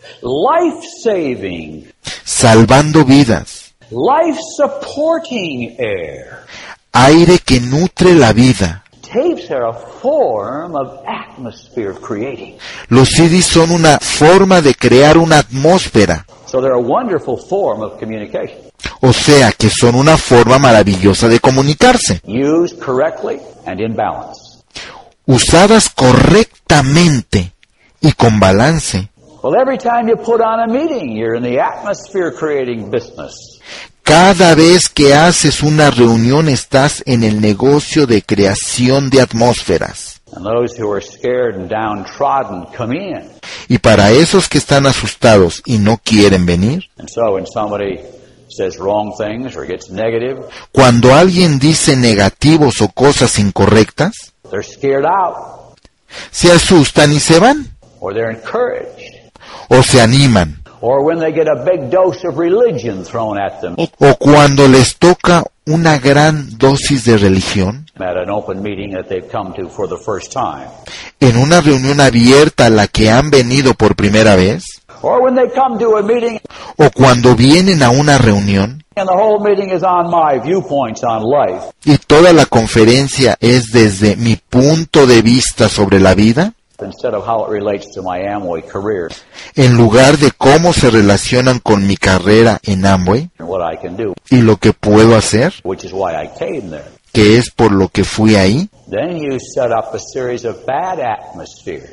salvando 2.23 3.05
vidas, 3.05 3.73
aire 6.91 7.39
que 7.39 7.59
nutre 7.59 8.15
la 8.15 8.33
vida. 8.33 8.83
Tapes 9.11 9.49
are 9.49 9.67
a 9.69 9.73
form 9.73 10.75
of 10.75 10.99
atmosphere 11.07 11.93
creating. 11.99 12.57
Los 12.89 13.09
CDs 13.09 13.45
son 13.45 13.71
una 13.71 13.97
forma 13.99 14.61
de 14.61 14.75
crear 14.75 15.17
una 15.17 15.39
atmósfera, 15.39 16.25
So 16.45 16.61
they're 16.61 16.73
a 16.73 16.79
wonderful 16.79 17.37
form 17.37 17.81
of 17.81 17.99
communication. 17.99 18.57
o 19.01 19.11
sea 19.13 19.51
que 19.51 19.69
son 19.69 19.95
una 19.95 20.17
forma 20.17 20.57
maravillosa 20.59 21.27
de 21.27 21.39
comunicarse. 21.39 22.21
Used 22.25 22.79
correctly 22.79 23.39
and 23.65 23.79
in 23.79 23.95
balance. 23.95 24.39
Usadas 25.25 25.89
correctamente 25.89 27.53
y 28.01 28.11
con 28.13 28.39
balance, 28.39 29.09
Cada 34.09 34.55
vez 34.55 34.89
que 34.89 35.13
haces 35.13 35.61
una 35.61 35.91
reunión 35.91 36.49
estás 36.49 37.03
en 37.05 37.23
el 37.23 37.39
negocio 37.39 38.07
de 38.07 38.23
creación 38.23 39.11
de 39.11 39.21
atmósferas. 39.21 40.21
Y 43.67 43.77
para 43.77 44.11
esos 44.11 44.49
que 44.49 44.57
están 44.57 44.87
asustados 44.87 45.61
y 45.63 45.77
no 45.77 46.01
quieren 46.03 46.45
venir, 46.47 46.89
cuando 50.71 51.13
alguien 51.13 51.59
dice 51.59 51.95
negativos 51.95 52.81
o 52.81 52.89
cosas 52.89 53.37
incorrectas, 53.37 54.33
they're 54.49 54.63
scared 54.63 55.05
out 55.05 55.59
se 56.31 56.51
asustan 56.51 57.11
y 57.13 57.19
se 57.19 57.39
van, 57.39 57.67
or 57.99 58.13
they're 58.13 58.31
encouraged. 58.31 59.31
o 59.69 59.83
se 59.83 60.01
animan, 60.01 60.58
Or 60.81 61.03
when 61.05 61.19
they 61.19 61.31
get 61.33 61.47
a 61.47 61.63
big 61.63 61.89
dose 61.89 62.23
of 62.27 62.37
religion 62.37 63.03
thrown 63.03 63.37
at 63.39 63.59
them. 63.61 63.75
O 63.77 64.15
cuando 64.15 64.67
les 64.67 64.95
toca 64.97 65.43
una 65.67 65.97
gran 65.99 66.57
dosis 66.57 67.03
de 67.05 67.17
religión, 67.17 67.85
at 67.95 68.15
an 68.17 68.29
open 68.29 68.61
meeting 68.63 68.93
that 68.93 69.07
they've 69.07 69.29
come 69.29 69.53
to 69.53 69.69
for 69.69 69.87
the 69.89 69.97
first 69.97 70.31
time. 70.31 70.67
en 71.19 71.35
una 71.37 71.59
reunión 71.61 71.99
abierta 71.99 72.67
a 72.67 72.69
la 72.69 72.87
que 72.87 73.09
han 73.09 73.29
venido 73.29 73.73
por 73.73 73.95
primera 73.95 74.35
vez, 74.35 74.63
Or 75.01 75.21
when 75.21 75.35
they 75.35 75.47
come 75.49 75.77
to 75.79 75.97
a 75.97 76.01
meeting. 76.01 76.39
O 76.77 76.89
cuando 76.91 77.33
vienen 77.35 77.83
a 77.83 77.89
una 77.89 78.17
reunión. 78.17 78.83
And 78.97 79.07
the 79.07 79.15
whole 79.15 79.39
meeting 79.39 79.69
is 79.73 79.81
on 79.83 80.09
my 80.09 80.39
viewpoints 80.43 81.03
on 81.03 81.23
life. 81.23 81.71
y 81.85 81.97
toda 81.97 82.33
la 82.33 82.45
conferencia 82.45 83.37
es 83.39 83.67
desde 83.71 84.15
mi 84.17 84.35
punto 84.35 85.07
de 85.07 85.21
vista 85.21 85.69
sobre 85.69 85.99
la 86.01 86.15
vida, 86.15 86.53
instead 86.81 87.13
of 87.13 87.25
how 87.27 87.45
it 87.45 87.49
relates 87.49 87.87
to 87.93 88.01
my 88.01 88.19
Amway 88.21 88.61
career 88.63 89.09
en 89.55 89.75
lugar 89.77 90.17
de 90.17 90.31
cómo 90.31 90.73
se 90.73 90.89
relacionan 90.89 91.59
con 91.59 91.85
mi 91.87 91.97
carrera 91.97 92.59
en 92.63 92.85
Amway 92.85 93.29
y 94.29 94.41
lo 94.41 94.57
que 94.57 94.73
puedo 94.73 95.15
hacer, 95.15 95.53
que 97.11 97.37
es 97.37 97.49
por 97.49 97.71
lo 97.71 97.89
que 97.89 98.03
fui 98.03 98.35
ahí, 98.35 98.69
Then 98.89 99.17
you 99.17 99.37
set 99.39 99.71
up 99.71 99.93
a 99.93 99.99
series 99.99 100.45
of 100.45 100.65
bad 100.65 100.99
atmospheres. 100.99 101.89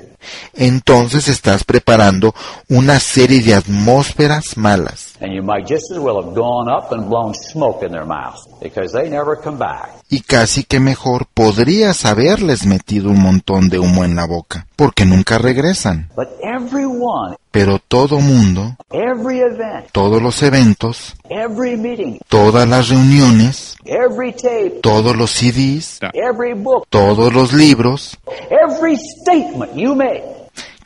entonces 0.54 1.28
estás 1.28 1.64
preparando 1.64 2.34
una 2.68 2.98
serie 3.00 3.42
de 3.42 3.54
atmósferas 3.54 4.56
malas. 4.56 5.05
And 5.20 5.32
you 5.32 5.42
might 5.42 5.66
just 5.66 5.90
as 5.90 5.98
well 5.98 6.22
have 6.22 6.34
gone 6.34 6.68
up 6.68 6.92
and 6.92 7.08
blown 7.08 7.32
smoke 7.34 7.82
in 7.82 7.92
their 7.92 8.04
mouth 8.04 8.36
because 8.60 8.92
they 8.92 9.08
never 9.08 9.36
come 9.36 9.56
back. 9.58 9.90
Y 10.08 10.20
casi 10.20 10.64
que 10.64 10.78
mejor 10.78 11.26
podrías 11.32 12.04
haberles 12.04 12.66
metido 12.66 13.10
un 13.10 13.20
montón 13.20 13.68
de 13.68 13.78
humo 13.78 14.04
en 14.04 14.14
la 14.14 14.26
boca, 14.26 14.66
porque 14.76 15.04
nunca 15.04 15.38
regresan. 15.38 16.10
But 16.14 16.28
everyone, 16.42 17.36
Pero 17.50 17.78
todo 17.78 18.20
mundo, 18.20 18.76
every 18.90 19.40
event, 19.40 19.86
todos 19.90 20.20
los 20.20 20.42
eventos, 20.42 21.16
every 21.30 21.76
meeting, 21.76 22.18
todas 22.28 22.68
las 22.68 22.90
reuniones, 22.90 23.76
every 23.86 24.32
tape, 24.32 24.80
todos 24.82 25.16
los 25.16 25.30
CDs, 25.30 25.98
every 26.12 26.52
book, 26.52 26.86
todos 26.90 27.32
los 27.32 27.54
libros, 27.54 28.18
every 28.50 28.96
statement 29.22 29.74
you 29.74 29.94
make, 29.94 30.22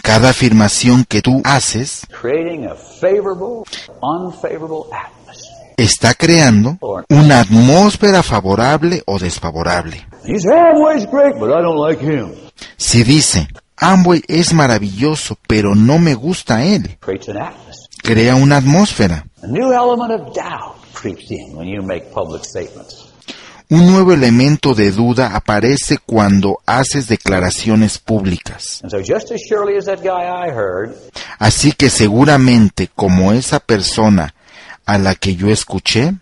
cada 0.03 0.30
afirmación 0.30 1.05
que 1.05 1.22
tú 1.22 1.40
haces, 1.44 2.07
está 5.76 6.14
creando 6.14 6.78
una 7.09 7.40
atmósfera 7.40 8.22
favorable 8.22 9.03
o 9.07 9.18
desfavorable. 9.18 10.07
Si 12.76 13.03
dice, 13.03 13.48
Amway 13.76 14.22
es 14.28 14.53
maravilloso, 14.53 15.38
pero 15.46 15.74
no 15.74 15.98
me 15.98 16.14
gusta 16.14 16.64
él, 16.64 16.98
crea 18.03 18.34
una 18.34 18.59
atmósfera. 18.59 19.24
Un 23.72 23.86
nuevo 23.86 24.12
elemento 24.12 24.74
de 24.74 24.90
duda 24.90 25.36
aparece 25.36 25.98
cuando 26.04 26.58
haces 26.66 27.06
declaraciones 27.06 27.98
públicas. 27.98 28.82
Así 31.38 31.72
que 31.72 31.88
seguramente 31.88 32.90
como 32.92 33.32
esa 33.32 33.60
persona 33.60 34.34
a 34.84 34.98
la 34.98 35.14
que 35.14 35.36
yo 35.36 35.50
escuché, 35.50 36.14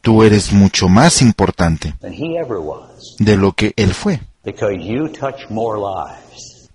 tú 0.00 0.22
eres 0.22 0.50
mucho 0.50 0.88
más 0.88 1.20
importante 1.20 1.94
de 3.18 3.36
lo 3.36 3.52
que 3.52 3.74
él 3.76 3.92
fue, 3.92 4.18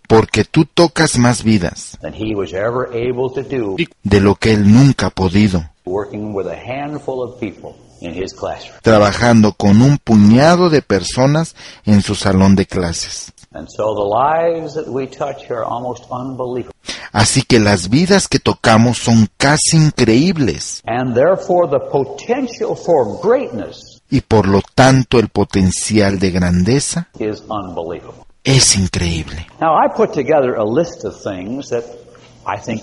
porque 0.09 0.43
tú 0.43 0.65
tocas 0.65 1.19
más 1.19 1.43
vidas 1.43 1.95
de 4.03 4.19
lo 4.19 4.33
que 4.33 4.53
él 4.53 4.73
nunca 4.73 5.05
ha 5.05 5.09
podido, 5.11 5.63
trabajando 8.81 9.53
con 9.53 9.83
un 9.83 9.99
puñado 9.99 10.71
de 10.71 10.81
personas 10.81 11.55
en 11.85 12.01
su 12.01 12.15
salón 12.15 12.55
de 12.55 12.65
clases. 12.65 13.31
Así 17.11 17.43
que 17.43 17.59
las 17.59 17.89
vidas 17.89 18.27
que 18.27 18.39
tocamos 18.39 18.97
son 18.97 19.29
casi 19.37 19.77
increíbles 19.77 20.81
y 24.09 24.21
por 24.21 24.47
lo 24.47 24.61
tanto 24.73 25.19
el 25.19 25.29
potencial 25.29 26.17
de 26.17 26.31
grandeza. 26.31 27.09
Es 28.43 28.75
increíble. 28.75 29.47
Now 29.59 29.75
I 29.77 29.89
put 29.95 30.11
together 30.13 30.55
a 30.55 30.63
list 30.63 31.03
of 31.05 31.15
things 31.21 31.69
that 31.69 31.83
I 32.45 32.59
think 32.59 32.81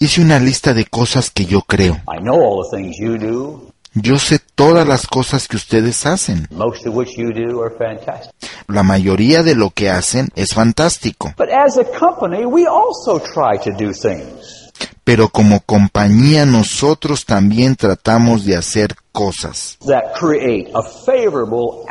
Hice 0.00 0.20
una 0.20 0.38
lista 0.38 0.74
de 0.74 0.84
cosas 0.84 1.30
que 1.30 1.44
yo 1.44 1.62
creo. 1.62 1.94
I 2.06 2.20
know 2.20 2.40
all 2.40 2.62
the 2.70 2.76
things 2.76 2.96
you 3.00 3.18
do, 3.18 3.72
Yo 3.94 4.18
sé 4.20 4.38
todas 4.54 4.86
las 4.86 5.06
cosas 5.08 5.48
que 5.48 5.56
ustedes 5.56 6.06
hacen. 6.06 6.46
most 6.52 6.86
of 6.86 6.94
which 6.94 7.16
you 7.16 7.32
do 7.32 7.60
are 7.62 7.74
fantastic. 7.76 8.32
La 8.68 8.84
mayoría 8.84 9.42
de 9.42 9.56
lo 9.56 9.70
que 9.70 9.90
hacen 9.90 10.28
es 10.36 10.54
fantástico. 10.54 11.34
But 11.36 11.48
as 11.50 11.78
a 11.78 11.84
company, 11.84 12.44
we 12.44 12.66
also 12.66 13.18
try 13.18 13.58
to 13.64 13.70
do 13.72 13.92
things. 13.92 14.70
Pero 15.02 15.30
como 15.30 15.60
compañía 15.60 16.46
nosotros 16.46 17.24
también 17.24 17.74
tratamos 17.74 18.44
de 18.44 18.54
hacer 18.56 18.94
cosas 19.10 19.76
that 19.86 20.12
create 20.16 20.70
a 20.74 20.82
favorable 20.82 21.82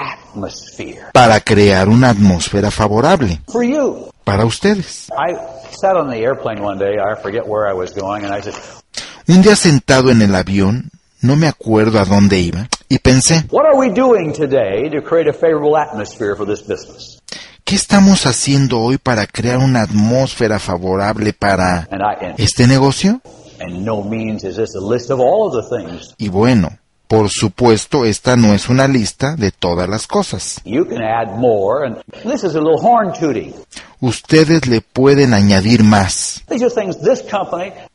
para 1.14 1.40
crear 1.40 1.90
una 1.90 2.10
atmósfera 2.10 2.72
favorable 2.72 3.42
for 3.48 3.64
you. 3.64 4.10
para 4.24 4.46
ustedes. 4.46 5.08
I 5.12 5.36
sat 5.80 5.96
on 5.96 6.10
the 6.10 6.18
airplane 6.18 6.62
one 6.62 6.78
day, 6.78 6.98
I 7.00 7.16
forget 7.22 7.48
where 7.48 7.70
I 7.70 7.74
was 7.74 7.94
going, 7.94 8.26
and 8.26 8.34
I 8.34 8.42
said, 8.42 8.56
Un 9.28 9.42
día 9.42 9.56
sentado 9.56 10.10
en 10.12 10.22
el 10.22 10.36
avión, 10.36 10.90
no 11.22 11.36
me 11.36 11.48
acuerdo 11.48 12.00
a 12.00 12.06
dónde 12.06 12.40
iba, 12.40 12.68
y 12.90 13.00
pensé, 13.00 13.46
What 13.52 13.66
are 13.66 13.76
we 13.78 13.90
doing 13.90 14.34
today 14.34 14.90
to 14.90 15.02
create 15.02 15.30
a 15.30 15.34
favorable 15.34 15.78
atmosphere 15.78 16.36
for 16.36 16.46
this 16.46 16.62
business? 16.62 17.20
¿qué 17.64 17.76
estamos 17.76 18.26
haciendo 18.26 18.80
hoy 18.80 18.98
para 18.98 19.28
crear 19.28 19.58
una 19.58 19.82
atmósfera 19.82 20.58
favorable 20.58 21.34
para 21.34 21.88
este 22.38 22.66
negocio? 22.66 23.22
and 23.60 23.84
no 23.84 24.04
means 24.04 24.44
is 24.44 24.56
this 24.56 24.76
a 24.76 24.80
list 24.80 25.10
of 25.10 25.20
all 25.20 25.48
of 25.48 25.54
the 25.54 25.78
things. 25.78 26.14
Y 26.18 26.30
bueno, 26.30 26.70
por 27.08 27.30
supuesto, 27.30 28.06
esta 28.06 28.36
no 28.36 28.54
es 28.54 28.70
una 28.70 28.88
lista 28.88 29.36
de 29.36 29.52
todas 29.52 29.88
las 29.88 30.08
cosas. 30.08 30.62
You 30.66 30.86
can 30.86 31.02
add 31.02 31.38
more, 31.38 31.86
and 31.86 31.98
this 32.24 32.44
is 32.44 32.56
a 32.56 32.60
little 32.60 32.80
horn 32.82 33.14
tooting. 33.14 33.54
Ustedes 34.00 34.68
le 34.68 34.82
pueden 34.82 35.34
añadir 35.34 35.84
más. 35.84 36.44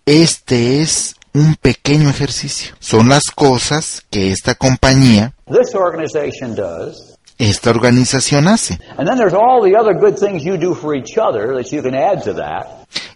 Este 0.07 0.81
es 0.83 1.17
un 1.35 1.57
pequeño 1.57 2.11
ejercicio. 2.11 2.75
Son 2.81 3.09
las 3.09 3.25
cosas 3.35 4.03
que 4.11 4.33
esta 4.33 4.55
compañía, 4.55 5.33
this 5.47 5.75
organization 5.75 6.55
does. 6.55 7.19
Esta 7.51 7.71
organización 7.71 8.47
hace. 8.49 8.79
And 8.97 9.07
then 9.09 9.17
there's 9.19 9.35
all 9.35 9.63
the 9.63 9.77
other 9.77 9.95
good 9.95 10.17
things 10.19 10.45
you 10.45 10.57
do 10.57 10.75
for 10.75 10.95
each 10.97 11.17
other 11.19 11.55
that 11.57 11.71
you 11.73 11.83
can 11.83 11.95
add 11.95 12.23
to 12.25 12.35
that. 12.35 12.67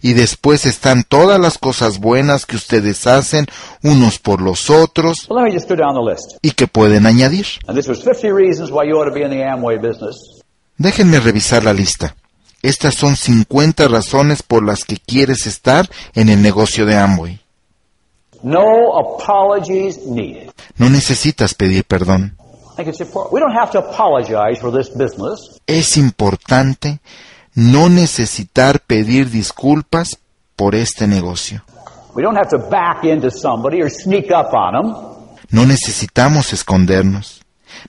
Y 0.01 0.13
después 0.13 0.65
están 0.65 1.03
todas 1.03 1.39
las 1.39 1.57
cosas 1.57 1.99
buenas 1.99 2.45
que 2.45 2.55
ustedes 2.55 3.05
hacen 3.07 3.45
unos 3.83 4.19
por 4.19 4.41
los 4.41 4.69
otros 4.69 5.25
So 5.27 5.33
let 5.35 5.43
me 5.43 5.51
just 5.51 5.67
go 5.69 5.75
down 5.75 5.93
the 5.95 6.01
list. 6.01 6.37
y 6.41 6.51
que 6.51 6.67
pueden 6.67 7.05
añadir. 7.05 7.45
And 7.67 7.77
this 7.77 7.87
was 7.87 8.03
50 8.03 8.31
reasons 8.31 8.69
why 8.71 8.85
you 8.87 8.97
ought 8.99 9.07
to 9.07 9.13
be 9.13 9.23
in 9.23 9.29
the 9.31 9.43
Amway 9.43 9.77
business. 9.77 10.15
Déjenme 10.77 11.19
revisar 11.19 11.63
la 11.63 11.73
lista. 11.73 12.15
Estas 12.61 12.95
son 12.95 13.15
50 13.15 13.87
razones 13.87 14.41
por 14.43 14.63
las 14.63 14.83
que 14.83 14.97
quieres 14.97 15.45
estar 15.47 15.89
en 16.15 16.29
el 16.29 16.41
negocio 16.41 16.85
de 16.85 16.95
Amway. 16.97 17.39
No 18.43 18.97
apologies 18.97 19.97
needed. 20.05 20.51
No 20.77 20.89
necesitas 20.89 21.53
pedir 21.55 21.83
perdón. 21.85 22.36
Es 25.67 25.97
importante 25.97 26.99
no 27.55 27.89
necesitar 27.89 28.79
pedir 28.81 29.29
disculpas 29.29 30.19
por 30.55 30.75
este 30.75 31.07
negocio. 31.07 31.63
We 32.15 32.23
don't 32.23 32.37
have 32.37 32.49
to 32.49 32.57
back 32.57 33.03
into 33.03 33.29
somebody 33.29 33.81
or 33.81 33.89
sneak 33.89 34.31
up 34.31 34.53
on 34.53 34.73
them. 34.73 34.95
No 35.51 35.65
necesitamos 35.65 36.51
escondernos, 36.51 37.41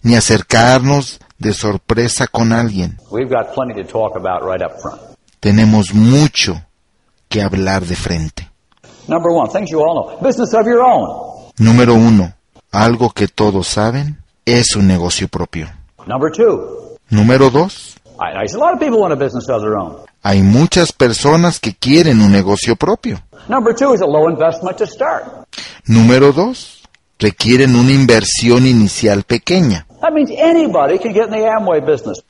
ni 0.03 0.15
acercarnos 0.17 1.19
de 1.39 1.55
sorpresa 1.55 2.27
con 2.27 2.53
alguien. 2.53 2.99
We've 3.11 3.29
got 3.29 3.55
plenty 3.55 3.75
to 3.83 3.85
talk 3.85 4.17
about 4.17 4.43
right 4.43 4.63
up 4.63 4.81
front. 4.81 5.01
Tenemos 5.41 5.95
mucho 5.95 6.63
que 7.29 7.43
hablar 7.43 7.85
de 7.87 7.97
frente. 7.97 8.51
Number 9.07 9.31
one, 9.31 9.51
things 9.51 9.71
you 9.71 9.81
all 9.81 9.95
know. 9.95 10.19
Business 10.21 10.53
of 10.55 10.67
your 10.67 10.83
own. 10.83 11.51
Número 11.59 11.95
uno, 11.95 12.35
algo 12.71 13.11
que 13.11 13.29
todos 13.29 13.67
saben, 13.67 14.19
es 14.57 14.77
un 14.77 14.87
negocio 14.87 15.29
propio. 15.29 15.69
Number 16.07 16.31
two, 16.33 16.97
Número 17.11 17.51
dos, 17.51 17.97
hay 20.23 20.43
muchas 20.43 20.93
personas 20.93 21.61
que 21.61 21.75
quieren 21.75 22.21
un 22.21 22.33
negocio 22.33 22.77
propio. 22.77 23.21
Number 23.49 23.75
two 23.75 23.95
is 23.95 24.01
a 24.01 24.07
low 24.07 24.29
investment 24.29 24.77
to 24.79 24.87
start. 24.87 25.25
Número 25.87 26.33
dos, 26.33 26.83
requieren 27.19 27.77
una 27.77 27.93
inversión 27.93 28.67
inicial 28.67 29.23
pequeña. 29.23 29.87
That 30.01 30.13
means 30.13 30.31
anybody 30.31 30.99
can 30.99 31.13
get 31.13 31.25
in 31.27 31.31
the 31.31 31.49
Amway 31.49 31.81
business. 31.81 32.23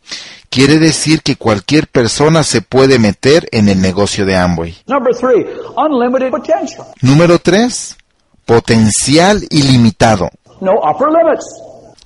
Quiere 0.51 0.79
decir 0.79 1.23
que 1.23 1.37
cualquier 1.37 1.89
persona 1.89 2.43
se 2.43 2.63
puede 2.63 2.99
meter 2.99 3.49
en 3.53 3.69
el 3.69 3.81
negocio 3.81 4.25
de 4.25 4.37
Amway. 4.37 4.77
Number 4.87 5.15
three, 5.15 5.45
unlimited 5.77 6.31
potential. 6.31 6.87
Número 7.03 7.39
3. 7.39 7.97
Potencial 8.47 9.43
ilimitado. 9.51 10.31
No 10.61 10.73
upper 10.83 11.09
limits. 11.09 11.45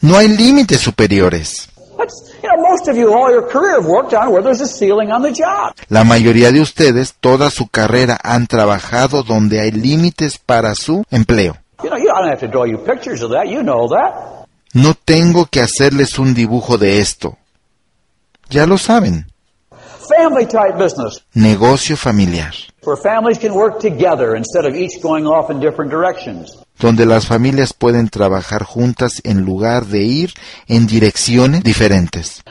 No 0.03 0.17
hay 0.17 0.29
límites 0.29 0.81
superiores. 0.81 1.69
La 5.89 6.05
mayoría 6.05 6.53
de 6.53 6.61
ustedes 6.61 7.15
toda 7.21 7.51
su 7.51 7.69
carrera 7.69 8.19
han 8.23 8.47
trabajado 8.47 9.23
donde 9.23 9.61
hay 9.61 9.71
límites 9.71 10.39
para 10.39 10.75
su 10.75 11.05
empleo. 11.11 11.57
No 14.75 14.95
tengo 14.95 15.47
que 15.47 15.61
hacerles 15.61 16.19
un 16.19 16.35
dibujo 16.35 16.79
de 16.79 16.99
esto. 16.99 17.39
Ya 18.51 18.67
lo 18.67 18.79
saben, 18.79 19.33
Family 20.09 20.47
type 20.47 20.77
business, 20.77 21.21
negocio 21.35 21.97
familiar, 21.97 22.53
where 22.85 22.97
families 22.97 23.39
can 23.39 23.55
work 23.55 23.81
together 23.81 24.35
instead 24.35 24.67
of 24.67 24.75
each 24.75 25.01
going 25.01 25.27
off 25.27 25.49
in 25.49 25.61
different 25.61 25.91
directions. 25.91 26.62
Donde 26.79 27.07
las 27.07 27.27
familias 27.27 27.73
pueden 27.73 28.09
trabajar 28.09 28.65
juntas 28.65 29.21
en 29.25 29.43
lugar 29.45 29.87
de 29.87 30.03
ir 30.03 30.35
en 30.67 30.87
direcciones 30.87 31.63
diferentes. 31.63 32.43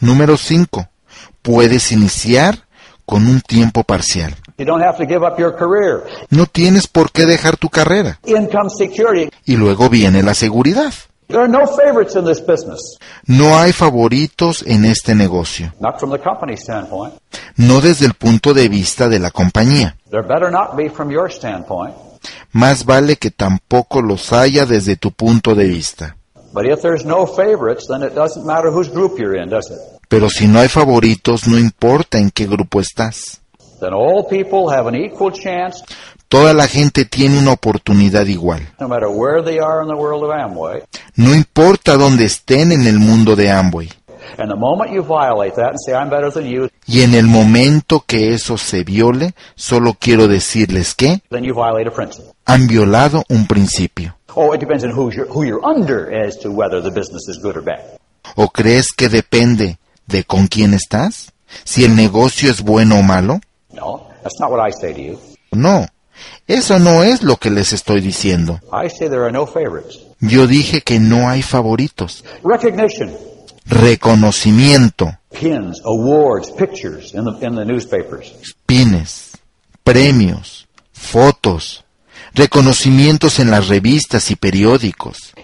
Número 0.00 0.36
5. 0.36 0.88
Puedes 1.42 1.92
iniciar 1.92 2.66
con 3.04 3.26
un 3.26 3.40
tiempo 3.40 3.84
parcial. 3.84 4.34
No 6.30 6.46
tienes 6.46 6.86
por 6.86 7.10
qué 7.12 7.26
dejar 7.26 7.56
tu 7.56 7.68
carrera. 7.68 8.18
Y 9.44 9.56
luego 9.56 9.88
viene 9.88 10.22
la 10.22 10.34
seguridad. 10.34 10.92
There 11.28 11.40
are 11.40 11.48
no 11.48 11.66
favorites 11.66 12.14
in 12.14 12.24
this 12.24 12.40
business. 12.40 12.80
No 13.26 13.58
hay 13.58 13.72
favoritos 13.72 14.62
en 14.66 14.84
este 14.84 15.14
negocio, 15.14 15.72
Not 15.80 15.98
from 15.98 16.12
the 16.12 16.18
company 16.20 16.56
standpoint. 16.56 17.14
no 17.56 17.80
desde 17.80 18.06
el 18.06 18.14
punto 18.14 18.54
de 18.54 18.68
vista 18.68 19.08
de 19.08 19.18
la 19.18 19.30
compañía. 19.30 19.96
There 20.10 20.22
better 20.22 20.50
not 20.52 20.76
be 20.76 20.88
from 20.88 21.10
your 21.10 21.30
standpoint. 21.32 21.94
Más 22.52 22.84
vale 22.84 23.16
que 23.16 23.30
tampoco 23.30 24.02
los 24.02 24.32
haya 24.32 24.66
desde 24.66 24.96
tu 24.96 25.10
punto 25.12 25.54
de 25.54 25.64
vista. 25.64 26.16
But 26.52 26.66
if 26.66 26.80
there's 26.80 27.04
no 27.04 27.26
favorites, 27.26 27.86
then 27.88 28.02
it 28.02 28.14
doesn't 28.14 28.46
matter 28.46 28.70
whose 28.70 28.88
group 28.90 29.18
you're 29.18 29.36
in, 29.36 29.50
does 29.50 29.70
it? 29.70 29.78
Pero 30.08 30.30
si 30.30 30.46
no 30.46 30.60
hay 30.60 30.68
favoritos, 30.68 31.46
no 31.48 31.58
importa 31.58 32.18
en 32.18 32.30
qué 32.30 32.46
grupo 32.46 32.80
estás. 32.80 33.40
Then 33.80 33.92
all 33.92 34.24
people 34.26 34.72
have 34.72 34.86
an 34.88 34.94
equal 34.94 35.32
chance, 35.32 35.82
Toda 36.28 36.52
la 36.54 36.66
gente 36.66 37.04
tiene 37.04 37.38
una 37.38 37.52
oportunidad 37.52 38.26
igual. 38.26 38.68
no 38.80 38.88
matter 38.88 39.08
where 39.08 39.42
they 39.42 39.58
are 39.58 39.82
in 39.82 39.88
the 39.88 39.94
world 39.94 40.24
of 40.24 40.30
Amway. 40.32 40.82
No 41.14 41.34
importa 41.34 41.96
dónde 41.96 42.24
estén 42.24 42.72
en 42.72 42.86
el 42.86 42.98
mundo 42.98 43.36
de 43.36 43.50
Amway. 43.50 43.88
Y 46.86 47.00
en 47.02 47.14
el 47.14 47.26
momento 47.26 48.04
que 48.06 48.34
eso 48.34 48.58
se 48.58 48.84
viole, 48.84 49.34
solo 49.54 49.96
quiero 49.98 50.28
decirles 50.28 50.94
que 50.94 51.22
han 52.44 52.66
violado 52.66 53.24
un 53.28 53.46
principio. 53.46 54.16
Oh. 54.34 54.52
¿O 58.34 58.48
crees 58.48 58.92
que 58.92 59.08
depende 59.08 59.78
de 60.06 60.24
con 60.24 60.46
quién 60.48 60.74
estás? 60.74 61.32
Si 61.64 61.84
el 61.84 61.94
negocio 61.96 62.50
es 62.50 62.60
bueno 62.60 62.98
o 62.98 63.02
malo? 63.02 63.40
No, 65.52 65.86
eso 66.46 66.78
no 66.78 67.02
es 67.02 67.22
lo 67.22 67.36
que 67.36 67.50
les 67.50 67.72
estoy 67.72 68.00
diciendo. 68.00 68.60
Yo 70.20 70.46
dije 70.46 70.80
que 70.80 70.98
no 70.98 71.28
hay 71.28 71.42
favoritos. 71.42 72.24
Reconocimiento, 73.68 75.18
pines, 78.66 79.32
premios, 79.82 80.68
fotos, 80.92 81.84
reconocimientos 82.32 83.40
en 83.40 83.50
las 83.50 83.68
revistas 83.68 84.30
y 84.30 84.36
periódicos. 84.36 85.34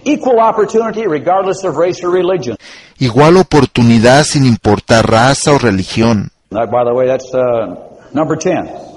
Igual 2.99 3.37
oportunidad 3.37 4.23
sin 4.23 4.45
importar 4.45 5.09
raza 5.09 5.51
o 5.51 5.57
religión. 5.57 6.31
Now, 6.53 6.67
by 6.67 6.85
the 6.85 6.93
way, 6.93 7.07
that's 7.07 7.33
uh, 7.33 7.75
number 8.13 8.37
10. 8.37 8.92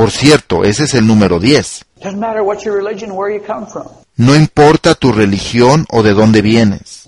Por 0.00 0.12
cierto, 0.12 0.64
ese 0.64 0.84
es 0.84 0.94
el 0.94 1.06
número 1.06 1.38
10. 1.38 1.84
Doesn't 2.00 2.18
matter 2.18 2.40
what 2.40 2.60
your 2.64 2.74
religion, 2.74 3.10
where 3.10 3.30
you 3.30 3.44
come 3.46 3.66
from. 3.66 3.86
No 4.16 4.34
importa 4.34 4.94
tu 4.94 5.12
religión 5.12 5.84
o 5.90 6.02
de 6.02 6.14
dónde 6.14 6.40
vienes. 6.40 7.06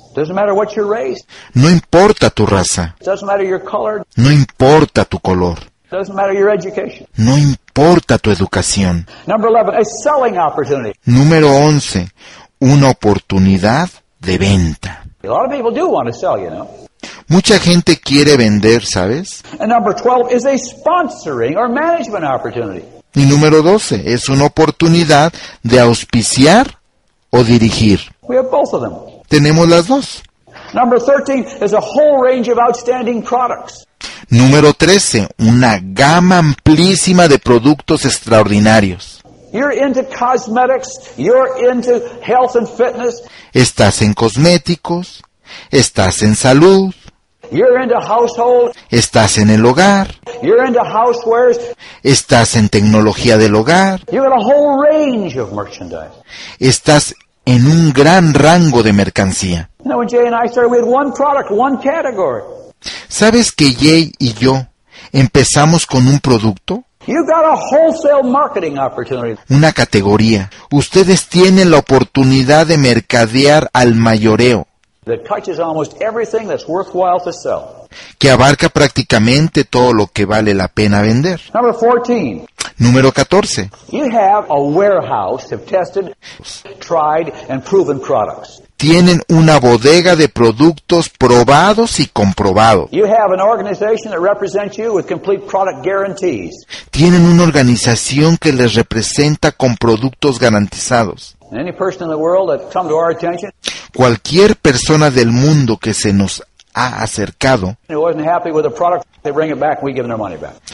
No 1.55 1.70
importa 1.70 2.28
tu 2.28 2.45
raza. 2.45 2.95
No 4.16 4.30
importa 4.30 5.07
tu 5.07 5.20
color. 5.20 5.59
No 7.16 7.38
importa 7.38 8.18
tu 8.18 8.30
educación. 8.30 9.07
Number 9.26 9.51
11, 9.51 9.74
a 9.74 9.84
selling 9.84 10.38
opportunity. 10.38 10.93
Número 11.07 11.49
11. 11.49 12.11
Una 12.59 12.90
oportunidad 12.90 13.88
de 14.20 14.36
venta. 14.36 15.03
Mucha 17.33 17.59
gente 17.59 17.99
quiere 17.99 18.37
vender, 18.37 18.85
¿sabes? 18.85 19.43
And 19.59 19.72
number 19.72 19.95
12 19.95 20.35
is 20.35 20.45
a 20.45 20.59
sponsoring 20.59 21.57
or 21.57 21.66
management 21.66 22.26
opportunity. 22.26 22.85
Y 23.14 23.24
número 23.24 23.62
12. 23.62 24.12
Es 24.12 24.28
una 24.28 24.45
oportunidad 24.45 25.33
de 25.62 25.80
auspiciar 25.80 26.78
o 27.30 27.43
dirigir. 27.43 28.01
We 28.28 28.37
have 28.37 28.51
both 28.51 28.74
of 28.74 28.83
them. 28.83 28.93
Tenemos 29.28 29.66
las 29.66 29.87
dos. 29.87 30.22
Number 30.74 31.01
13 31.01 31.64
is 31.64 31.72
a 31.72 31.80
whole 31.80 32.22
range 32.22 32.51
of 32.51 32.59
outstanding 32.59 33.22
products. 33.22 33.87
Número 34.28 34.74
13. 34.74 35.28
Una 35.39 35.80
gama 35.83 36.37
amplísima 36.37 37.28
de 37.28 37.39
productos 37.39 38.05
extraordinarios. 38.05 39.22
You're 39.55 39.72
into 39.72 40.03
cosmetics, 40.03 41.16
you're 41.16 41.70
into 41.70 41.99
health 42.22 42.57
and 42.57 42.68
fitness, 42.68 43.22
Estás 43.55 44.03
en 44.03 44.12
cosméticos, 44.12 45.22
estás 45.70 46.22
en 46.22 46.37
salud, 46.37 46.95
estás 48.90 49.38
en 49.38 49.50
el 49.50 49.64
hogar, 49.64 50.14
you're 50.42 50.66
into 50.66 50.80
housewares. 50.82 51.59
estás 52.03 52.57
en 52.57 52.68
tecnología 52.68 53.36
del 53.38 53.55
hogar, 53.55 54.00
You 54.11 54.22
got 54.22 54.32
a 54.32 54.40
whole 54.40 54.82
range 54.90 55.38
of 55.38 55.53
merchandise. 55.53 56.12
estás 56.59 57.14
en 57.44 57.66
un 57.66 57.92
gran 57.92 58.34
rango 58.34 58.82
de 58.82 58.92
mercancía. 58.92 59.68
You 59.80 59.90
know, 59.90 59.98
when 59.98 60.09
Jay 60.09 60.26
and 60.26 60.34
I 60.34 60.48
started, 60.48 60.70
we 60.70 60.78
had 60.78 60.86
one 60.86 61.12
product, 61.12 61.50
one 61.50 61.78
category. 61.82 62.42
¿Sabes 63.09 63.53
que 63.53 63.72
Jay 63.74 64.12
y 64.18 64.32
yo 64.34 64.66
empezamos 65.12 65.86
con 65.86 66.07
un 66.07 66.20
producto? 66.20 66.84
You 67.07 67.24
got 67.26 67.44
a 67.44 67.57
wholesale 67.57 68.22
marketing 68.22 68.78
opportunity. 68.78 69.36
Una 69.50 69.72
categoría. 69.72 70.50
Ustedes 70.70 71.28
tienen 71.28 71.72
la 71.72 71.78
oportunidad 71.78 72.66
de 72.68 72.78
mercadear 72.78 73.68
al 73.72 73.96
mayoreo, 73.96 74.68
that 75.05 75.24
touches 75.24 75.59
almost 75.59 76.00
everything 76.00 76.46
that's 76.48 76.66
worthwhile 76.68 77.20
to 77.20 77.32
sell. 77.32 77.88
que 78.18 78.30
abarca 78.30 78.68
prácticamente 78.68 79.64
todo 79.64 79.92
lo 79.92 80.07
que 80.07 80.24
vale 80.24 80.55
la 80.55 80.68
pena 80.68 81.03
vender. 81.03 81.40
Number 81.53 81.74
14, 81.74 82.46
Número 82.78 83.12
14. 83.12 83.70
you 83.90 84.05
have 84.05 84.46
a 84.48 84.59
warehouse 84.59 85.53
of 85.53 85.66
tested, 85.66 86.14
tried, 86.80 87.32
and 87.48 87.62
proven 87.64 88.00
products. 88.00 88.62
Tienen 88.76 89.22
una 89.28 89.61
bodega 89.61 90.16
de 90.16 90.28
productos 90.28 91.09
probados 91.09 92.00
y 92.00 92.07
comprobados. 92.07 92.90
You 92.90 93.05
have 93.05 93.32
an 93.32 93.40
organization 93.40 94.11
that 94.11 94.20
represents 94.20 94.76
you 94.76 94.92
with 94.92 95.07
complete 95.07 95.46
product 95.46 95.84
guarantees. 95.84 96.66
Tienen 96.90 97.22
una 97.26 97.44
organización 97.44 98.36
que 98.38 98.53
les 98.53 98.74
representa 98.74 99.53
con 99.53 99.76
productos 99.76 100.40
garantizados. 100.40 101.36
Cualquier 103.95 104.57
persona 104.57 105.11
del 105.11 105.30
mundo 105.30 105.76
que 105.76 105.95
se 105.95 106.12
nos 106.12 106.43
ha 106.74 107.03
acercado 107.03 107.76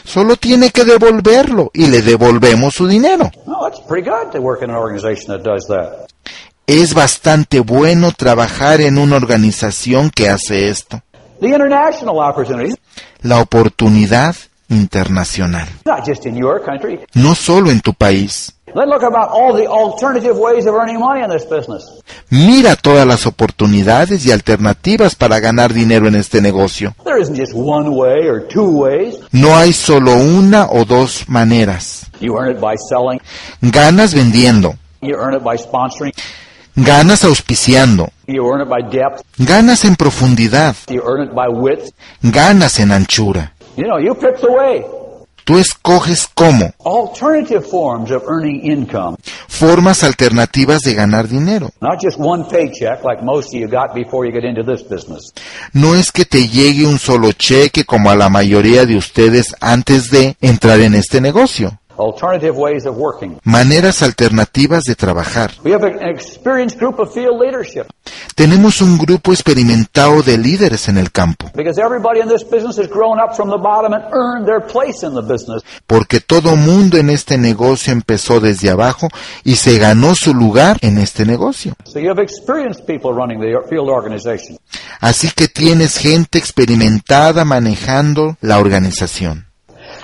solo 0.05 0.35
tiene 0.37 0.71
que 0.71 0.85
devolverlo 0.85 1.71
y 1.73 1.87
le 1.87 2.01
devolvemos 2.01 2.73
su 2.73 2.87
dinero. 2.87 3.29
Es 6.65 6.93
bastante 6.93 7.59
bueno 7.59 8.11
trabajar 8.11 8.79
en 8.79 8.97
una 8.97 9.17
organización 9.17 10.09
que 10.11 10.29
hace 10.29 10.69
esto. 10.69 11.01
La 13.21 13.41
oportunidad 13.41 14.35
internacional. 14.69 15.67
No 17.15 17.35
solo 17.35 17.71
en 17.71 17.81
tu 17.81 17.93
país. 17.93 18.53
Let's 18.75 18.89
look 18.89 19.03
about 19.03 19.29
all 19.29 19.53
the 19.53 19.67
alternative 19.67 20.37
ways 20.37 20.65
of 20.67 20.75
earning 20.75 20.99
money 20.99 21.21
in 21.23 21.29
this 21.29 21.43
business. 21.45 21.83
Mira 22.29 22.75
todas 22.75 23.05
las 23.07 23.25
oportunidades 23.25 24.25
y 24.25 24.31
alternativas 24.31 25.15
para 25.15 25.39
ganar 25.39 25.73
dinero 25.73 26.07
en 26.07 26.15
este 26.15 26.41
negocio. 26.41 26.93
There 27.03 27.19
isn't 27.21 27.35
just 27.37 27.53
one 27.55 27.89
way 27.89 28.27
or 28.27 28.47
two 28.47 28.69
ways. 28.69 29.15
No 29.31 29.55
hay 29.55 29.73
solo 29.73 30.15
una 30.15 30.67
o 30.69 30.85
dos 30.85 31.27
maneras. 31.27 32.05
You 32.19 32.37
earn 32.37 32.51
it 32.55 32.59
by 32.61 32.75
selling. 32.89 33.19
Ganas 33.61 34.13
vendiendo, 34.13 34.75
You 35.01 35.15
earn 35.17 35.33
it 35.35 35.43
by 35.43 35.57
sponsoring. 35.57 36.13
ganas 36.75 37.23
auspiciando, 37.23 38.11
You 38.27 38.45
earn 38.47 38.61
it 38.61 38.69
by 38.69 38.83
depth. 38.83 39.23
ganas 39.37 39.83
en 39.85 39.95
profundidad, 39.95 40.75
You 40.89 41.01
earn 41.05 41.23
it 41.27 41.33
by 41.33 41.47
width. 41.49 41.91
ganas 42.21 42.79
en 42.79 42.91
anchura. 42.91 43.53
Tú 45.49 45.57
escoges 45.57 46.29
cómo, 46.35 46.71
Alternative 46.85 47.61
forms 47.61 48.11
of 48.11 48.21
earning 48.29 48.63
income. 48.63 49.17
formas 49.47 50.03
alternativas 50.03 50.81
de 50.81 50.93
ganar 50.93 51.27
dinero. 51.27 51.71
Not 51.81 51.99
just 51.99 52.19
one 52.19 52.43
paycheck 52.43 53.03
like 53.03 53.23
most 53.23 53.47
of 53.47 53.59
you 53.59 53.67
got 53.67 53.95
before 53.95 54.27
you 54.27 54.31
get 54.31 54.43
into 54.43 54.61
this 54.61 54.83
business. 54.87 55.33
No 55.73 55.95
es 55.95 56.11
que 56.11 56.23
te 56.25 56.47
llegue 56.47 56.85
un 56.85 56.99
solo 56.99 57.31
cheque 57.31 57.83
como 57.83 58.11
a 58.11 58.15
la 58.15 58.29
mayoría 58.29 58.85
de 58.85 58.95
ustedes 58.95 59.55
antes 59.59 60.11
de 60.11 60.37
entrar 60.39 60.81
en 60.81 60.93
este 60.93 61.19
negocio. 61.19 61.79
Alternative 61.99 62.55
ways 62.57 62.85
of 62.85 62.95
working. 62.97 63.37
maneras 63.43 64.01
alternativas 64.01 64.83
de 64.83 64.95
trabajar. 64.95 65.51
We 65.63 65.73
have 65.73 65.85
an 65.85 66.01
experienced 66.07 66.79
group 66.79 66.99
of 66.99 67.13
field 67.13 67.39
leadership 67.41 67.87
Tenemos 68.35 68.81
un 68.81 68.97
grupo 68.97 69.33
experimentado 69.33 70.23
de 70.23 70.37
líderes 70.37 70.87
en 70.87 70.97
el 70.97 71.11
campo, 71.11 71.51
because 71.55 71.79
everybody 71.79 72.21
in 72.21 72.29
this 72.29 72.43
business 72.43 72.77
has 72.77 72.87
grown 72.87 73.19
up 73.19 73.35
from 73.35 73.49
the 73.49 73.57
bottom 73.57 73.93
and 73.93 74.03
earned 74.13 74.45
their 74.45 74.61
place 74.61 75.05
in 75.05 75.13
the 75.13 75.21
business. 75.21 75.61
porque 75.85 76.19
todo 76.21 76.55
mundo 76.55 76.97
en 76.97 77.09
este 77.09 77.37
negocio 77.37 77.91
empezó 77.93 78.39
desde 78.39 78.69
abajo 78.69 79.09
y 79.43 79.55
se 79.55 79.77
ganó 79.77 80.15
su 80.15 80.33
lugar 80.33 80.77
en 80.81 80.97
este 80.97 81.25
negocio. 81.25 81.73
So 81.85 81.99
you 81.99 82.09
have 82.09 82.21
experienced 82.21 82.85
people 82.85 83.11
running 83.11 83.39
the 83.41 83.57
field 83.69 83.89
organization. 83.89 84.57
Así 85.01 85.29
que 85.35 85.47
tienes 85.47 85.97
gente 85.97 86.37
experimentada 86.37 87.45
manejando 87.45 88.37
la 88.41 88.59
organización. 88.59 89.48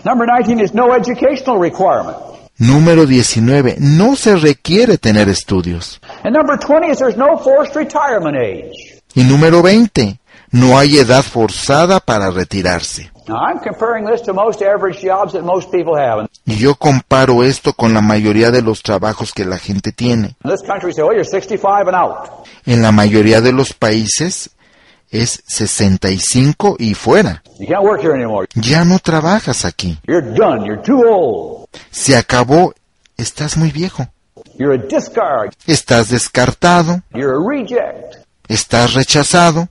Number 0.05 0.27
19 0.27 0.59
is 0.59 0.75
no 0.75 0.93
educational 0.93 1.57
requirement. 1.57 2.15
Número 2.59 3.07
19. 3.07 3.77
No 3.79 4.15
se 4.15 4.35
requiere 4.35 4.99
tener 4.99 5.27
estudios. 5.29 5.99
And 6.23 6.31
number 6.31 6.57
20 6.57 6.91
is 6.91 6.99
there's 6.99 7.17
no 7.17 7.37
forced 7.37 7.75
retirement 7.75 8.37
age. 8.37 9.01
Y 9.15 9.23
número 9.23 9.63
20. 9.63 10.19
No 10.51 10.77
hay 10.77 10.99
edad 10.99 11.23
forzada 11.23 11.99
para 11.99 12.29
retirarse. 12.29 13.11
Now 13.27 13.37
I'm 13.37 13.57
comparing 13.59 14.05
this 14.05 14.21
to 14.21 14.33
most 14.33 14.61
average 14.61 15.01
jobs 15.01 15.33
that 15.33 15.41
most 15.41 15.71
people 15.71 15.95
have. 15.97 16.19
And 16.19 16.29
Y 16.45 16.57
yo 16.57 16.75
comparo 16.75 17.43
esto 17.43 17.73
con 17.73 17.95
la 17.95 18.01
mayoría 18.01 18.51
de 18.51 18.61
los 18.61 18.83
trabajos 18.83 19.33
que 19.33 19.43
la 19.43 19.57
gente 19.57 19.91
tiene. 19.91 20.35
in 20.45 20.51
this 20.51 20.61
country, 20.61 20.89
we 20.89 20.93
say, 20.93 21.01
oh, 21.01 21.11
you're 21.11 21.23
65 21.25 21.87
and 21.87 21.95
out. 21.95 22.45
En 22.67 22.83
la 22.83 22.91
mayoría 22.91 23.41
de 23.41 23.51
los 23.51 23.73
países 23.73 24.51
es 25.11 25.43
65 25.47 26.75
y 26.79 26.93
fuera. 26.93 27.43
You 27.59 27.67
can't 27.67 27.83
work 27.83 28.01
here 28.01 28.13
anymore. 28.13 28.47
Ya 28.55 28.83
no 28.85 28.99
trabajas 28.99 29.65
aquí. 29.65 29.97
You're 30.07 30.21
done. 30.21 30.65
You're 30.65 30.81
too 30.81 31.03
old. 31.07 31.67
Se 31.91 32.15
acabó. 32.15 32.73
Estás 33.17 33.55
muy 33.57 33.71
viejo. 33.71 34.07
You're 34.57 34.73
a 34.73 34.77
discard. 34.77 35.53
Estás 35.67 36.09
descartado. 36.09 37.01
You're 37.13 37.35
a 37.35 37.39
reject. 37.39 38.25
Estás 38.47 38.93
rechazado. 38.93 39.67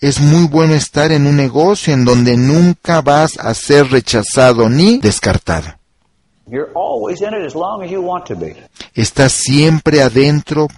Es 0.00 0.20
muy 0.20 0.46
bueno 0.46 0.74
estar 0.74 1.12
en 1.12 1.26
un 1.26 1.36
negocio 1.36 1.94
en 1.94 2.04
donde 2.04 2.36
nunca 2.36 3.00
vas 3.00 3.38
a 3.38 3.54
ser 3.54 3.90
rechazado 3.90 4.68
ni 4.68 4.98
descartado. 4.98 5.74
You're 6.46 6.70
always 6.74 7.20
in 7.20 7.34
it 7.34 7.46
as 7.46 7.54
long 7.54 7.82
as 7.82 7.90
you 7.90 8.00
want 8.00 8.26
to 8.26 8.34
be. 8.34 8.56
Estás 8.94 9.32
siempre 9.32 10.00
adentro 10.00 10.68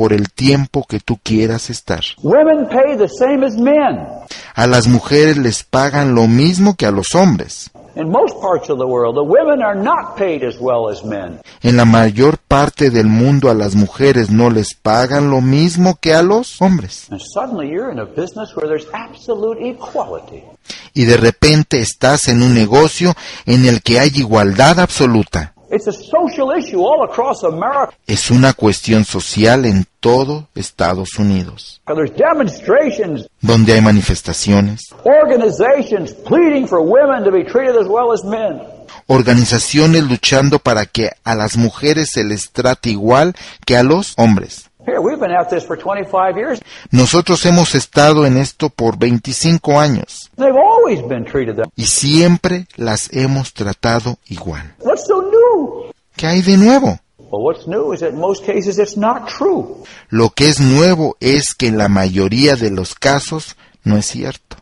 por 0.00 0.14
el 0.14 0.30
tiempo 0.30 0.86
que 0.88 0.98
tú 0.98 1.20
quieras 1.22 1.68
estar. 1.68 2.00
Women 2.22 2.68
pay 2.70 2.96
the 2.96 3.06
same 3.06 3.44
as 3.44 3.54
men. 3.58 4.08
A 4.54 4.66
las 4.66 4.88
mujeres 4.88 5.36
les 5.36 5.62
pagan 5.62 6.14
lo 6.14 6.26
mismo 6.26 6.74
que 6.74 6.86
a 6.86 6.90
los 6.90 7.14
hombres. 7.14 7.70
In 7.96 8.08
most 8.08 8.40
parts 8.40 8.70
of 8.70 8.78
the 8.78 8.86
world, 8.86 9.14
the 9.14 9.22
women 9.22 9.62
are 9.62 9.78
not 9.78 10.16
paid 10.16 10.42
as 10.42 10.56
well 10.58 10.90
as 10.90 11.04
men. 11.04 11.42
En 11.62 11.76
la 11.76 11.84
mayor 11.84 12.38
parte 12.38 12.88
del 12.88 13.08
mundo 13.08 13.50
a 13.50 13.54
las 13.54 13.74
mujeres 13.74 14.30
no 14.30 14.48
les 14.48 14.72
pagan 14.72 15.28
lo 15.28 15.42
mismo 15.42 15.98
que 16.00 16.14
a 16.14 16.22
los 16.22 16.62
hombres. 16.62 17.08
And 17.10 17.20
suddenly 17.20 17.68
you're 17.68 17.92
in 17.92 17.98
a 17.98 18.06
business 18.06 18.56
where 18.56 18.66
there's 18.66 18.86
absolute 18.94 19.60
equality. 19.60 20.44
Y 20.94 21.04
de 21.04 21.18
repente 21.18 21.80
estás 21.80 22.28
en 22.28 22.42
un 22.42 22.54
negocio 22.54 23.12
en 23.44 23.66
el 23.66 23.82
que 23.82 24.00
hay 24.00 24.12
igualdad 24.14 24.80
absoluta. 24.80 25.52
It's 25.70 25.86
a 25.86 25.92
social 25.92 26.50
issue 26.50 26.80
all 26.80 27.04
across 27.04 27.44
America. 27.44 27.92
Es 28.06 28.30
una 28.30 28.52
cuestión 28.54 29.04
social 29.04 29.64
en 29.64 29.86
todo 30.00 30.48
Estados 30.56 31.18
Unidos, 31.18 31.80
There's 31.86 32.10
demonstrations, 32.16 33.28
donde 33.40 33.74
hay 33.74 33.80
manifestaciones, 33.80 34.80
organizations 35.04 36.12
pleading 36.12 36.66
for 36.66 36.80
women 36.80 37.22
to 37.24 37.30
be 37.30 37.44
treated 37.44 37.76
as 37.76 37.86
well 37.86 38.12
as 38.12 38.24
men. 38.24 38.60
organizaciones 39.06 40.04
luchando 40.04 40.58
para 40.58 40.86
que 40.86 41.10
a 41.24 41.34
las 41.34 41.56
mujeres 41.56 42.10
se 42.12 42.24
les 42.24 42.50
trate 42.50 42.90
igual 42.90 43.34
que 43.64 43.76
a 43.76 43.82
los 43.82 44.14
hombres. 44.16 44.69
Here, 44.86 44.98
we've 45.00 45.20
been 45.20 45.30
at 45.32 45.50
this 45.50 45.64
for 45.64 45.76
25 45.76 46.36
years. 46.36 46.60
Nosotros 46.90 47.44
hemos 47.44 47.74
estado 47.74 48.24
en 48.26 48.36
esto 48.38 48.70
por 48.70 48.96
25 48.98 49.78
años 49.78 50.30
They've 50.36 50.56
always 50.56 51.06
been 51.06 51.24
treated 51.24 51.56
that. 51.56 51.68
y 51.76 51.84
siempre 51.86 52.66
las 52.76 53.08
hemos 53.12 53.52
tratado 53.52 54.18
igual. 54.28 54.74
What's 54.80 55.06
so 55.06 55.22
new? 55.22 55.90
¿Qué 56.16 56.26
hay 56.26 56.42
de 56.42 56.56
nuevo? 56.56 56.98
Well, 57.30 57.42
what's 57.44 57.66
new 57.68 57.92
is 57.92 58.00
that 58.00 58.10
in 58.10 58.18
most 58.18 58.44
cases 58.44 58.78
it's 58.78 58.96
not 58.96 59.28
true. 59.28 59.84
Lo 60.08 60.30
que 60.30 60.48
es 60.48 60.58
nuevo 60.60 61.16
es 61.20 61.54
que 61.54 61.68
en 61.68 61.78
la 61.78 61.88
mayoría 61.88 62.56
de 62.56 62.70
los 62.70 62.94
casos 62.94 63.56
no 63.84 63.96
es 63.96 64.06
cierto. 64.06 64.56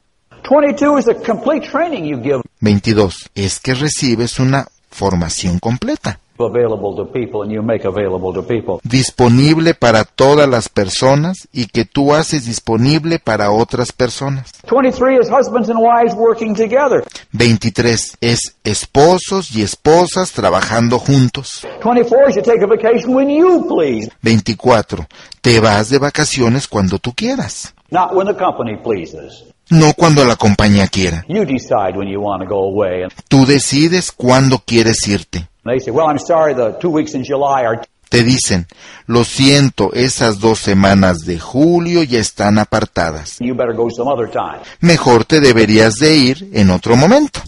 22 0.51 0.99
is 0.99 1.05
the 1.07 1.14
complete 1.14 1.66
training 1.71 2.05
you 2.05 2.21
give 2.23 2.43
22. 2.61 3.31
Es 3.35 3.61
que 3.61 3.75
recibes 3.75 4.39
una 4.39 4.66
formación 4.91 5.59
completa, 5.59 6.21
available 6.47 6.95
to 6.97 7.05
people 7.12 7.43
and 7.43 7.51
you 7.53 7.62
make 7.62 7.84
available 7.86 8.32
to 8.32 8.43
people. 8.43 8.80
disponible 8.84 9.74
para 9.74 10.05
todas 10.05 10.49
las 10.49 10.68
personas 10.68 11.49
y 11.53 11.66
que 11.66 11.84
tú 11.84 12.14
haces 12.14 12.47
disponible 12.47 13.18
para 13.18 13.51
otras 13.51 13.93
personas. 13.93 14.51
23 14.70 15.20
is 15.22 15.30
husbands 15.30 15.68
and 15.68 15.78
wives 15.80 16.14
working 16.14 16.55
together. 16.55 17.03
23. 17.32 18.16
Es 18.20 18.57
esposos 18.64 19.55
y 19.55 19.62
esposas 19.62 20.32
trabajando 20.32 20.99
juntos. 20.99 21.66
24 21.82 22.30
is 22.30 22.36
you 22.36 22.43
take 22.43 22.62
a 22.62 22.66
vacation 22.66 23.14
when 23.14 23.28
you 23.28 23.66
please, 23.68 24.09
24. 24.22 25.07
Te 25.41 25.61
vas 25.61 25.91
de 25.91 25.99
vacaciones 25.99 26.66
cuando 26.68 26.99
tú 26.99 27.12
quieras, 27.14 27.74
not 27.91 28.14
when 28.14 28.26
the 28.26 28.34
company 28.34 28.76
pleases. 28.76 29.45
no 29.70 29.93
cuando 29.95 30.24
la 30.24 30.36
compañía 30.36 30.89
quiera. 30.89 31.24
You 31.28 31.45
decide 31.45 31.93
when 31.97 32.09
you 32.09 32.20
want 32.20 32.43
to 32.43 32.49
go 32.49 32.64
away. 32.64 33.03
And 33.03 33.12
Tú 33.28 33.45
decides 33.47 34.12
cuándo 34.12 34.59
quieres 34.64 35.07
irte. 35.07 35.49
They 35.69 35.79
say, 35.79 35.91
well, 35.91 36.09
I'm 36.09 36.19
sorry, 36.19 36.55
the 36.55 36.73
two 36.81 36.91
weeks 36.91 37.14
in 37.14 37.25
July 37.25 37.64
are 37.64 37.81
Te 38.11 38.25
dicen, 38.25 38.66
lo 39.07 39.23
siento, 39.23 39.93
esas 39.93 40.41
dos 40.41 40.59
semanas 40.61 41.27
de 41.27 41.39
julio 41.39 42.03
ya 42.03 42.19
están 42.21 42.59
apartadas. 42.59 43.37
you 43.39 43.55
better 43.55 43.75
go 43.75 43.91
some 43.91 44.09
other 44.11 44.31
time. 44.31 44.61
Mejor 44.81 45.27
te 45.27 45.41
deberías 45.41 45.97
de 45.97 46.16
ir 46.16 46.49
en 46.55 46.71
otro 46.71 46.97
momento. 46.97 47.41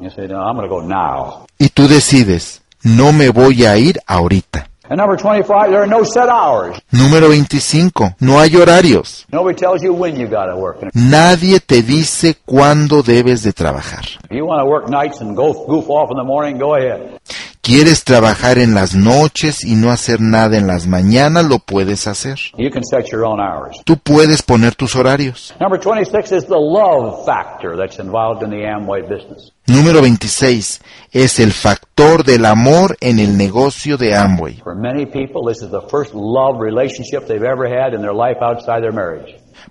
You 0.00 0.10
say, 0.10 0.26
no, 0.26 0.40
I'm 0.40 0.56
going 0.56 0.68
to 0.68 0.74
go 0.74 0.82
now. 0.82 1.46
Y 1.58 1.68
tú 1.68 1.86
decides, 1.86 2.62
no 2.82 3.12
me 3.12 3.28
voy 3.28 3.64
a 3.64 3.76
ir 3.78 4.00
ahorita. 4.08 4.68
And 4.90 4.96
number 4.98 5.16
25, 5.18 5.70
there 5.70 5.82
are 5.82 5.86
no 5.86 6.02
set 6.02 6.28
hours. 6.30 6.80
Número 6.90 7.28
25. 7.28 8.16
No 8.20 8.40
hay 8.40 8.56
horarios. 8.56 9.26
Nobody 9.30 9.54
tells 9.54 9.82
you 9.82 9.92
when 9.92 10.16
you 10.16 10.26
got 10.26 10.46
to 10.46 10.56
work. 10.56 10.82
And 10.82 10.90
Nadie 10.94 11.60
te 11.60 11.82
dice 11.82 12.38
cuándo 12.46 13.02
debes 13.02 13.42
de 13.42 13.52
trabajar. 13.52 14.04
In 17.68 17.84
the. 17.84 17.88
¿Quieres 17.88 18.04
trabajar 18.04 18.58
en 18.58 18.74
las 18.74 18.94
noches 18.94 19.64
y 19.64 19.74
no 19.74 19.90
hacer 19.90 20.20
nada 20.20 20.56
en 20.56 20.66
las 20.66 20.86
mañanas? 20.86 21.44
Lo 21.44 21.58
puedes 21.58 22.06
hacer. 22.06 22.38
You 22.56 22.70
can 22.70 22.82
set 22.84 23.10
your 23.10 23.24
own 23.24 23.40
hours. 23.40 23.76
Tú 23.84 23.96
puedes 23.98 24.42
poner 24.42 24.74
tus 24.74 24.96
horarios. 24.96 25.54
Number 25.60 25.78
26 25.78 26.32
is 26.32 26.46
the 26.46 26.58
love 26.58 27.24
factor 27.24 27.76
that's 27.76 27.98
involved 27.98 28.42
in 28.42 28.50
the 28.50 28.64
Amway 28.66 29.02
business. 29.02 29.52
Número 29.66 30.00
26. 30.00 30.80
Es 31.12 31.38
el 31.38 31.52
factor 31.52 32.24
del 32.24 32.46
amor 32.46 32.96
en 33.00 33.18
el 33.18 33.36
negocio 33.36 33.96
de 33.96 34.16
Amway. 34.16 34.62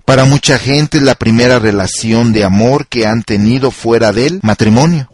Para 0.07 0.23
mucha 0.23 0.57
gente 0.57 0.99
es 0.99 1.03
la 1.03 1.15
primera 1.15 1.59
relación 1.59 2.31
de 2.31 2.45
amor 2.45 2.87
que 2.87 3.05
han 3.05 3.23
tenido 3.23 3.71
fuera 3.71 4.13
del 4.13 4.39
matrimonio. 4.41 5.09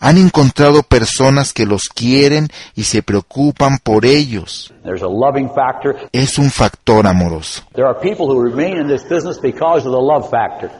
Han 0.00 0.16
encontrado 0.16 0.82
personas 0.82 1.52
que 1.52 1.66
los 1.66 1.90
quieren 1.94 2.48
y 2.74 2.84
se 2.84 3.02
preocupan 3.02 3.76
por 3.82 4.06
ellos. 4.06 4.72
There's 4.82 5.02
a 5.02 5.08
loving 5.08 5.50
factor. 5.54 6.08
Es 6.10 6.38
un 6.38 6.50
factor 6.50 7.06
amoroso. 7.06 7.64
There 7.74 7.86
are 7.86 8.00
people 8.00 8.34
who 8.34 8.42
remain 8.42 8.78
in 8.78 8.88
this 8.88 9.06
business 9.06 9.38
because 9.38 9.86
of 9.86 9.92
the 9.92 10.00
love 10.00 10.30
factor. 10.30 10.70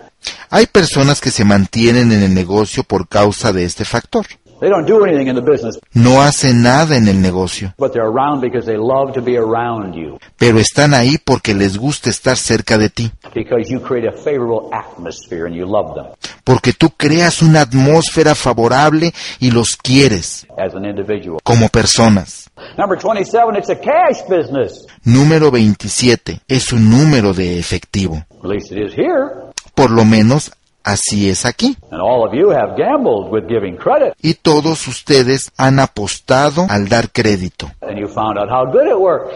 Hay 0.49 0.67
personas 0.67 1.21
que 1.21 1.31
se 1.31 1.45
mantienen 1.45 2.13
en 2.13 2.23
el 2.23 2.33
negocio 2.33 2.83
por 2.83 3.09
causa 3.09 3.53
de 3.53 3.67
este 3.67 3.85
factor. 3.85 4.25
They 4.65 4.71
don't 4.71 4.87
do 4.87 5.05
anything 5.05 5.29
in 5.29 5.35
the 5.35 5.43
business, 5.43 5.79
No 5.93 6.23
hacen 6.23 6.63
nada 6.63 6.97
en 6.97 7.07
el 7.07 7.21
negocio, 7.21 7.75
but 7.77 7.93
they're 7.93 8.09
around 8.09 8.41
because 8.41 8.65
they 8.65 8.79
love 8.79 9.13
to 9.13 9.21
be 9.21 9.37
around 9.37 9.95
you, 9.95 10.19
pero 10.39 10.59
están 10.59 10.95
ahí 10.95 11.19
porque 11.23 11.53
les 11.53 11.77
gusta 11.77 12.09
estar 12.09 12.39
cerca 12.39 12.79
de 12.79 12.89
ti, 12.89 13.13
because 13.35 13.71
you 13.71 13.79
create 13.79 14.09
a 14.09 14.13
favorable 14.13 14.71
atmosphere 14.73 15.45
and 15.45 15.55
you 15.55 15.67
love 15.67 15.95
them 15.95 16.07
porque 16.45 16.73
tú 16.73 16.89
creas 16.97 17.43
una 17.43 17.61
atmósfera 17.61 18.35
favorable 18.35 19.13
y 19.39 19.51
los 19.51 19.77
quieres 19.77 20.47
as 20.57 20.75
an 20.75 20.87
individual. 20.87 21.41
como 21.45 21.69
personas. 21.69 22.51
Number 22.79 22.99
27, 22.99 23.59
it's 23.59 23.69
a 23.69 23.77
cash 23.77 24.23
business. 24.27 24.87
Número 25.05 25.51
27 25.51 26.41
es 26.49 26.73
un 26.73 26.89
número 26.89 27.35
de 27.35 27.59
efectivo. 27.59 28.25
At 28.43 28.49
least 28.49 28.73
it 28.73 28.79
is 28.79 28.95
here. 28.97 29.53
Por 29.75 29.91
lo 29.91 30.07
menos 30.07 30.53
así 30.85 31.29
es 31.31 31.45
aquí. 31.47 31.77
And 31.91 32.01
all 32.01 32.25
of 32.27 32.35
you 32.35 32.51
have 32.51 32.77
gambled 32.77 33.33
with 33.33 33.49
giving 33.49 33.77
credit, 33.77 34.15
Y 34.23 34.35
todos 34.35 34.87
ustedes 34.87 35.51
han 35.57 35.81
apostado 35.81 36.67
al 36.69 36.89
dar 36.89 37.11
crédito 37.11 37.71
and 37.81 37.99
you 37.99 38.07
found 38.07 38.39
out 38.39 38.49
how 38.51 38.65
good 38.71 38.87
it 38.87 38.97
works. 38.97 39.35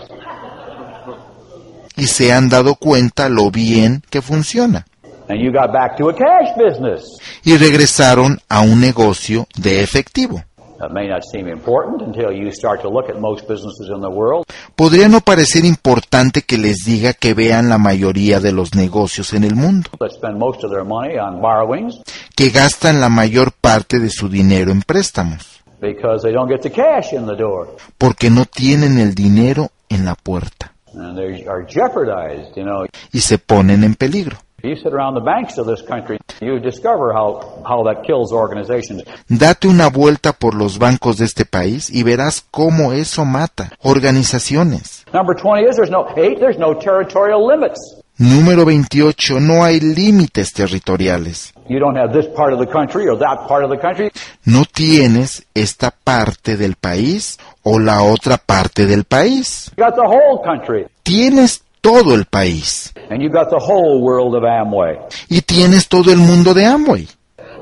y 1.96 2.07
se 2.07 2.32
han 2.32 2.49
dado 2.49 2.76
cuenta 2.76 3.28
lo 3.28 3.51
bien 3.51 4.03
que 4.11 4.22
funciona. 4.22 4.86
And 5.28 5.40
you 5.42 5.51
got 5.53 5.72
back 5.72 5.96
to 5.99 6.09
a 6.09 6.14
cash 6.14 6.55
business. 6.57 7.03
y 7.44 7.57
regresaron 7.57 8.40
a 8.49 8.61
un 8.61 8.80
negocio 8.80 9.46
de 9.57 9.82
efectivo. 9.82 10.42
That 10.79 10.91
may 10.93 11.09
not 11.09 11.22
seem 11.33 11.49
important 11.49 12.03
until 12.03 12.31
you 12.33 12.53
start 12.53 12.83
to 12.83 12.89
look 12.89 13.09
at 13.11 13.16
most 13.18 13.49
businesses 13.49 13.89
in 13.93 14.01
the 14.01 14.09
world. 14.09 14.45
Podría 14.76 15.09
no 15.09 15.20
parecer 15.20 15.64
importante 15.64 16.43
que 16.43 16.57
les 16.57 16.85
diga 16.85 17.14
que 17.14 17.35
vean 17.35 17.68
la 17.68 17.79
mayoría 17.79 18.39
de 18.39 18.53
los 18.53 18.74
negocios 18.76 19.33
en 19.33 19.43
el 19.43 19.57
mundo, 19.57 19.91
that 19.99 20.11
spend 20.12 20.39
most 20.39 20.62
of 20.62 20.70
their 20.70 20.85
money 20.85 21.18
on 21.18 21.41
borrowings 21.41 21.97
que 22.37 22.51
gastan 22.51 23.01
la 23.01 23.09
mayor 23.09 23.51
parte 23.51 23.99
de 23.99 24.09
su 24.09 24.29
dinero 24.29 24.70
en 24.70 24.83
préstamos, 24.83 25.62
because 25.81 26.22
they 26.22 26.33
don't 26.33 26.49
get 26.49 26.61
the 26.62 26.70
cash 26.70 27.12
in 27.12 27.26
the 27.26 27.35
door. 27.37 27.74
porque 27.99 28.31
no 28.31 28.45
tienen 28.45 28.99
el 28.99 29.16
dinero 29.16 29.70
en 29.89 30.05
la 30.05 30.14
puerta 30.14 30.72
And 30.95 31.16
they 31.18 31.45
are 31.47 31.64
jeopardized, 31.68 32.55
you 32.57 32.62
know. 32.62 32.87
y 33.12 33.20
se 33.20 33.39
ponen 33.39 33.83
en 33.83 33.95
peligro. 33.97 34.37
You 34.61 34.75
sit 34.75 34.93
around 34.93 35.15
the 35.15 35.21
banks 35.21 35.57
of 35.57 35.69
this 35.69 35.83
country, 35.83 36.19
you 36.41 36.59
discover 36.59 37.13
how, 37.13 37.63
how 37.65 37.85
that 37.85 38.03
kills 38.03 38.33
organizations. 38.33 39.05
Date 39.29 39.69
una 39.69 39.89
vuelta 39.89 40.33
por 40.33 40.55
los 40.55 40.79
bancos 40.79 41.19
de 41.19 41.27
este 41.27 41.45
país 41.45 41.89
y 41.91 42.03
verás 42.03 42.45
cómo 42.51 42.93
eso 42.93 43.25
mata 43.25 43.71
organizaciones. 43.83 45.05
Number 45.15 45.37
20 45.37 45.65
is 45.65 45.77
there's 45.77 45.93
no, 45.93 46.09
eight, 46.17 46.41
there's 46.41 46.59
no 46.59 46.75
territorial 46.75 47.47
limits. 47.47 47.79
Número 48.19 48.65
28. 48.65 49.39
No 49.39 49.63
hay 49.63 49.79
límites 49.79 50.53
territoriales. 50.53 51.55
You 51.69 51.79
don't 51.79 51.97
have 51.97 52.13
this 52.13 52.27
part 52.35 52.53
of 52.53 52.59
the 52.59 52.67
country 52.67 53.09
or 53.09 53.17
that 53.17 53.47
part 53.47 53.63
of 53.63 53.71
the 53.71 53.79
country. 53.79 54.11
No 54.45 54.65
tienes 54.65 55.47
esta 55.55 55.93
parte 55.93 56.57
del 56.57 56.75
país 56.75 57.39
o 57.63 57.79
la 57.79 58.03
otra 58.03 58.39
parte 58.39 58.87
del 58.87 59.05
país. 59.05 59.71
Tienes 61.05 61.63
todo 61.89 62.14
el 62.14 62.24
país 62.26 62.93
And 63.11 63.22
you 63.22 63.30
got 63.30 63.49
the 63.51 63.59
whole 63.59 64.03
world 64.03 64.34
of 64.34 64.45
Amway. 64.45 64.99
y 65.30 65.41
tienes 65.41 65.89
todo 65.89 66.12
el 66.12 66.18
mundo 66.18 66.53
de 66.53 66.66
Amway. 66.66 67.09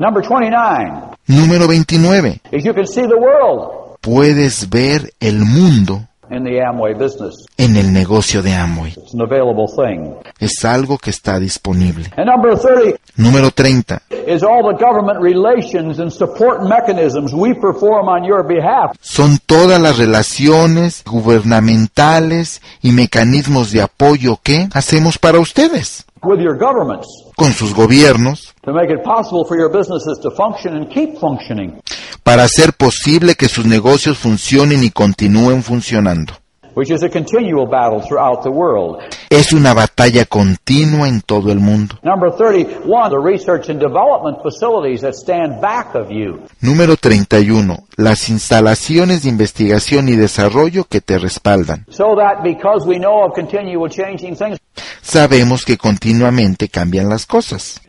Number 0.00 0.22
29 0.22 1.14
Número 1.28 1.66
29. 1.66 2.40
is 2.52 2.64
you 2.64 2.74
can 2.74 2.86
see 2.86 3.02
the 3.02 3.16
world 3.16 3.96
Puedes 4.00 4.68
ver 4.68 5.12
el 5.20 5.44
mundo 5.44 6.08
in 6.30 6.44
the 6.44 6.60
Amway 6.60 6.94
business. 6.94 7.34
en 7.58 7.76
el 7.76 7.92
negocio 7.92 8.42
de 8.42 8.52
Amway. 8.54 8.92
It's 8.96 9.14
an 9.14 9.20
available 9.22 9.66
thing. 9.68 10.14
Es 10.38 10.64
algo 10.64 10.98
que 10.98 11.10
está 11.10 11.38
disponible. 11.38 12.06
And 12.16 12.26
number 12.26 12.56
30 12.56 12.98
Número 13.16 13.50
30. 13.50 14.00
is 14.26 14.42
all 14.42 14.62
the 14.62 14.76
government 14.82 15.20
relations 15.20 15.98
and 15.98 16.10
support 16.12 16.62
mechanisms 16.62 17.32
we 17.32 17.54
perform 17.54 18.08
on 18.08 18.24
your 18.24 18.42
behalf. 18.46 18.96
Son 19.00 19.38
todas 19.46 19.80
las 19.80 19.98
relaciones 19.98 21.02
gubernamentales 21.06 22.62
y 22.82 22.92
mecanismos 22.92 23.70
de 23.72 23.82
apoyo 23.82 24.38
que 24.42 24.68
hacemos 24.72 25.18
para 25.18 25.38
ustedes, 25.40 26.05
with 26.26 26.40
your 26.40 26.56
governments 26.58 27.06
con 27.36 27.52
sus 27.52 27.74
gobiernos, 27.74 28.54
to 28.62 28.72
make 28.72 28.90
it 28.90 29.02
possible 29.04 29.44
for 29.46 29.56
your 29.56 29.70
businesses 29.70 30.18
to 30.22 30.30
function 30.30 30.76
and 30.76 30.90
keep 30.90 31.18
functioning, 31.18 31.80
para 32.22 32.44
hacer 32.44 32.72
posible 32.72 33.34
que 33.34 33.48
sus 33.48 33.64
negocios 33.64 34.18
funcionen 34.18 34.82
y 34.84 34.90
continúen 34.90 35.62
funcionando. 35.62 36.34
which 36.76 36.90
is 36.90 37.02
a 37.02 37.08
continual 37.08 37.66
battle 37.66 38.02
throughout 38.02 38.42
the 38.42 38.50
world. 38.50 39.02
Es 39.30 39.54
una 39.54 39.72
batalla 39.72 40.26
continua 40.26 41.08
en 41.08 41.22
todo 41.22 41.50
el 41.50 41.58
mundo. 41.58 41.98
Number 42.02 42.30
31, 42.30 43.08
the 43.08 43.18
research 43.18 43.70
and 43.70 43.80
development 43.80 44.42
facilities 44.42 45.00
that 45.00 45.14
stand 45.14 45.62
back 45.62 45.94
of 45.94 46.10
you. 46.10 46.42
Número 46.60 46.98
31. 46.98 47.78
Las 47.96 48.28
instalaciones 48.28 49.22
de 49.22 49.30
investigación 49.30 50.10
y 50.10 50.16
desarrollo 50.16 50.84
que 50.84 51.00
te 51.00 51.18
respaldan. 51.18 51.86
So 51.88 52.14
that 52.16 52.42
because 52.44 52.86
we 52.86 52.98
know 52.98 53.24
of 53.24 53.32
continual 53.34 53.88
changing 53.88 54.36
things, 54.36 54.58
Sabemos 55.06 55.64
que 55.64 55.78
continuamente 55.78 56.68
cambian 56.68 57.08
las 57.08 57.26
cosas. 57.26 57.80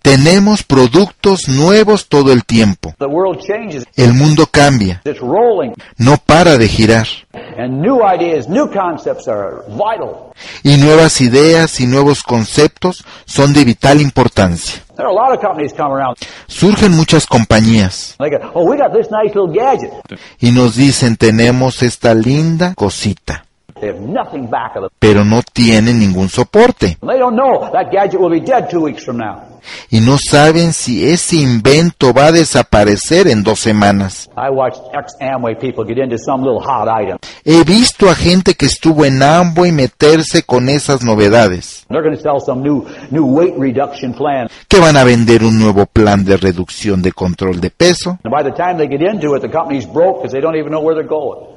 Tenemos 0.00 0.62
productos 0.62 1.48
nuevos 1.48 2.06
todo 2.08 2.32
el 2.32 2.44
tiempo. 2.44 2.94
The 2.98 3.06
world 3.06 3.40
changes. 3.40 3.84
El 3.96 4.14
mundo 4.14 4.46
cambia, 4.46 5.02
It's 5.04 5.18
rolling. 5.18 5.72
no 5.98 6.18
para 6.18 6.56
de 6.56 6.68
girar. 6.68 7.08
And 7.58 7.82
new 7.82 7.98
ideas, 8.02 8.48
new 8.48 8.70
concepts 8.70 9.26
are 9.26 9.62
vital. 9.68 10.32
Y 10.62 10.76
nuevas 10.76 11.20
ideas 11.20 11.80
y 11.80 11.86
nuevos 11.86 12.22
conceptos 12.22 13.04
son 13.26 13.52
de 13.52 13.64
vital 13.64 14.00
importancia. 14.00 14.80
There 14.96 15.08
are 15.08 15.10
a 15.10 15.12
lot 15.12 15.34
of 15.34 15.40
companies 15.40 15.72
come 15.72 15.92
around. 15.92 16.16
Surgen 16.46 16.92
muchas 16.92 17.26
compañías 17.26 18.16
oh, 18.54 18.74
y 20.38 20.50
nos 20.52 20.76
dicen 20.76 21.16
tenemos 21.16 21.82
esta 21.82 22.14
linda 22.14 22.74
cosita, 22.74 23.44
They 23.80 23.88
have 23.90 24.00
nothing 24.00 24.48
back 24.50 24.76
of 24.76 24.82
them. 24.82 24.90
pero 24.98 25.24
no 25.24 25.42
tienen 25.42 25.98
ningún 25.98 26.28
soporte. 26.28 26.98
They 27.00 27.18
don't 27.18 27.34
know 27.36 27.70
that 27.72 27.90
gadget 27.90 28.20
will 28.20 28.30
be 28.30 28.40
dead 28.40 28.68
two 28.70 28.80
weeks 28.82 29.04
from 29.04 29.18
now. 29.18 29.42
y 29.90 30.00
no 30.00 30.16
saben 30.16 30.72
si 30.72 31.06
ese 31.06 31.36
invento 31.36 32.14
va 32.14 32.26
a 32.28 32.32
desaparecer 32.32 33.28
en 33.28 33.42
dos 33.42 33.60
semanas. 33.60 34.30
I 34.36 34.48
watched 34.50 34.80
ex-Amway 34.94 35.56
people 35.58 35.84
get 35.84 35.98
into 36.02 36.16
some 36.16 36.42
little 36.42 36.60
hot 36.60 36.88
item. 36.88 37.18
He 37.44 37.62
visto 37.64 38.08
a 38.08 38.14
gente 38.14 38.54
que 38.54 38.64
estuvo 38.66 39.04
en 39.04 39.22
Amway 39.22 39.70
meterse 39.70 40.42
con 40.44 40.68
esas 40.70 41.02
novedades, 41.02 41.84
They're 41.88 42.02
going 42.02 42.16
to 42.16 42.22
sell 42.22 42.40
some 42.40 42.62
new 42.62 42.86
new 43.10 43.26
weight 43.26 43.54
reduction 43.58 44.14
plan. 44.14 44.48
que 44.68 44.78
van 44.80 44.96
a 44.96 45.04
vender 45.04 45.44
un 45.44 45.58
nuevo 45.58 45.84
plan 45.86 46.24
de 46.24 46.36
reducción 46.38 47.02
de 47.02 47.12
control 47.12 47.60
de 47.60 47.70
peso, 47.70 48.18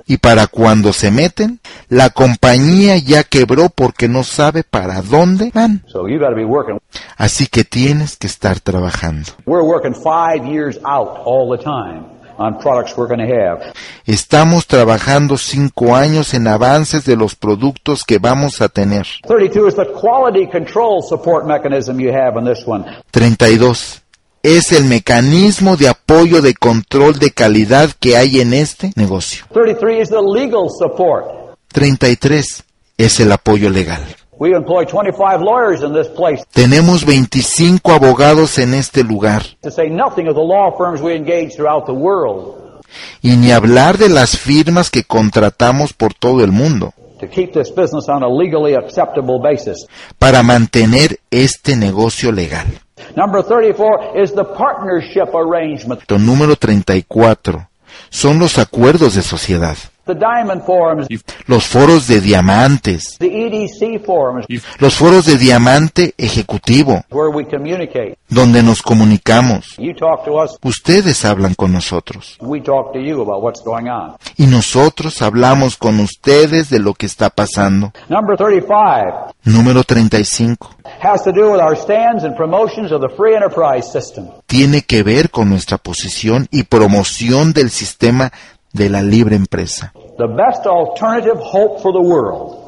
Y 0.05 0.17
para 0.17 0.47
cuando 0.47 0.93
se 0.93 1.11
meten, 1.11 1.59
la 1.89 2.09
compañía 2.09 2.97
ya 2.97 3.23
quebró 3.23 3.69
porque 3.69 4.07
no 4.07 4.23
sabe 4.23 4.63
para 4.63 5.01
dónde 5.01 5.51
van. 5.53 5.83
So 5.87 6.07
you 6.07 6.19
be 6.19 6.45
working. 6.45 6.79
Así 7.17 7.47
que 7.47 7.63
tienes 7.63 8.17
que 8.17 8.27
estar 8.27 8.59
trabajando. 8.59 9.31
We're 9.45 9.63
working 9.63 9.93
five 9.93 10.45
years 10.45 10.77
out 10.83 11.21
all 11.25 11.55
the 11.55 11.63
time 11.63 12.13
on 12.37 12.59
products 12.59 12.97
we're 12.97 13.07
going 13.07 13.19
to 13.19 13.33
have. 13.33 13.73
Estamos 14.05 14.67
trabajando 14.67 15.37
cinco 15.37 15.95
años 15.95 16.33
en 16.33 16.47
avances 16.47 17.05
de 17.05 17.15
los 17.15 17.35
productos 17.35 18.03
que 18.03 18.17
vamos 18.19 18.61
a 18.61 18.69
tener. 18.69 19.05
32 19.27 19.69
is 19.69 19.75
the 19.75 19.85
quality 19.93 20.47
control 20.47 21.01
support 21.01 21.45
mechanism 21.45 21.99
you 21.99 22.11
have 22.11 22.37
in 22.37 22.45
this 22.45 22.65
one. 22.65 22.85
32. 23.11 24.02
Es 24.43 24.73
el 24.73 24.83
mecanismo 24.85 25.77
de 25.77 25.87
apoyo 25.87 26.41
de 26.41 26.53
control 26.53 27.17
de 27.17 27.31
calidad 27.31 27.91
que 27.97 28.17
hay 28.17 28.41
en 28.41 28.53
este 28.53 28.91
negocio. 28.95 29.45
33 29.53 30.01
is 30.03 30.09
the 30.09 30.21
legal 30.21 30.67
support. 30.69 31.25
33. 31.71 32.63
Es 32.97 33.19
el 33.21 33.31
apoyo 33.31 33.69
legal. 33.69 34.01
We 34.37 34.51
employ 34.53 34.85
25 34.85 35.41
lawyers 35.41 35.81
in 35.81 35.93
this 35.93 36.07
place 36.09 36.43
Tenemos 36.51 37.05
25 37.05 37.89
abogados 37.91 38.57
en 38.57 38.73
este 38.73 39.03
lugar. 39.03 39.43
to 39.61 39.71
say 39.71 39.89
nothing 39.89 40.27
of 40.27 40.35
the 40.35 40.41
law 40.43 40.75
firms 40.77 41.01
we 41.01 41.15
engage 41.15 41.55
throughout 41.55 41.85
the 41.85 41.93
world 41.93 42.81
Y 43.21 43.37
ni 43.37 43.51
hablar 43.51 43.97
de 43.97 44.09
las 44.09 44.37
firmas 44.37 44.89
que 44.89 45.03
contratamos 45.03 45.93
por 45.93 46.13
todo 46.15 46.43
el 46.43 46.51
mundo 46.51 46.93
to 47.19 47.27
keep 47.29 47.53
this 47.53 47.69
business 47.69 48.09
on 48.09 48.23
a 48.23 48.27
legally 48.27 48.75
acceptable 48.75 49.39
basis. 49.41 49.77
para 50.19 50.43
mantener 50.43 51.19
este 51.31 51.75
negocio 51.77 52.31
legal. 52.31 52.81
Number 53.15 53.43
34 53.43 54.21
is 54.23 54.33
the 54.33 54.43
partnership 54.43 55.33
arrangement. 55.33 56.01
Lo 56.09 56.19
número 56.19 56.55
34 56.55 57.69
son 58.09 58.39
los 58.39 58.57
acuerdos 58.57 59.15
de 59.15 59.21
sociedad, 59.21 59.77
The 60.05 60.15
Diamond 60.15 60.65
Forums, 60.65 61.07
los 61.47 61.65
foros 61.65 62.07
de 62.07 62.19
diamantes, 62.19 63.17
the 63.19 63.27
EDC 63.27 64.03
Forums, 64.05 64.45
los 64.79 64.95
foros 64.95 65.25
de 65.25 65.37
diamante 65.37 66.13
ejecutivo, 66.17 67.05
where 67.09 67.29
we 67.29 67.45
communicate. 67.45 68.17
donde 68.29 68.61
nos 68.63 68.81
comunicamos. 68.81 69.75
You 69.77 69.93
talk 69.93 70.25
to 70.25 70.41
us, 70.43 70.57
Ustedes 70.63 71.23
hablan 71.23 71.53
con 71.55 71.71
nosotros 71.71 72.37
we 72.41 72.59
talk 72.59 72.91
to 72.93 72.99
you 72.99 73.21
about 73.21 73.41
what's 73.41 73.63
going 73.63 73.87
on. 73.87 74.15
y 74.37 74.45
nosotros 74.47 75.21
hablamos 75.21 75.77
con 75.77 75.99
ustedes 76.01 76.69
de 76.69 76.79
lo 76.79 76.93
que 76.95 77.05
está 77.05 77.29
pasando. 77.29 77.93
Number 78.09 78.35
35 78.35 79.33
Número 79.45 79.83
35. 79.83 80.69
has 81.01 81.23
to 81.23 81.31
do 81.31 81.51
with 81.51 81.61
our 81.61 81.75
stands 81.77 82.23
and 82.25 82.35
promotions 82.35 82.91
of 82.91 83.01
the 83.01 83.09
free 83.15 83.35
enterprise 83.35 83.89
system. 83.91 84.27
Tiene 84.47 84.81
que 84.81 85.03
ver 85.03 85.29
con 85.29 85.49
nuestra 85.49 85.77
posición 85.77 86.47
y 86.51 86.63
promoción 86.63 87.53
del 87.53 87.69
sistema 87.69 88.31
de 88.73 88.89
la 88.89 89.01
libre 89.01 89.35
empresa. 89.35 89.93
The 90.17 90.27
best 90.27 90.65
alternative 90.65 91.39
hope 91.39 91.81
for 91.81 91.93
the 91.93 91.99
world 91.99 92.63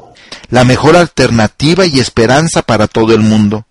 La 0.50 0.64
mejor 0.64 0.96
alternativa 0.96 1.86
y 1.86 1.98
esperanza 1.98 2.62
para 2.62 2.86
todo 2.86 3.12
el 3.12 3.20
mundo. 3.20 3.64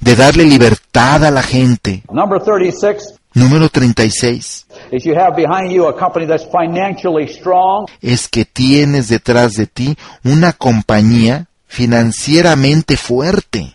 De 0.00 0.16
darle 0.16 0.44
libertad 0.44 1.24
a 1.24 1.30
la 1.30 1.42
gente. 1.42 2.02
Number 2.10 2.42
36 2.42 3.14
Número 3.34 3.68
36. 3.68 4.66
is 4.92 5.04
you 5.04 5.14
have 5.16 5.34
behind 5.34 5.72
you 5.72 5.88
a 5.88 5.98
company 5.98 6.24
that's 6.24 6.44
financially 6.44 7.26
strong, 7.26 7.86
Es 8.00 8.28
que 8.28 8.44
tienes 8.44 9.08
detrás 9.08 9.54
de 9.54 9.66
ti 9.66 9.96
una 10.22 10.52
compañía 10.52 11.46
financieramente 11.66 12.96
fuerte, 12.96 13.73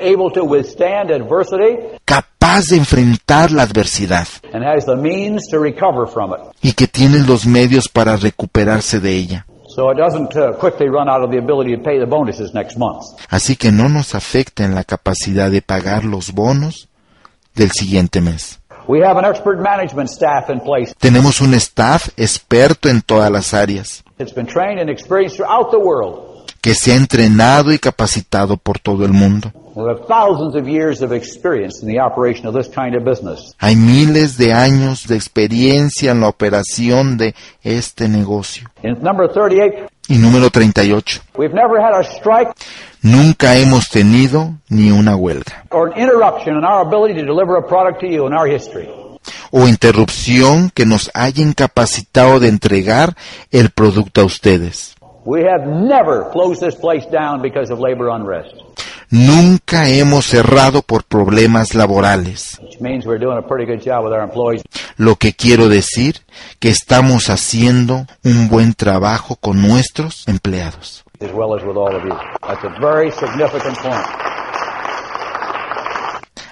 able 0.00 0.30
to 0.32 0.44
withstand 0.44 1.10
adversity, 1.10 1.78
capaz 2.04 2.66
de 2.68 2.76
enfrentar 2.76 3.50
la 3.50 3.62
adversidad 3.62 4.26
and 4.52 4.64
has 4.64 4.84
the 4.86 4.96
means 4.96 5.46
to 5.50 5.58
recover 5.58 6.06
from 6.06 6.32
it. 6.32 6.40
y 6.62 6.72
que 6.72 6.86
tiene 6.86 7.20
los 7.26 7.46
medios 7.46 7.88
para 7.88 8.16
recuperarse 8.16 9.00
de 9.00 9.12
ella. 9.16 9.46
So 9.68 9.84
So 9.86 9.90
it 9.92 9.98
doesn't 9.98 10.36
uh, 10.36 10.58
quickly 10.58 10.88
run 10.88 11.08
out 11.08 11.22
of 11.22 11.30
the 11.30 11.38
ability 11.38 11.76
to 11.76 11.82
pay 11.82 11.98
the 11.98 12.06
bonuses 12.06 12.52
next 12.52 12.76
month. 12.76 13.04
Así 13.28 13.56
que 13.56 13.70
no 13.70 13.88
nos 13.88 14.14
afecta 14.16 14.64
en 14.64 14.74
la 14.74 14.82
capacidad 14.84 15.48
de 15.50 15.62
pagar 15.62 16.04
los 16.04 16.32
bonos 16.32 16.88
del 17.54 17.70
siguiente 17.70 18.20
mes. 18.20 18.58
We 18.88 19.04
have 19.06 19.16
an 19.18 19.24
expert 19.24 19.60
management 19.60 20.08
staff 20.10 20.50
in 20.50 20.60
place. 20.60 20.92
Tenemos 20.98 21.40
un 21.40 21.54
staff 21.54 22.08
experto 22.16 22.88
en 22.88 23.02
todas 23.02 23.30
las 23.30 23.54
áreas, 23.54 24.02
It's 24.18 24.34
been 24.34 24.46
trained 24.46 24.80
and 24.80 24.90
experienced 24.90 25.36
throughout 25.36 25.70
the 25.70 25.78
world. 25.78 26.50
que 26.60 26.74
se 26.74 26.92
ha 26.92 26.96
entrenado 26.96 27.72
y 27.72 27.78
capacitado 27.78 28.56
por 28.56 28.80
todo 28.80 29.04
el 29.04 29.12
mundo. 29.12 29.52
We 29.82 29.88
have 29.88 30.06
thousands 30.06 30.54
of 30.54 30.68
years 30.68 31.02
of 31.02 31.12
experience 31.12 31.82
in 31.82 31.88
the 31.88 32.00
operation 32.00 32.46
of 32.46 32.54
this 32.54 32.68
kind 32.68 32.94
of 32.94 33.04
business. 33.04 33.54
Hay 33.58 33.76
miles 33.76 34.36
de 34.36 34.52
años 34.52 35.06
de 35.06 35.16
experiencia 35.16 36.10
en 36.12 36.20
la 36.20 36.28
operación 36.28 37.16
de 37.16 37.34
este 37.62 38.08
negocio. 38.08 38.68
In 38.82 39.02
number 39.02 39.28
38, 39.28 39.88
Y 40.08 40.18
número 40.18 40.50
38. 40.50 41.20
we've 41.36 41.54
never 41.54 41.80
had 41.80 41.94
a 41.94 42.02
strike 42.04 42.50
Nunca 43.02 43.54
hemos 43.56 43.88
tenido 43.88 44.54
ni 44.68 44.90
una 44.90 45.16
huelga 45.16 45.64
or 45.70 45.88
an 45.88 45.98
interruption 45.98 46.56
in 46.56 46.64
our 46.64 46.82
ability 46.82 47.14
to 47.14 47.24
deliver 47.24 47.56
a 47.56 47.62
product 47.66 48.00
to 48.00 48.06
you 48.06 48.26
in 48.26 48.32
our 48.34 48.46
history. 48.46 48.88
o 49.52 49.68
interrupción 49.68 50.70
que 50.70 50.84
nos 50.86 51.10
haya 51.14 51.42
incapacitado 51.42 52.40
de 52.40 52.48
entregar 52.48 53.14
el 53.50 53.70
producto 53.70 54.22
a 54.22 54.24
ustedes. 54.24 54.94
We 55.24 55.42
have 55.44 55.66
never 55.66 56.30
closed 56.32 56.60
this 56.60 56.74
place 56.74 57.06
down 57.10 57.42
because 57.42 57.70
of 57.70 57.78
labor 57.78 58.08
unrest, 58.08 58.54
Nunca 59.10 59.88
hemos 59.88 60.26
cerrado 60.26 60.82
por 60.82 61.02
problemas 61.04 61.74
laborales. 61.74 62.60
Lo 64.96 65.16
que 65.16 65.32
quiero 65.34 65.68
decir 65.68 66.20
que 66.60 66.68
estamos 66.68 67.28
haciendo 67.28 68.06
un 68.22 68.48
buen 68.48 68.74
trabajo 68.74 69.36
con 69.36 69.60
nuestros 69.60 70.26
empleados. 70.28 71.04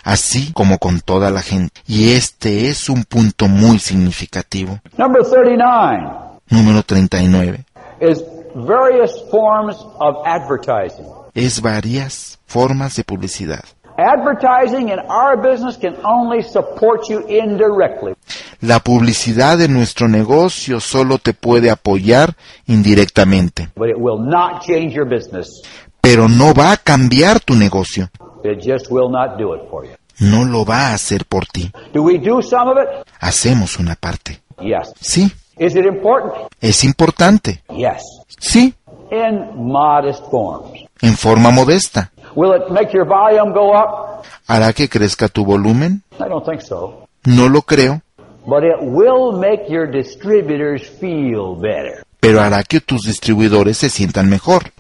así 0.05 0.53
como 0.55 0.79
con 0.79 1.01
toda 1.01 1.31
la 1.31 1.43
gente. 1.43 1.81
Y 1.87 2.13
este 2.13 2.69
es 2.71 2.89
un 2.89 3.05
punto 3.05 3.47
muy 3.47 3.79
significativo. 3.79 4.81
Number 4.97 5.23
39 5.23 6.29
Número 6.51 6.83
39. 6.83 7.65
is 8.01 8.25
various 8.55 9.13
forms 9.31 9.77
of 10.01 10.17
advertising. 10.25 11.05
Es 11.35 11.61
varias 11.61 12.38
formas 12.49 12.97
de 12.97 13.05
publicidad. 13.05 13.63
Advertising 13.97 14.89
in 14.91 14.99
our 15.11 15.37
business 15.37 15.77
can 15.77 15.97
only 16.05 16.43
support 16.43 17.09
you 17.09 17.21
indirectly. 17.29 18.15
La 18.61 18.79
publicidad 18.79 19.59
de 19.59 19.69
nuestro 19.69 20.09
negocio 20.09 20.79
solo 20.81 21.19
te 21.19 21.35
puede 21.35 21.69
apoyar 21.71 22.37
indirectamente, 22.67 23.71
But 23.77 23.89
it 23.91 23.97
will 23.99 24.19
not 24.21 24.63
change 24.65 24.95
your 24.95 25.07
business. 25.09 25.63
pero 26.01 26.29
no 26.29 26.55
va 26.55 26.73
a 26.73 26.77
cambiar 26.77 27.41
tu 27.41 27.55
negocio. 27.55 28.09
It 28.45 28.61
just 28.65 28.87
will 28.91 29.11
not 29.11 29.37
do 29.37 29.55
it 29.55 29.63
for 29.69 29.85
you. 29.85 29.93
No 30.21 30.45
lo 30.45 30.65
va 30.65 30.89
a 30.89 30.95
hacer 30.95 31.25
por 31.27 31.47
ti. 31.47 31.71
Do 31.93 32.03
we 32.03 32.19
do 32.19 32.41
some 32.41 32.71
of 32.71 32.79
it? 32.79 32.89
Hacemos 33.21 33.79
una 33.79 33.95
parte. 33.97 34.41
Yes. 34.61 34.93
Sí, 35.01 35.31
Is 35.59 35.75
it 35.75 35.85
important? 35.87 36.49
es 36.61 36.85
importante. 36.85 37.63
Yes. 37.77 38.03
Sí, 38.39 38.75
In 39.11 39.51
modest 39.57 40.23
forms. 40.31 40.85
en 41.03 41.17
forma 41.17 41.51
modesta. 41.51 42.13
Will 42.35 42.53
it 42.55 42.71
make 42.71 42.93
your 42.93 43.07
volume 43.07 43.53
go 43.53 43.73
up? 43.75 44.25
¿Hará 44.47 44.73
que 44.73 44.89
crezca 44.89 45.29
tu 45.29 45.45
volumen? 45.45 46.03
I 46.19 46.29
don't 46.29 46.45
think 46.45 46.61
so. 46.63 47.09
No 47.25 47.49
lo 47.49 47.63
creo, 47.63 48.03
But 48.47 48.65
it 48.65 48.81
will 48.81 49.33
make 49.39 49.69
your 49.69 49.87
distributors 49.91 50.89
feel 51.01 51.55
better. 51.61 52.05
pero 52.21 52.41
hará 52.41 52.63
que 52.65 52.81
tus 52.81 53.03
distribuidores 53.03 53.77
se 53.79 53.91
sientan 53.91 54.29
mejor. 54.31 54.73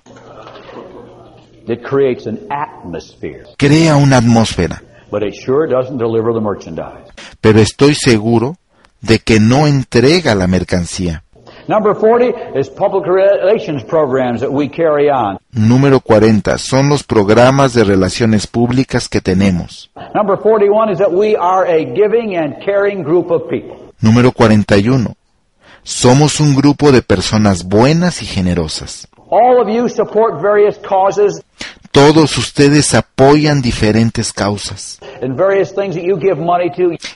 It 1.66 1.82
creates 1.82 2.26
an 2.26 2.38
atmosphere. 2.50 3.44
Crea 3.58 3.96
una 3.96 4.16
atmósfera, 4.18 4.82
But 5.10 5.22
it 5.22 5.34
sure 5.34 5.66
doesn't 5.68 5.98
deliver 5.98 6.32
the 6.32 6.40
merchandise. 6.40 7.12
pero 7.42 7.60
estoy 7.60 7.94
seguro 7.94 8.56
de 9.02 9.18
que 9.18 9.38
no 9.38 9.66
entrega 9.66 10.34
la 10.34 10.46
mercancía. 10.46 11.24
Number 11.68 11.94
40 11.94 12.58
is 12.58 12.70
public 12.70 13.06
relations 13.06 13.84
programs 13.84 14.40
that 14.40 14.50
we 14.50 14.70
carry 14.70 15.10
on. 15.10 15.38
Número 15.52 16.00
40. 16.00 16.56
Son 16.56 16.88
los 16.88 17.02
programas 17.02 17.74
de 17.74 17.84
relaciones 17.84 18.46
públicas 18.46 19.06
que 19.06 19.20
tenemos. 19.20 19.90
Number 20.14 20.38
41 20.38 20.92
is 20.92 20.98
that 20.98 21.12
we 21.12 21.36
are 21.36 21.66
a 21.66 21.84
giving 21.84 22.36
and 22.36 22.64
caring 22.64 23.02
group 23.02 23.30
of 23.30 23.50
people. 23.50 23.92
Número 24.00 24.32
41. 24.32 25.14
Somos 25.82 26.40
un 26.40 26.54
grupo 26.54 26.90
de 26.90 27.02
personas 27.02 27.64
buenas 27.64 28.22
y 28.22 28.24
generosas. 28.24 29.06
All 29.30 29.60
of 29.60 29.68
you 29.68 29.90
support 29.90 30.40
various 30.40 30.78
causes 30.78 31.42
Todos 31.98 32.38
ustedes 32.38 32.94
apoyan 32.94 33.60
diferentes 33.60 34.32
causas, 34.32 35.00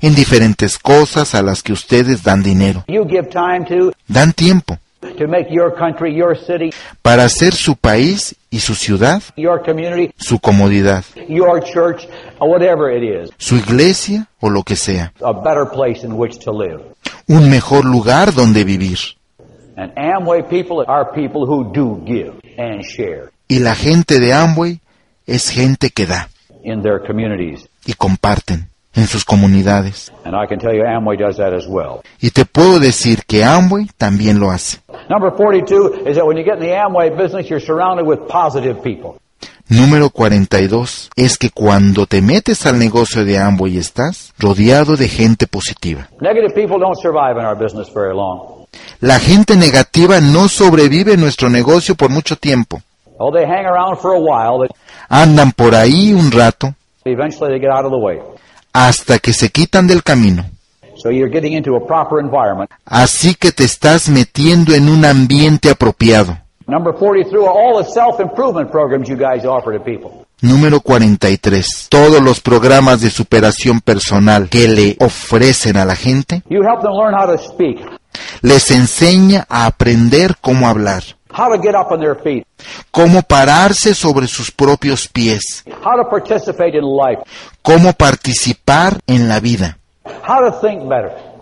en 0.00 0.14
diferentes 0.16 0.76
cosas 0.76 1.36
a 1.36 1.42
las 1.42 1.62
que 1.62 1.72
ustedes 1.72 2.24
dan 2.24 2.42
dinero, 2.42 2.84
dan 4.08 4.32
tiempo 4.32 4.76
to 5.16 5.28
make 5.28 5.48
your 5.52 5.72
country, 5.72 6.12
your 6.12 6.36
city, 6.36 6.72
para 7.00 7.22
hacer 7.22 7.54
su 7.54 7.76
país 7.76 8.34
y 8.50 8.58
su 8.58 8.74
ciudad 8.74 9.22
su 10.16 10.40
comodidad, 10.40 11.04
your 11.28 11.62
church, 11.62 12.08
or 12.40 12.48
whatever 12.48 12.90
it 12.90 13.04
is, 13.04 13.30
su 13.38 13.54
iglesia 13.54 14.26
o 14.40 14.50
lo 14.50 14.64
que 14.64 14.74
sea, 14.74 15.12
a 15.22 15.32
better 15.32 15.64
place 15.64 16.04
in 16.04 16.12
which 16.12 16.40
to 16.40 16.50
live. 16.50 16.82
un 17.28 17.48
mejor 17.48 17.84
lugar 17.84 18.34
donde 18.34 18.64
vivir. 18.64 18.98
Y 23.52 23.58
la 23.58 23.74
gente 23.74 24.18
de 24.18 24.32
Amway 24.32 24.80
es 25.26 25.50
gente 25.50 25.90
que 25.90 26.06
da 26.06 26.30
in 26.64 26.80
their 26.80 27.00
communities. 27.06 27.68
y 27.84 27.92
comparten 27.92 28.70
en 28.94 29.06
sus 29.06 29.26
comunidades. 29.26 30.10
And 30.24 30.34
I 30.34 30.46
can 30.48 30.58
tell 30.58 30.72
you 30.74 30.84
Amway 30.84 31.18
does 31.18 31.36
that 31.36 31.52
as 31.52 31.66
well. 31.68 32.00
Y 32.18 32.30
te 32.30 32.46
puedo 32.46 32.80
decir 32.80 33.24
que 33.26 33.44
Amway 33.44 33.90
también 33.98 34.40
lo 34.40 34.50
hace. 34.50 34.78
Number 35.10 35.30
42 35.36 36.06
is 36.08 36.16
that 36.16 36.24
when 36.24 36.38
you 36.38 36.44
get 36.44 36.54
in 36.54 36.60
the 36.60 36.74
Amway 36.74 37.10
business, 37.14 37.46
you're 37.50 37.60
surrounded 37.62 38.06
with 38.06 38.20
positive 38.26 38.80
people. 38.82 39.20
Número 39.68 40.08
42 40.08 41.10
es 41.14 41.36
que 41.36 41.50
cuando 41.50 42.06
te 42.06 42.22
metes 42.22 42.64
al 42.64 42.78
negocio 42.78 43.22
de 43.22 43.38
Amway 43.38 43.76
estás 43.76 44.32
rodeado 44.38 44.96
de 44.96 45.08
gente 45.08 45.46
positiva. 45.46 46.08
Negative 46.22 46.54
people 46.54 46.78
don't 46.78 46.96
survive 46.96 47.38
in 47.38 47.44
our 47.44 47.54
business 47.54 47.92
very 47.92 48.14
long. 48.14 48.66
La 49.00 49.18
gente 49.18 49.56
negativa 49.56 50.22
no 50.22 50.48
sobrevive 50.48 51.12
en 51.12 51.20
nuestro 51.20 51.50
negocio 51.50 51.94
por 51.96 52.08
mucho 52.08 52.36
tiempo. 52.36 52.80
Oh, 53.24 53.30
they 53.30 53.44
hang 53.46 53.66
around 53.66 53.98
for 53.98 54.14
a 54.14 54.18
while, 54.20 54.58
but 54.58 54.70
Andan 55.08 55.52
por 55.52 55.74
ahí 55.74 56.12
un 56.12 56.30
rato 56.32 56.74
eventually 57.04 57.50
they 57.52 57.60
get 57.60 57.70
out 57.70 57.84
of 57.84 57.92
the 57.92 57.98
way. 57.98 58.18
hasta 58.72 59.18
que 59.18 59.32
se 59.32 59.50
quitan 59.50 59.86
del 59.86 60.02
camino. 60.02 60.44
So 60.96 61.10
you're 61.10 61.30
getting 61.30 61.52
into 61.54 61.74
a 61.76 61.86
proper 61.86 62.18
environment. 62.20 62.70
Así 62.84 63.34
que 63.34 63.52
te 63.52 63.64
estás 63.64 64.08
metiendo 64.08 64.74
en 64.74 64.88
un 64.88 65.04
ambiente 65.04 65.70
apropiado. 65.70 66.36
Number 66.66 66.92
43 66.94 67.42
are 67.42 67.50
all 67.50 67.82
the 67.82 67.90
self-improvement 67.90 68.70
programs 68.70 69.08
you 69.08 69.16
guys 69.16 69.44
offer 69.44 69.72
to 69.76 69.82
people. 69.84 70.10
Número 70.40 70.80
43. 70.80 71.86
Todos 71.88 72.20
los 72.22 72.40
programas 72.40 73.00
de 73.00 73.10
superación 73.10 73.80
personal 73.80 74.48
que 74.48 74.66
le 74.68 74.96
ofrecen 75.00 75.76
a 75.76 75.84
la 75.84 75.94
gente 75.96 76.42
You 76.48 76.62
help 76.62 76.82
them 76.82 76.92
learn 76.94 77.14
how 77.14 77.26
to 77.26 77.38
speak, 77.38 77.78
les 78.42 78.70
enseña 78.70 79.46
a 79.48 79.66
aprender 79.66 80.36
cómo 80.40 80.66
hablar, 80.68 81.02
how 81.32 81.54
to 81.54 81.60
get 81.60 81.74
up 81.74 81.90
on 81.90 82.00
their 82.00 82.14
feet, 82.14 82.46
cómo 82.90 83.22
pararse 83.22 83.94
sobre 83.94 84.26
sus 84.26 84.50
propios 84.50 85.08
pies, 85.08 85.64
how 85.84 85.96
to 85.96 86.08
participate 86.08 86.76
in 86.76 86.84
life, 86.84 87.22
cómo 87.62 87.92
participar 87.92 88.98
en 89.06 89.28
la 89.28 89.40
vida, 89.40 89.78
how 90.04 90.40
to 90.40 90.60
think 90.60 90.88
better. 90.88 91.32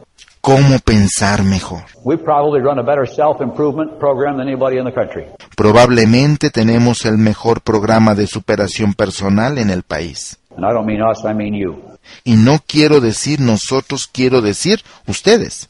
cómo 0.40 0.78
pensar 0.78 1.42
mejor. 1.42 1.82
We 2.02 2.16
probably 2.16 2.60
run 2.60 2.78
a 2.78 2.82
better 2.82 3.06
self-improvement 3.06 3.98
program 3.98 4.38
than 4.38 4.48
anybody 4.48 4.78
in 4.78 4.84
the 4.84 4.92
country. 4.92 5.26
Probablemente 5.56 6.50
tenemos 6.50 7.04
el 7.04 7.18
mejor 7.18 7.60
programa 7.60 8.14
de 8.14 8.26
superación 8.26 8.94
personal 8.94 9.58
en 9.58 9.70
el 9.70 9.82
país. 9.82 10.38
And 10.56 10.64
I 10.64 10.72
don't 10.72 10.86
mean 10.86 11.02
us, 11.02 11.24
I 11.24 11.34
mean 11.34 11.54
you. 11.54 11.82
Y 12.24 12.34
no 12.36 12.60
quiero 12.66 13.00
decir 13.00 13.40
nosotros, 13.40 14.08
quiero 14.10 14.40
decir 14.40 14.82
ustedes. 15.06 15.68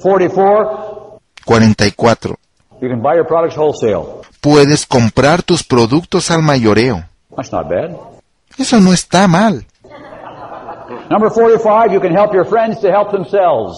44, 0.00 1.20
44. 1.44 2.38
You 2.84 2.90
can 2.90 3.00
buy 3.00 3.14
your 3.14 3.26
products 3.26 3.56
wholesale. 3.56 4.22
Puedes 4.40 4.86
comprar 4.86 5.42
tus 5.42 5.64
productos 5.64 6.30
al 6.30 6.42
mayoreo. 6.42 7.04
That's 7.34 7.50
not 7.50 7.68
bad. 7.68 7.96
Eso 8.58 8.78
no 8.80 8.92
está 8.92 9.26
mal. 9.26 9.64
Number 11.10 11.30
45, 11.30 11.92
you 11.92 12.00
can 12.00 12.12
help 12.14 12.32
your 12.34 12.44
friends 12.44 12.80
to 12.80 12.90
help 12.90 13.10
themselves. 13.10 13.76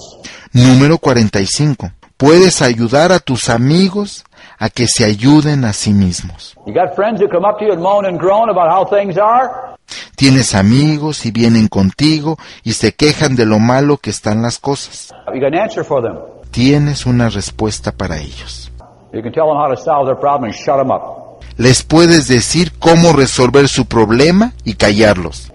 Número 0.52 0.98
45. 0.98 1.92
Puedes 2.16 2.62
ayudar 2.62 3.12
a 3.12 3.20
tus 3.20 3.48
amigos 3.48 4.24
a 4.58 4.70
que 4.70 4.86
se 4.86 5.04
ayuden 5.04 5.64
a 5.64 5.72
sí 5.72 5.92
mismos. 5.92 6.56
You 6.66 6.74
got 6.74 6.94
friends 6.94 7.20
who 7.20 7.28
come 7.28 7.46
up 7.46 7.58
to 7.58 7.66
you 7.66 7.72
and 7.72 7.82
moan 7.82 8.06
and 8.06 8.18
groan 8.18 8.48
about 8.48 8.70
how 8.70 8.84
things 8.84 9.18
are? 9.18 9.76
Tienes 10.16 10.54
amigos 10.54 11.26
y 11.26 11.30
vienen 11.30 11.68
contigo 11.68 12.38
y 12.64 12.72
se 12.72 12.94
quejan 12.94 13.36
de 13.36 13.46
lo 13.46 13.58
malo 13.58 13.98
que 13.98 14.10
están 14.10 14.42
las 14.42 14.58
cosas. 14.58 15.12
You 15.32 15.40
got 15.40 15.54
an 15.54 15.60
answer 15.60 15.84
for 15.84 16.02
them. 16.02 16.16
Tienes 16.50 17.06
una 17.06 17.28
respuesta 17.28 17.92
para 17.92 18.18
ellos. 18.18 18.72
You 19.16 19.22
can 19.22 19.32
tell 19.32 19.48
them 19.48 19.56
how 19.56 19.68
to 19.74 19.76
solve 19.78 20.05
their 20.05 20.18
problem 20.18 20.51
and 20.51 20.55
shut 20.55 20.76
them 20.76 20.90
up. 20.90 21.40
Les 21.56 21.82
puedes 21.82 22.28
decir 22.28 22.72
cómo 22.78 23.14
resolver 23.14 23.66
su 23.66 23.86
problema 23.86 24.52
y 24.62 24.74
callarlos. 24.74 25.51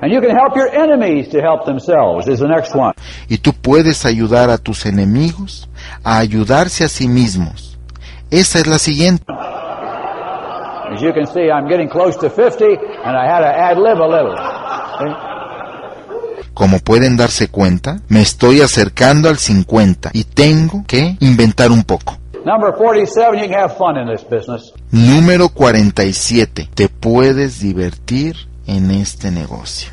And 0.00 0.10
you 0.10 0.20
can 0.20 0.30
help 0.30 0.56
your 0.56 0.68
enemies 0.74 1.28
to 1.28 1.40
help 1.42 1.66
themselves, 1.66 2.26
is 2.26 2.40
the 2.40 2.48
next 2.48 2.74
one. 2.74 2.94
Y 3.28 3.36
tú 3.36 3.52
puedes 3.52 4.06
ayudar 4.06 4.48
a 4.48 4.56
tus 4.56 4.86
enemigos 4.86 5.68
a 6.02 6.18
ayudarse 6.18 6.84
a 6.84 6.88
sí 6.88 7.06
mismos. 7.06 7.78
Esa 8.30 8.60
es 8.60 8.66
la 8.66 8.78
siguiente. 8.78 9.24
As 9.28 11.02
you 11.02 11.12
can 11.12 11.26
see, 11.26 11.50
I'm 11.50 11.68
getting 11.68 11.90
close 11.90 12.16
to 12.20 12.30
50, 12.30 12.64
and 13.04 13.14
I 13.14 13.26
had 13.26 13.40
to 13.40 13.46
ad 13.46 13.76
lib 13.76 14.00
a 14.00 14.08
little. 14.08 14.36
See? 14.98 15.34
Como 16.54 16.78
pueden 16.78 17.18
darse 17.18 17.48
cuenta, 17.48 18.00
me 18.08 18.22
estoy 18.22 18.62
acercando 18.62 19.28
al 19.28 19.36
50 19.36 20.10
y 20.14 20.24
tengo 20.24 20.84
que 20.86 21.16
inventar 21.20 21.70
un 21.70 21.82
poco. 21.82 22.23
Number 22.44 22.76
47, 22.76 23.38
you 23.38 23.48
can 23.48 23.58
have 23.58 23.78
fun 23.78 23.96
in 23.96 24.06
this 24.06 24.22
business. 24.22 24.70
Número 24.92 25.48
47. 25.48 26.68
Te 26.74 26.88
puedes 26.90 27.60
divertir 27.60 28.36
en 28.66 28.90
este 28.90 29.30
negocio. 29.30 29.90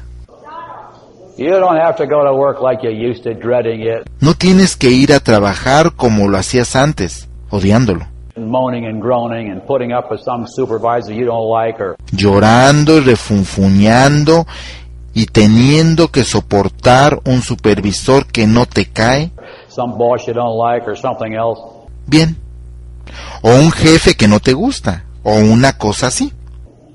You 1.37 1.59
don't 1.59 1.79
have 1.79 1.95
to 1.95 2.05
go 2.05 2.25
to 2.25 2.35
work 2.35 2.61
like 2.61 2.83
you 2.83 2.91
used 2.91 3.23
to, 3.23 3.33
dreading 3.33 3.81
it, 3.81 4.05
No 4.19 4.33
tienes 4.33 4.75
que 4.75 4.89
ir 4.89 5.13
a 5.13 5.21
trabajar 5.21 5.95
como 5.95 6.27
lo 6.27 6.37
hacías 6.37 6.75
antes, 6.75 7.29
odiándolo, 7.49 8.05
and 8.35 8.47
moaning 8.47 8.85
and 8.85 9.01
groaning 9.01 9.49
and 9.49 9.65
putting 9.65 9.93
up 9.93 10.11
with 10.11 10.19
some 10.21 10.45
supervisor 10.45 11.13
you 11.13 11.25
don't 11.25 11.49
like 11.49 11.81
or 11.81 11.95
llorando 12.11 12.97
y 12.97 12.99
refunfuñando 12.99 14.45
y 15.13 15.25
teniendo 15.25 16.09
que 16.09 16.23
soportar 16.25 17.21
un 17.25 17.41
supervisor 17.41 18.25
que 18.27 18.45
no 18.45 18.65
te 18.65 18.85
cae 18.85 19.31
some 19.69 19.97
boss 19.97 20.27
you 20.27 20.33
don't 20.33 20.57
like 20.57 20.85
or 20.85 20.95
something 20.97 21.33
else. 21.33 21.59
Bien, 22.07 22.37
o 23.41 23.53
un 23.55 23.71
jefe 23.71 24.15
que 24.15 24.27
no 24.27 24.39
te 24.39 24.53
gusta, 24.53 25.05
o 25.23 25.35
una 25.35 25.73
cosa 25.77 26.07
así. 26.07 26.33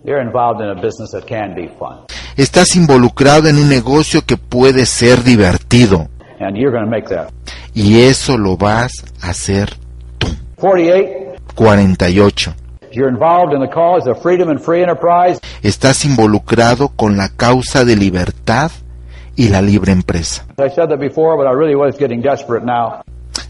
You're 0.04 0.22
involved 0.22 0.60
in 0.60 0.70
a 0.70 0.74
business 0.80 1.10
that 1.12 1.26
can 1.26 1.54
be 1.54 1.68
fun. 1.78 2.04
Estás 2.36 2.76
involucrado 2.76 3.48
en 3.48 3.56
un 3.56 3.68
negocio 3.68 4.22
que 4.24 4.36
puede 4.36 4.86
ser 4.86 5.24
divertido, 5.24 6.08
And 6.38 6.56
you're 6.56 6.78
to 6.78 6.86
make 6.86 7.08
that. 7.08 7.30
y 7.74 8.02
eso 8.02 8.36
lo 8.38 8.56
vas 8.56 8.92
a 9.22 9.30
hacer 9.30 9.70
tú. 10.18 10.28
48, 10.56 11.40
48. 11.54 12.54
you're 12.92 13.08
involved 13.08 13.52
in 13.52 13.60
the 13.60 13.68
cause 13.68 14.08
of 14.08 14.20
freedom 14.22 14.48
and 14.48 14.60
free 14.60 14.82
enterprise. 14.82 15.40
Estás 15.62 16.04
involucrado 16.04 16.88
con 16.90 17.16
la 17.16 17.28
causa 17.30 17.84
de 17.84 17.96
libertad 17.96 18.70
y 19.34 19.48
la 19.48 19.60
libre 19.60 19.92
empresa. 19.92 20.46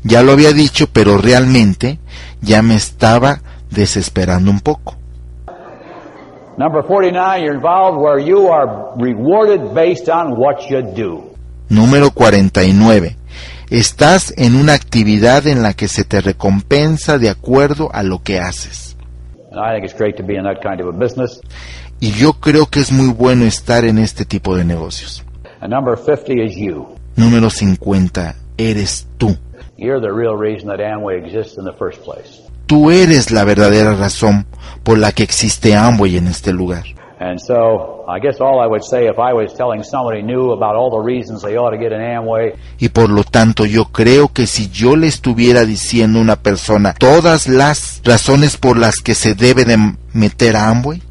Ya 0.03 0.23
lo 0.23 0.33
había 0.33 0.53
dicho, 0.53 0.89
pero 0.93 1.19
realmente 1.19 1.99
ya 2.41 2.63
me 2.63 2.77
estaba 2.77 3.41
desesperando 3.71 4.51
un 4.51 4.61
poco. 4.61 4.97
Number 6.59 6.83
49, 6.83 7.43
you're 7.43 7.55
involved 7.55 7.99
where 8.01 8.19
you 8.19 8.49
are 8.49 8.95
rewarded 8.97 9.75
based 9.75 10.09
on 10.09 10.39
what 10.39 10.71
you 10.71 10.81
do. 10.81 11.35
Número 11.69 12.11
49. 12.11 13.17
Estás 13.69 14.33
en 14.39 14.55
una 14.55 14.75
actividad 14.75 15.47
en 15.47 15.63
la 15.63 15.75
que 15.75 15.89
se 15.89 16.05
te 16.05 16.21
recompensa 16.21 17.19
de 17.19 17.29
acuerdo 17.29 17.91
a 17.93 18.03
lo 18.03 18.23
que 18.23 18.39
haces. 18.39 18.97
Kind 19.51 20.81
of. 20.81 21.31
Y 22.01 22.11
yo 22.13 22.35
creo 22.35 22.67
que 22.67 22.81
es 22.81 22.93
muy 22.93 23.09
bueno 23.09 23.45
estar 23.45 23.85
en 23.85 23.99
este 23.99 24.25
tipo 24.25 24.57
de 24.57 24.65
negocios. 24.65 25.25
And 25.61 25.73
number 25.73 25.97
50 25.97 26.45
is 26.45 26.57
you. 26.57 26.87
Número 27.17 27.51
50. 27.51 28.35
Eres 28.57 29.07
tú. 29.19 29.37
You're 29.79 30.01
the 30.01 30.13
real 30.13 30.37
reason 30.37 30.69
that 30.69 30.81
Amway 30.81 31.19
exists 31.19 31.59
in 31.59 31.65
the 31.65 31.73
first 31.73 32.03
place. 32.03 32.41
Tú 32.67 32.91
eres 32.91 33.31
la 33.31 33.45
verdadera 33.45 33.95
razón 33.95 34.47
por 34.83 34.99
la 34.99 35.13
que 35.13 35.23
existe 35.23 35.75
Amway 35.77 36.17
en 36.17 36.27
este 36.29 36.53
lugar. 36.53 36.85
And 37.19 37.39
so, 37.39 38.05
I 38.09 38.21
guess 38.21 38.41
all 38.41 38.61
I 38.63 38.67
would 38.67 38.83
say 38.83 39.07
if 39.07 39.19
I 39.19 39.33
was 39.33 39.55
telling 39.55 39.83
somebody 39.83 40.23
new 40.23 40.53
about 40.53 40.77
all 40.77 40.91
the 40.91 41.03
reasons 41.03 41.43
they 41.43 41.57
ought 41.57 41.71
to 41.71 41.79
get 41.79 41.93
an 41.93 42.01
Amway, 42.01 42.55
Y 42.79 42.89
por 42.89 43.09
lo 43.09 43.25
tanto 43.25 43.65
yo 43.65 43.87
creo 43.87 44.29
que 44.29 44.47
si 44.47 44.69
yo 44.69 44.97
le 44.97 45.07
estuviera 45.07 45.65
diciendo 45.65 46.19
a 46.19 46.23
una 46.23 46.37
persona 46.37 46.95
todas 46.95 47.49
las 47.49 48.01
razones 48.05 48.57
por 48.57 48.77
las 48.77 48.97
que 48.97 49.15
se 49.15 49.35
debe 49.35 49.65
de 49.65 49.79
meter 50.13 50.57
a 50.57 50.69
Amway, 50.69 51.03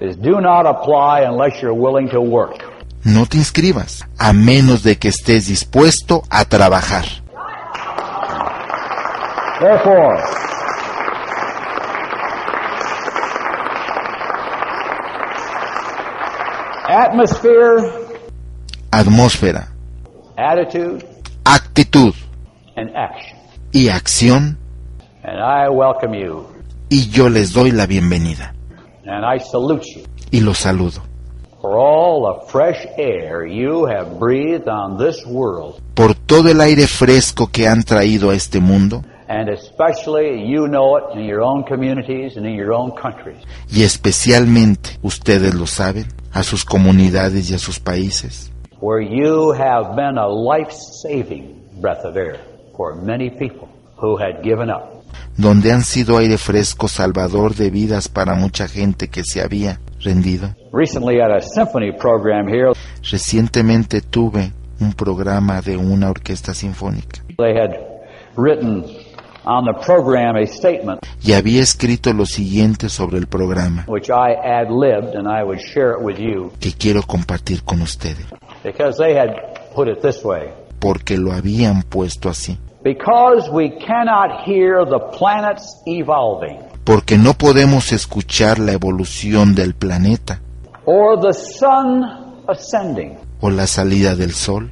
is 0.00 0.16
do 0.16 0.40
not 0.40 0.66
apply 0.66 1.24
unless 1.24 1.60
you're 1.62 1.72
willing 1.72 2.08
to 2.10 2.20
work. 2.20 2.64
no 3.04 3.26
te 3.26 3.36
inscribas, 3.36 4.04
a 4.18 4.32
menos 4.32 4.82
de 4.82 4.96
que 4.96 5.08
estés 5.08 5.46
dispuesto 5.48 6.22
a 6.30 6.44
trabajar. 6.44 7.21
Therefore, 9.62 10.16
atmosphere, 16.88 17.78
Atmósfera, 18.90 19.68
attitude, 20.36 21.04
actitud 21.44 22.14
and 22.76 22.90
action. 22.94 23.38
y 23.72 23.88
acción, 23.88 24.58
And 25.24 25.38
I 25.38 25.68
welcome 25.70 26.14
you, 26.18 26.46
y 26.90 27.08
yo 27.08 27.28
les 27.28 27.52
doy 27.52 27.70
la 27.70 27.86
bienvenida. 27.86 28.54
And 29.06 29.24
I 29.24 29.38
salute 29.40 29.84
you. 29.94 30.02
Y 30.30 30.40
los 30.40 30.58
saludo. 30.58 31.02
For 31.60 31.76
all 31.78 32.22
the 32.40 32.50
fresh 32.50 32.84
air 32.98 33.46
you 33.46 33.86
have 33.86 34.18
breathed 34.18 34.68
on 34.68 34.98
this 34.98 35.24
world, 35.26 35.80
por 35.94 36.14
todo 36.14 36.48
el 36.50 36.60
aire 36.60 36.86
fresco 36.86 37.46
que 37.46 37.68
han 37.68 37.82
traído 37.84 38.30
a 38.30 38.34
este 38.34 38.60
mundo 38.60 39.04
and 39.32 39.48
especially 39.48 40.44
you 40.46 40.68
know 40.68 40.96
it 40.98 41.16
in 41.16 41.24
your 41.24 41.40
own 41.42 41.64
communities 41.64 42.36
and 42.36 42.46
in 42.46 42.54
your 42.54 42.72
own 42.74 42.92
countries. 42.92 43.38
y 43.70 43.82
especialmente, 43.82 44.98
ustedes 45.02 45.54
lo 45.54 45.66
saben, 45.66 46.06
a 46.32 46.42
sus 46.42 46.64
comunidades 46.64 47.50
y 47.50 47.54
a 47.54 47.58
sus 47.58 47.80
países, 47.80 48.50
where 48.80 49.00
you 49.00 49.52
have 49.52 49.96
been 49.96 50.18
a 50.18 50.28
life-saving 50.28 51.80
breath 51.80 52.04
of 52.04 52.16
air 52.16 52.38
for 52.76 52.94
many 52.94 53.30
people 53.30 53.68
who 53.96 54.18
had 54.18 54.42
given 54.42 54.68
up. 54.68 55.02
donde 55.38 55.72
han 55.72 55.82
sido 55.82 56.18
aire 56.18 56.36
fresco 56.36 56.88
salvador 56.88 57.54
de 57.54 57.70
vidas 57.70 58.08
para 58.08 58.34
mucha 58.34 58.68
gente 58.68 59.08
que 59.08 59.24
se 59.24 59.40
había 59.40 59.80
rendido. 60.00 60.54
Recently 60.72 61.20
at 61.20 61.30
a 61.30 61.40
symphony 61.40 61.92
program 61.92 62.48
here, 62.48 62.72
Recientemente 63.10 64.02
tuve 64.02 64.52
un 64.80 64.92
programa 64.92 65.62
de 65.62 65.76
una 65.78 66.10
orquesta 66.10 66.52
sinfónica 66.54 67.22
they 67.38 67.54
had 67.54 67.74
written 68.36 68.82
on 69.44 69.64
the 69.64 69.74
program 69.84 70.36
a 70.36 70.46
statement 70.46 71.00
y 71.22 71.32
había 71.32 71.62
escrito 71.62 72.12
lo 72.12 72.26
siguiente 72.26 72.88
sobre 72.88 73.18
el 73.18 73.26
programa 73.26 73.84
which 73.88 74.08
I 74.08 74.34
ad-libbed 74.34 75.14
and 75.16 75.28
I 75.28 75.42
would 75.42 75.60
share 75.60 75.92
it 75.92 76.02
with 76.02 76.18
you 76.18 76.52
que 76.60 76.72
quiero 76.72 77.02
compartir 77.02 77.62
con 77.64 77.82
ustedes, 77.82 78.26
because 78.64 78.96
they 78.98 79.16
had 79.16 79.30
put 79.74 79.88
it 79.88 80.00
this 80.00 80.24
way. 80.24 80.50
porque 80.78 81.16
lo 81.16 81.32
habían 81.32 81.82
puesto 81.82 82.28
así. 82.28 82.58
Because 82.82 83.48
we 83.48 83.70
cannot 83.78 84.44
hear 84.44 84.84
the 84.84 84.98
planets 85.16 85.80
evolving 85.86 86.58
Porque 86.84 87.16
no 87.16 87.34
podemos 87.34 87.92
escuchar 87.92 88.58
la 88.58 88.72
evolución 88.72 89.54
del 89.54 89.74
planeta 89.74 90.40
or 90.84 91.16
the 91.20 91.32
sun 91.32 92.02
ascending, 92.48 93.16
o 93.40 93.50
la 93.50 93.68
salida 93.68 94.16
del 94.16 94.32
sol, 94.32 94.68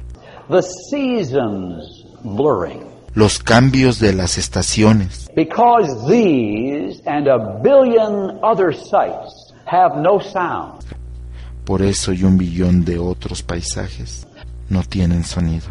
the 0.49 0.61
seasons 0.61 2.03
blurring. 2.23 2.90
Los 3.13 3.39
cambios 3.39 3.99
de 3.99 4.13
las 4.13 4.37
estaciones, 4.37 5.29
Because 5.35 5.87
these 6.07 7.01
and 7.05 7.27
a 7.27 7.59
billion 7.61 8.39
other 8.43 8.73
sights 8.73 9.53
have 9.65 9.97
no 9.97 10.19
sound, 10.19 10.83
por 11.65 11.81
eso 11.81 12.11
y 12.13 12.23
un 12.23 12.37
billón 12.37 12.83
de 12.85 12.97
otros 12.99 13.41
paisajes 13.43 14.27
no 14.69 14.83
tienen 14.83 15.23
sonido. 15.23 15.67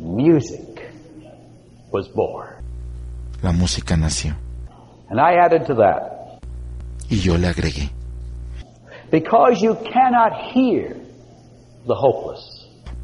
music 0.00 0.92
was 1.90 2.08
born. 2.14 2.48
La 3.42 3.52
música 3.52 3.96
nació 3.96 4.34
And 5.10 5.20
I 5.20 5.34
added 5.38 5.66
to 5.66 5.74
that, 5.76 6.40
y 7.10 7.16
yo 7.18 7.36
le 7.38 7.48
agregué. 7.48 7.90
because 9.10 9.60
you 9.62 9.74
cannot 9.92 10.32
hear 10.52 10.96
the 11.86 11.94
hopeless, 11.94 12.42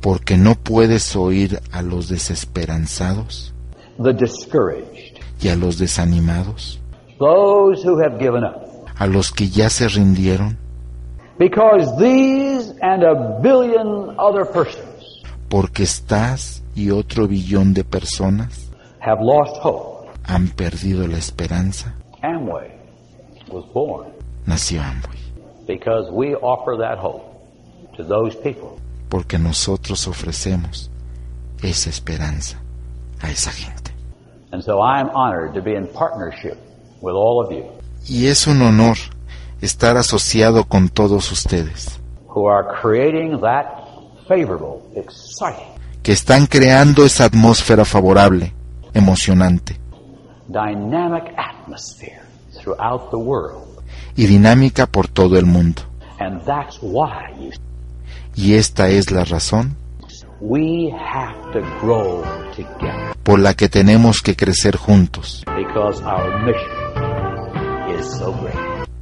porque 0.01 0.37
no 0.37 0.55
puedes 0.55 1.15
oír 1.17 1.61
a 1.73 1.83
los 1.83 2.09
desesperanzados 2.09 3.53
the 4.03 4.13
discouraged, 4.15 5.19
y 5.43 5.49
a 5.49 5.57
los 5.57 5.79
desanimados, 5.79 6.81
those 7.19 7.83
who 7.87 7.99
have 8.03 8.19
given 8.19 8.45
up. 8.45 8.87
a 8.99 9.07
los 9.07 9.31
que 9.31 9.49
ya 9.49 9.69
se 9.71 9.89
rindieron, 9.89 10.57
Because 11.39 11.91
these 11.99 12.75
and 12.83 13.03
a 13.03 13.39
billion 13.43 14.15
other 14.19 14.45
persons 14.45 15.23
porque 15.49 15.83
estás 15.85 16.63
y 16.75 16.91
otro 16.91 17.27
billón 17.27 17.73
de 17.75 17.83
personas 17.85 18.71
have 19.01 19.21
lost 19.23 19.57
hope. 19.63 20.09
han 20.25 20.49
perdido 20.49 21.07
la 21.07 21.17
esperanza, 21.19 21.95
Amway 22.23 22.71
was 23.51 23.65
born 23.73 24.09
nació 24.47 24.81
Amway, 24.83 25.19
because 25.67 26.11
we 26.13 26.35
offer 26.37 26.77
that 26.79 26.99
hope 26.99 27.25
to 27.97 28.03
those 28.05 28.35
people. 28.43 28.79
Porque 29.11 29.39
nosotros 29.39 30.09
ofrecemos 30.09 30.91
esa 31.63 31.91
esperanza 31.91 32.57
a 33.21 33.31
esa 33.31 33.51
gente. 33.51 33.93
And 34.53 34.63
so 34.63 34.81
I'm 34.81 35.11
honored 35.15 35.53
to 35.55 35.61
be 35.61 35.77
in 35.77 35.87
partnership 35.89 36.57
with 37.03 37.15
all 37.15 37.45
of 37.45 37.53
you 37.53 37.65
Y 38.09 38.29
es 38.29 38.47
un 38.47 38.63
honor 38.63 38.97
estar 39.61 39.99
asociado 39.99 40.65
con 40.65 40.89
todos 40.89 41.31
ustedes, 41.31 42.01
who 42.29 42.49
are 42.49 42.67
creating 42.81 43.39
that 43.43 43.67
favorable, 44.27 44.81
exciting, 44.97 45.69
que 46.03 46.13
están 46.13 46.47
creando 46.47 47.05
esa 47.05 47.27
atmósfera 47.27 47.85
favorable, 47.85 48.55
emocionante 48.95 49.79
dynamic 50.49 51.35
atmosphere 51.37 52.23
throughout 52.53 53.11
the 53.11 53.19
world. 53.19 53.67
y 54.17 54.27
dinámica 54.27 54.87
por 54.87 55.09
todo 55.09 55.39
el 55.39 55.47
mundo. 55.47 55.83
Y 58.35 58.55
esta 58.55 58.89
es 58.89 59.11
la 59.11 59.25
razón 59.25 59.77
por 63.23 63.39
la 63.39 63.55
que 63.55 63.69
tenemos 63.69 64.23
que 64.23 64.37
crecer 64.37 64.77
juntos. 64.77 65.45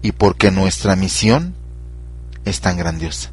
Y 0.02 0.12
porque 0.12 0.50
nuestra 0.50 0.96
misión 0.96 1.54
es 2.44 2.60
tan 2.60 2.76
grandiosa. 2.76 3.30